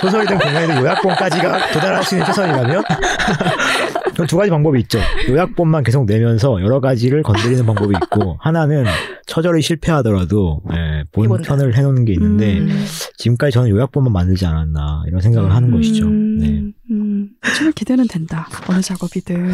[0.03, 2.83] 소설이든 공연이든 요약본까지가 도달할 수 있는 최선이라면?
[4.23, 4.99] 그럼 두 가지 방법이 있죠.
[5.29, 8.85] 요약본만 계속 내면서 여러 가지를 건드리는 방법이 있고, 하나는
[9.27, 11.43] 처절히 실패하더라도, 예, 본.
[11.43, 12.85] 편을 해놓는 게 있는데, 음.
[13.17, 16.07] 지금까지 저는 요약본만 만들지 않았나, 이런 생각을 하는 것이죠.
[16.07, 16.63] 음, 네.
[16.91, 18.49] 음, 정말 기대는 된다.
[18.69, 19.53] 어느 작업이든.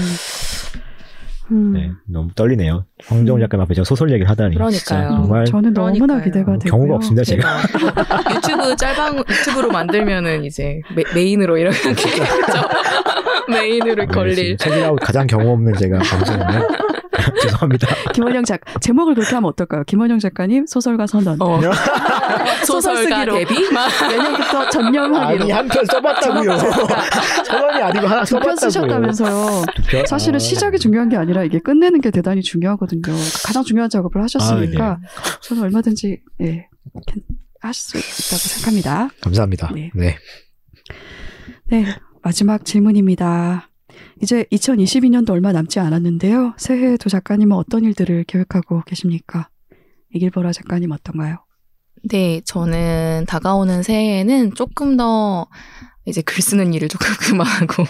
[1.50, 2.84] 음, 네, 너무 떨리네요.
[3.06, 4.54] 황정훈 작가 앞에 제가 소설 얘기를 하다니.
[4.56, 5.08] 그러니까요.
[5.08, 6.22] 정말 저는 너무나 그러니까요.
[6.24, 6.70] 기대가 되고요.
[6.70, 7.62] 경우가 없습니다, 제가.
[7.66, 10.80] 제가 유튜브 짤방 유튜브로 만들면은 이제
[11.14, 11.78] 메, 인으로 이렇게?
[13.50, 16.46] 메인으로 걸릴 책이라고 가장 경험 없는 제가 방송을
[17.42, 17.86] 죄송합니다.
[18.14, 19.84] 김원영 작 제목을 그렇게 하면 어떨까요?
[19.84, 21.40] 김원영 작가님 소설가 선언.
[21.40, 21.60] 어,
[22.66, 23.34] 소설 쓰기로.
[23.34, 26.56] 데뷔 막 내년부터 전념하기로 아니 한 편 써봤다고요.
[27.44, 28.70] 천원이 아니고 하나 두편 써봤다고요.
[28.70, 29.64] 쓰셨다면서요.
[29.76, 30.06] 두 편?
[30.06, 33.02] 사실은 아, 시작이 중요한 게 아니라 이게 끝내는 게 대단히 중요하거든요.
[33.44, 34.98] 가장 중요한 작업을 하셨으니까 아,
[35.42, 36.46] 저는 얼마든지 예,
[37.06, 37.24] 괜-
[37.60, 39.08] 하실 수 있다고 생각합니다.
[39.20, 39.70] 감사합니다.
[39.74, 39.90] 네.
[39.94, 40.16] 네.
[41.70, 41.84] 네,
[42.22, 43.68] 마지막 질문입니다.
[44.22, 46.54] 이제 2022년도 얼마 남지 않았는데요.
[46.56, 49.48] 새해 두 작가님은 어떤 일들을 계획하고 계십니까?
[50.14, 51.38] 이길보라 작가님 어떤가요?
[52.08, 55.46] 네, 저는 다가오는 새해에는 조금 더
[56.08, 57.84] 이제 글 쓰는 일을 조금 그만하고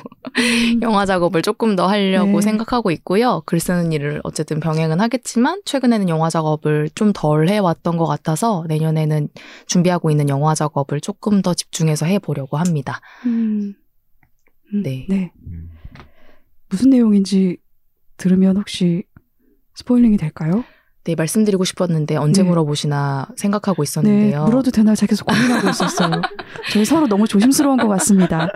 [0.83, 2.41] 영화 작업을 조금 더 하려고 네.
[2.41, 3.43] 생각하고 있고요.
[3.47, 9.29] 글 쓰는 일을 어쨌든 병행은 하겠지만 최근에는 영화 작업을 좀 덜 해왔던 것 같아서 내년에는
[9.67, 13.01] 준비하고 있는 영화 작업을 조금 더 집중해서 해보려고 합니다.
[13.27, 13.75] 음,
[14.75, 15.07] 음, 네.
[15.09, 15.33] 네.
[16.69, 17.59] 무슨 내용인지
[18.17, 19.05] 들으면 혹시
[19.75, 20.65] 스포일링이 될까요?
[21.05, 22.49] 네, 말씀드리고 싶었는데 언제 네.
[22.49, 24.45] 물어보시나 생각하고 네, 있었는데요.
[24.45, 26.21] 물어도 되나 제가 계속 고민하고 있었어요.
[26.71, 28.49] 저희 서로 너무 조심스러운 것 같습니다.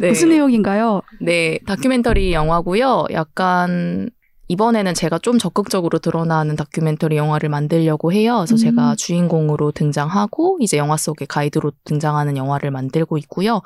[0.00, 0.08] 네.
[0.10, 1.00] 무슨 내용인가요?
[1.22, 3.06] 네, 다큐멘터리 영화고요.
[3.12, 4.10] 약간
[4.48, 8.36] 이번에는 제가 좀 적극적으로 드러나는 다큐멘터리 영화를 만들려고 해요.
[8.38, 8.56] 그래서 음.
[8.56, 13.62] 제가 주인공으로 등장하고 이제 영화 속의 가이드로 등장하는 영화를 만들고 있고요.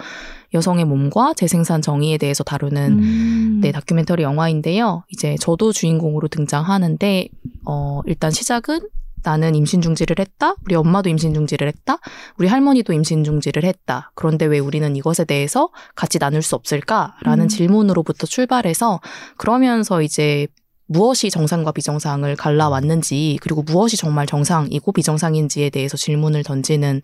[0.54, 5.04] 여성의 몸과 재생산 정의에 대해서 다루는 음, 네, 다큐멘터리 영화인데요.
[5.10, 7.28] 이제 저도 주인공으로 등장하는데
[7.66, 8.80] 어, 일단 시작은
[9.22, 10.54] 나는 임신 중지를 했다.
[10.64, 11.98] 우리 엄마도 임신 중지를 했다.
[12.38, 14.12] 우리 할머니도 임신 중지를 했다.
[14.14, 17.48] 그런데 왜 우리는 이것에 대해서 같이 나눌 수 없을까라는 음.
[17.48, 19.00] 질문으로부터 출발해서
[19.36, 20.46] 그러면서 이제
[20.90, 27.00] 무엇이 정상과 비정상을 갈라왔는지 그리고 무엇이 정말 정상이고 비정상인지에 대해서 질문을 던지는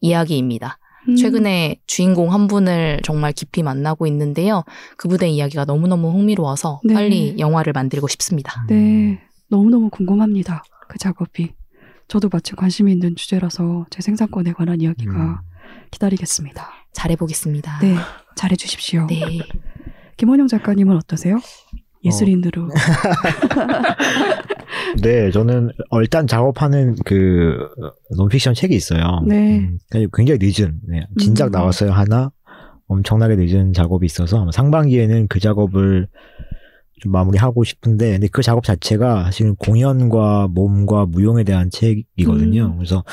[0.00, 0.78] 이야기입니다.
[1.10, 4.64] 음, 최근에 주인공 한 분을 정말 깊이 만나고 있는데요.
[4.96, 6.94] 그분의 이야기가 너무너무 흥미로워서 네.
[6.94, 8.64] 빨리 영화를 만들고 싶습니다.
[8.66, 10.62] 네, 너무너무 궁금합니다.
[10.88, 11.52] 그 작업이.
[12.08, 15.36] 저도 마침 관심이 있는 주제라서 제 생산권에 관한 이야기가 음.
[15.90, 16.66] 기다리겠습니다.
[16.94, 17.80] 잘해보겠습니다.
[17.80, 17.94] 네,
[18.36, 19.06] 잘해주십시오.
[19.06, 19.40] 네.
[20.16, 21.38] 김원영 작가님은 어떠세요?
[22.04, 22.68] 예술인으로.
[25.02, 27.56] 네, 저는 어, 일단 작업하는 그
[28.16, 29.22] 논픽션 책이 있어요.
[29.26, 29.58] 네.
[29.58, 29.78] 음,
[30.14, 31.50] 굉장히 늦은, 네, 진작 음.
[31.50, 32.30] 나왔어요 하나
[32.86, 36.08] 엄청나게 늦은 작업이 있어서 상반기에는 그 작업을
[37.00, 42.66] 좀 마무리하고 싶은데, 근데 그 작업 자체가 사실은 공연과 몸과 무용에 대한 책이거든요.
[42.66, 42.76] 음.
[42.76, 43.04] 그래서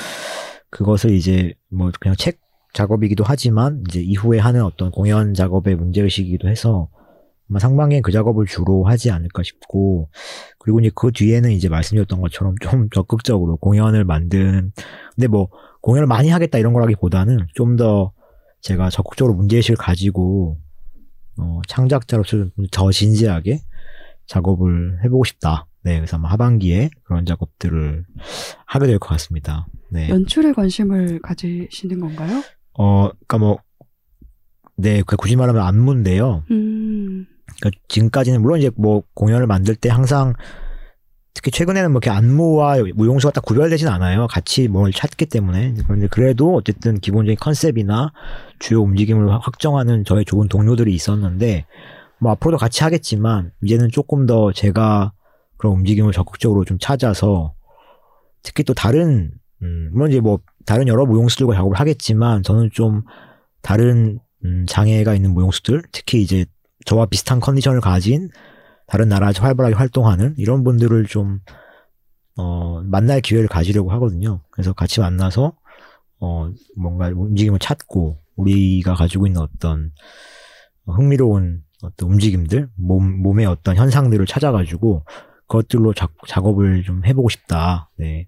[0.69, 2.39] 그것을 이제 뭐 그냥 책
[2.73, 6.89] 작업이기도 하지만 이제 이후에 하는 어떤 공연 작업의 문제의식이기도 해서
[7.49, 10.09] 아마 상반기엔 그 작업을 주로 하지 않을까 싶고
[10.59, 14.71] 그리고 이제 그 뒤에는 이제 말씀드렸던 것처럼 좀 적극적으로 공연을 만드는
[15.15, 15.49] 근데 뭐
[15.81, 18.11] 공연을 많이 하겠다 이런 거라기보다는 좀 더
[18.61, 20.57] 제가 적극적으로 문제의식을 가지고
[21.37, 23.59] 어, 창작자로서 좀 더 진지하게
[24.27, 25.67] 작업을 해보고 싶다.
[25.83, 28.05] 네, 그래서 아마 하반기에 그런 작업들을
[28.65, 29.67] 하게 될 것 같습니다.
[29.91, 30.09] 네.
[30.09, 32.41] 연출에 관심을 가지시는 건가요?
[32.79, 33.59] 어, 그니까 뭐,
[34.77, 36.43] 네, 그 굳이 말하면 안무인데요.
[36.49, 37.27] 음,
[37.59, 40.33] 그러니까 지금까지는 물론 이제 뭐 공연을 만들 때 항상
[41.33, 44.25] 특히 최근에는 뭐 이렇게 안무와 무용수가 딱 구별되진 않아요.
[44.27, 45.75] 같이 뭘 찾기 때문에.
[45.85, 48.13] 그런데 그래도 어쨌든 기본적인 컨셉이나
[48.59, 51.65] 주요 움직임을 확- 확정하는 저의 좋은 동료들이 있었는데
[52.19, 55.11] 뭐 앞으로도 같이 하겠지만 이제는 조금 더 제가
[55.57, 57.53] 그런 움직임을 적극적으로 좀 찾아서
[58.41, 59.31] 특히 또 다른
[59.61, 63.03] 음, 물론 이제 뭐 다른 여러 무용수들과 작업을 하겠지만 저는 좀
[63.61, 66.45] 다른 음, 장애가 있는 무용수들 특히 이제
[66.85, 68.29] 저와 비슷한 컨디션을 가진
[68.87, 71.39] 다른 나라에서 활발하게 활동하는 이런 분들을 좀
[72.37, 74.41] 어, 만날 기회를 가지려고 하거든요.
[74.51, 75.53] 그래서 같이 만나서
[76.19, 79.91] 어, 뭔가 움직임을 찾고 우리가 가지고 있는 어떤
[80.85, 85.05] 흥미로운 어떤 움직임들, 몸, 몸의 어떤 현상들을 찾아가지고
[85.47, 87.89] 그것들로 작, 작업을 좀 해보고 싶다.
[87.97, 88.27] 네.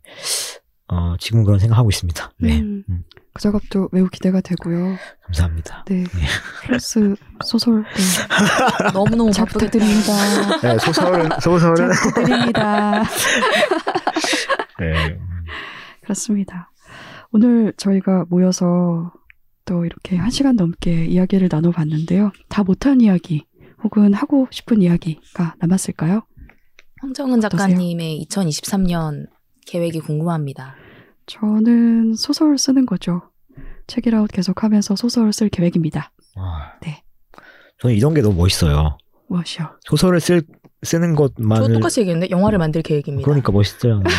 [0.87, 2.31] 어, 지금 그런 생각하고 있습니다.
[2.39, 2.59] 네.
[2.59, 3.03] 음, 음.
[3.37, 4.97] 그 작업도 매우 기대가 되고요.
[5.25, 5.85] 감사합니다.
[5.87, 6.03] 네.
[6.65, 7.15] 플러스
[7.45, 8.01] 소설 네.
[8.93, 10.59] 너무너무 잘 바쁘게 부탁드립니다.
[10.61, 11.75] 네, 소설은, 소설은.
[11.75, 13.03] 잘 부탁드립니다.
[14.79, 15.19] 네.
[16.01, 16.71] 그렇습니다.
[17.31, 19.13] 오늘 저희가 모여서
[19.65, 22.31] 또 이렇게 한 시간 넘게 이야기를 나눠봤는데요.
[22.49, 23.45] 다 못한 이야기
[23.83, 26.23] 혹은 하고 싶은 이야기가 남았을까요?
[27.01, 27.67] 황정은 어떠세요?
[27.67, 29.27] 작가님의 2023년
[29.67, 30.75] 계획이 궁금합니다.
[31.27, 33.21] 저는 소설 쓰는 거죠.
[33.87, 36.11] 책이라웃 계속하면서 소설 쓸 계획입니다.
[36.35, 37.03] 아, 네.
[37.79, 38.97] 저는 이런 게 너무 멋있어요.
[39.29, 39.67] 무엇이요?
[39.89, 40.41] 소설을 쓸,
[40.83, 41.73] 쓰는 저 것만을.
[41.73, 43.25] 똑같이 얘기했는데 영화를 만들 계획입니다.
[43.25, 44.01] 그러니까 멋있어요.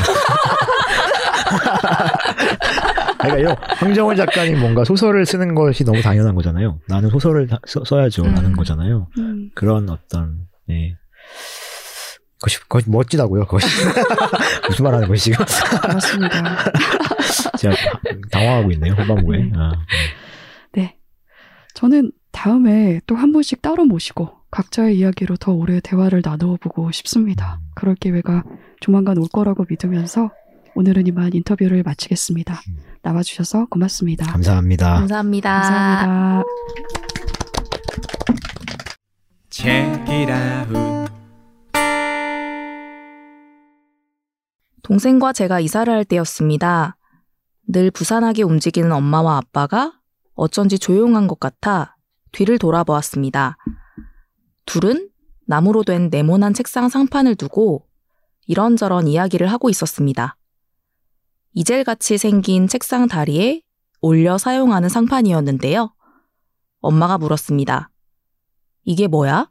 [3.19, 6.79] 그러니까 이런 황정원 작가님 뭔가 소설을 쓰는 것이 너무 당연한 거잖아요.
[6.89, 8.23] 나는 소설을 다- 써, 써야죠.
[8.25, 8.35] 음.
[8.35, 9.09] 라는 거잖아요.
[9.19, 10.95] 음, 그런 어떤, 네.
[12.35, 13.67] 그것이, 그것이 멋지다고요, 그것이.
[14.69, 15.45] 무슨 말 하는 거지, 지금?
[15.83, 16.57] 그렇습니다.
[17.59, 17.75] 제가
[18.31, 19.39] 당황하고 있네요, 후반부에.
[19.39, 19.53] 네.
[19.55, 19.73] 아,
[20.73, 20.97] 네.
[21.75, 27.61] 저는 다음에 또 한 분씩 따로 모시고 각자의 이야기로 더 오래 대화를 나눠보고 싶습니다.
[27.75, 28.45] 그럴 기회가
[28.81, 30.31] 조만간 올 거라고 믿으면서
[30.75, 32.61] 오늘은 이만 인터뷰를 마치겠습니다.
[33.03, 34.27] 나와주셔서 고맙습니다.
[34.27, 34.95] 감사합니다.
[34.95, 35.61] 감사합니다.
[35.61, 36.43] 감사합니다.
[44.83, 46.98] 동생과 제가 이사를 할 때였습니다.
[47.71, 49.93] 늘 부산하게 움직이는 엄마와 아빠가
[50.35, 51.97] 어쩐지 조용한 것 같아
[52.33, 53.59] 뒤를 돌아보았습니다.
[54.65, 55.11] 둘은
[55.47, 57.87] 나무로 된 네모난 책상 상판을 두고
[58.47, 60.37] 이런저런 이야기를 하고 있었습니다.
[61.53, 63.61] 이젤같이 생긴 책상 다리에
[64.01, 65.95] 올려 사용하는 상판이었는데요.
[66.81, 67.91] 엄마가 물었습니다.
[68.85, 69.51] 이게 뭐야?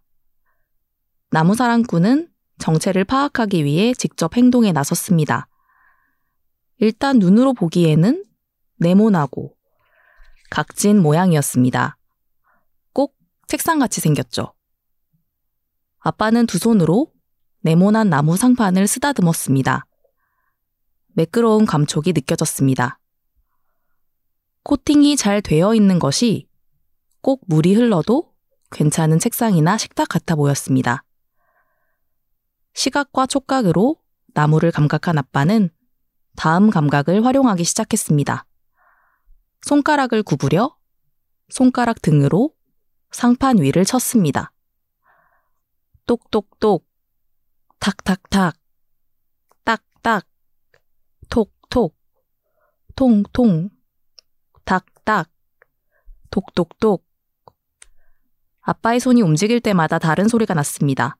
[1.29, 5.47] 나무사랑꾼은 정체를 파악하기 위해 직접 행동에 나섰습니다.
[6.79, 8.23] 일단 눈으로 보기에는
[8.77, 9.55] 네모나고
[10.49, 11.97] 각진 모양이었습니다.
[12.93, 13.15] 꼭
[13.47, 14.53] 책상같이 생겼죠.
[15.99, 17.11] 아빠는 두 손으로
[17.61, 19.85] 네모난 나무 상판을 쓰다듬었습니다.
[21.13, 22.99] 매끄러운 감촉이 느껴졌습니다.
[24.63, 26.47] 코팅이 잘 되어 있는 것이
[27.21, 28.31] 꼭 물이 흘러도
[28.71, 31.03] 괜찮은 책상이나 식탁 같아 보였습니다.
[32.73, 33.95] 시각과 촉각으로
[34.33, 35.71] 나무를 감각한 아빠는
[36.37, 38.45] 다음 감각을 활용하기 시작했습니다.
[39.63, 40.77] 손가락을 구부려
[41.49, 42.53] 손가락 등으로
[43.11, 44.53] 상판 위를 쳤습니다.
[46.05, 46.87] 똑똑똑,
[47.79, 48.55] 탁탁탁,
[49.63, 50.27] 딱딱,
[51.29, 51.97] 톡톡,
[52.95, 53.71] 통통,
[54.63, 55.29] 탁딱,
[56.29, 57.03] 똑똑똑.
[58.61, 61.17] 아빠의 손이 움직일 때마다 다른 소리가 났습니다.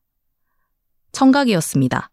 [1.11, 2.11] 청각이었습니다.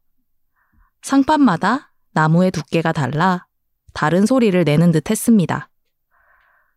[1.03, 3.47] 상판마다 나무의 두께가 달라
[3.93, 5.69] 다른 소리를 내는 듯 했습니다.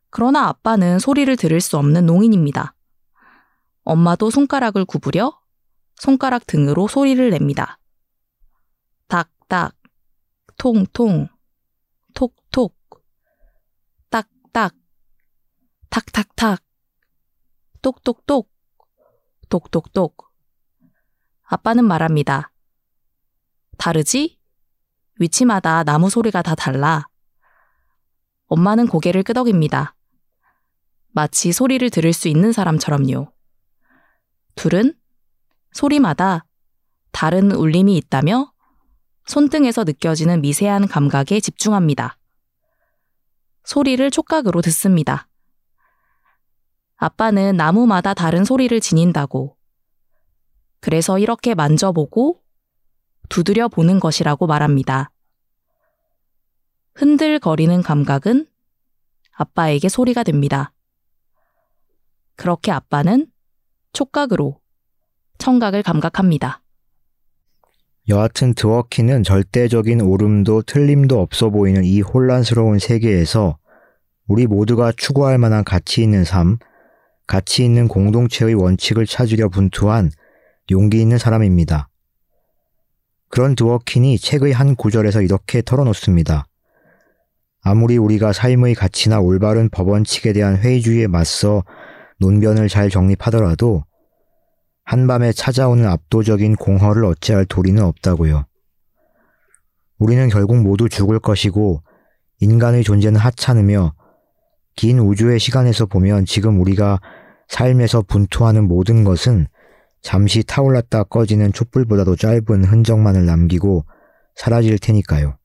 [0.10, 2.74] 그러나 아빠는 소리를 들을 수 없는 농인입니다.
[3.84, 5.40] 엄마도 손가락을 구부려
[5.96, 7.80] 손가락 등으로 소리를 냅니다.
[9.08, 9.76] 딱딱,
[10.58, 11.28] 통통,
[12.14, 12.76] 톡톡,
[14.10, 14.74] 딱딱,
[15.90, 16.64] 탁탁탁,
[17.82, 18.50] 똑똑똑,
[19.50, 20.32] 똑똑똑.
[21.44, 22.52] 아빠는 말합니다.
[23.78, 24.37] 다르지?
[25.20, 27.08] 위치마다 나무 소리가 다 달라.
[28.48, 29.96] 엄마는 고개를 끄덕입니다.
[31.10, 33.32] 마치 소리를 들을 수 있는 사람처럼요.
[34.56, 34.94] 둘은
[35.72, 36.46] 소리마다
[37.12, 38.52] 다른 울림이 있다며
[39.26, 42.18] 손등에서 느껴지는 미세한 감각에 집중합니다.
[43.64, 45.28] 소리를 촉각으로 듣습니다.
[46.96, 49.58] 아빠는 나무마다 다른 소리를 지닌다고.
[50.80, 52.42] 그래서 이렇게 만져보고
[53.30, 55.12] 두드려 보는 것이라고 말합니다.
[56.96, 58.48] 흔들거리는 감각은
[59.34, 60.72] 아빠에게 소리가 됩니다.
[62.36, 63.28] 그렇게 아빠는
[63.94, 64.60] 촉각으로
[65.38, 66.62] 청각을 감각합니다.
[68.10, 73.58] 여하튼 드워키는 절대적인 옳음도 틀림도 없어 보이는 이 혼란스러운 세계에서
[74.28, 76.58] 우리 모두가 추구할 만한 가치 있는 삶,
[77.28, 80.12] 가치 있는 공동체의 원칙을 찾으려 분투한
[80.72, 81.87] 용기 있는 사람입니다.
[83.30, 86.48] 그런 드워킨이 책의 한 구절에서 이렇게 털어놓습니다.
[87.62, 91.64] 아무리 우리가 삶의 가치나 올바른 법원칙에 대한 회의주의에 맞서
[92.20, 93.84] 논변을 잘 정립하더라도
[94.86, 98.46] 한밤에 찾아오는 압도적인 공허를 어찌할 도리는 없다고요.
[100.00, 101.82] 우리는 결국 모두 죽을 것이고
[102.40, 103.94] 인간의 존재는 하찮으며
[104.76, 107.02] 긴 우주의 시간에서 보면 지금 우리가
[107.50, 109.48] 삶에서 분투하는 모든 것은
[110.02, 113.86] 잠시 타올랐다 꺼지는 촛불보다도 짧은 흔적만을 남기고
[114.36, 115.38] 사라질 테니까요.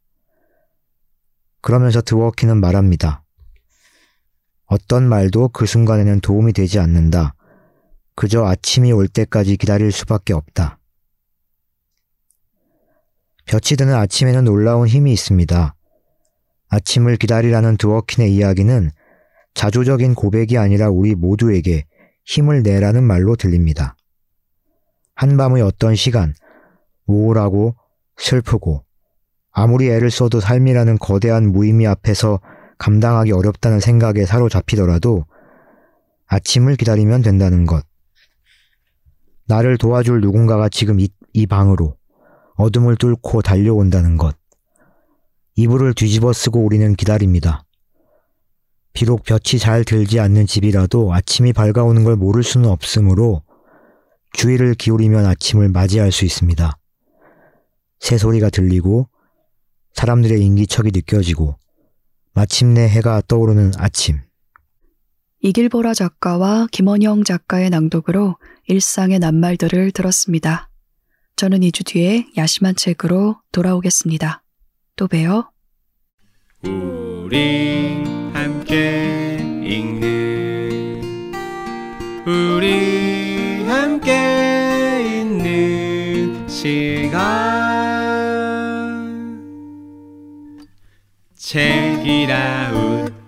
[1.60, 3.24] 그러면서 드워키는 말합니다.
[4.66, 7.34] 어떤 말도 그 순간에는 도움이 되지 않는다.
[8.14, 10.78] 그저 아침이 올 때까지 기다릴 수밖에 없다.
[13.46, 15.74] 볕이 드는 아침에는 놀라운 힘이 있습니다.
[16.68, 18.90] 아침을 기다리라는 드워킨의 이야기는
[19.54, 21.84] 자조적인 고백이 아니라 우리 모두에게
[22.24, 23.96] 힘을 내라는 말로 들립니다.
[25.14, 26.34] 한밤의 어떤 시간,
[27.06, 27.74] 우울하고
[28.16, 28.84] 슬프고
[29.50, 32.40] 아무리 애를 써도 삶이라는 거대한 무의미 앞에서
[32.78, 35.26] 감당하기 어렵다는 생각에 사로잡히더라도
[36.26, 37.84] 아침을 기다리면 된다는 것.
[39.46, 41.96] 나를 도와줄 누군가가 지금 이, 이 방으로
[42.54, 44.36] 어둠을 뚫고 달려온다는 것.
[45.56, 47.64] 이불을 뒤집어 쓰고 우리는 기다립니다.
[48.94, 53.42] 비록 볕이 잘 들지 않는 집이라도 아침이 밝아오는 걸 모를 수는 없으므로
[54.32, 56.78] 주의를 기울이면 아침을 맞이할 수 있습니다.
[58.00, 59.08] 새소리가 들리고
[59.94, 61.56] 사람들의 인기척이 느껴지고
[62.34, 64.20] 마침내 해가 떠오르는 아침.
[65.40, 68.36] 이길보라 작가와 김원영 작가의 낭독으로
[68.68, 70.70] 일상의 낱말들을 들었습니다.
[71.36, 74.42] 저는 2주 뒤에 야심한 책으로 돌아오겠습니다.
[74.96, 75.50] 또 봬요.
[76.62, 81.02] 우리 함께 읽는
[82.26, 82.81] 우리
[84.02, 87.22] 함께 있는 시간.
[91.36, 93.21] 책이라운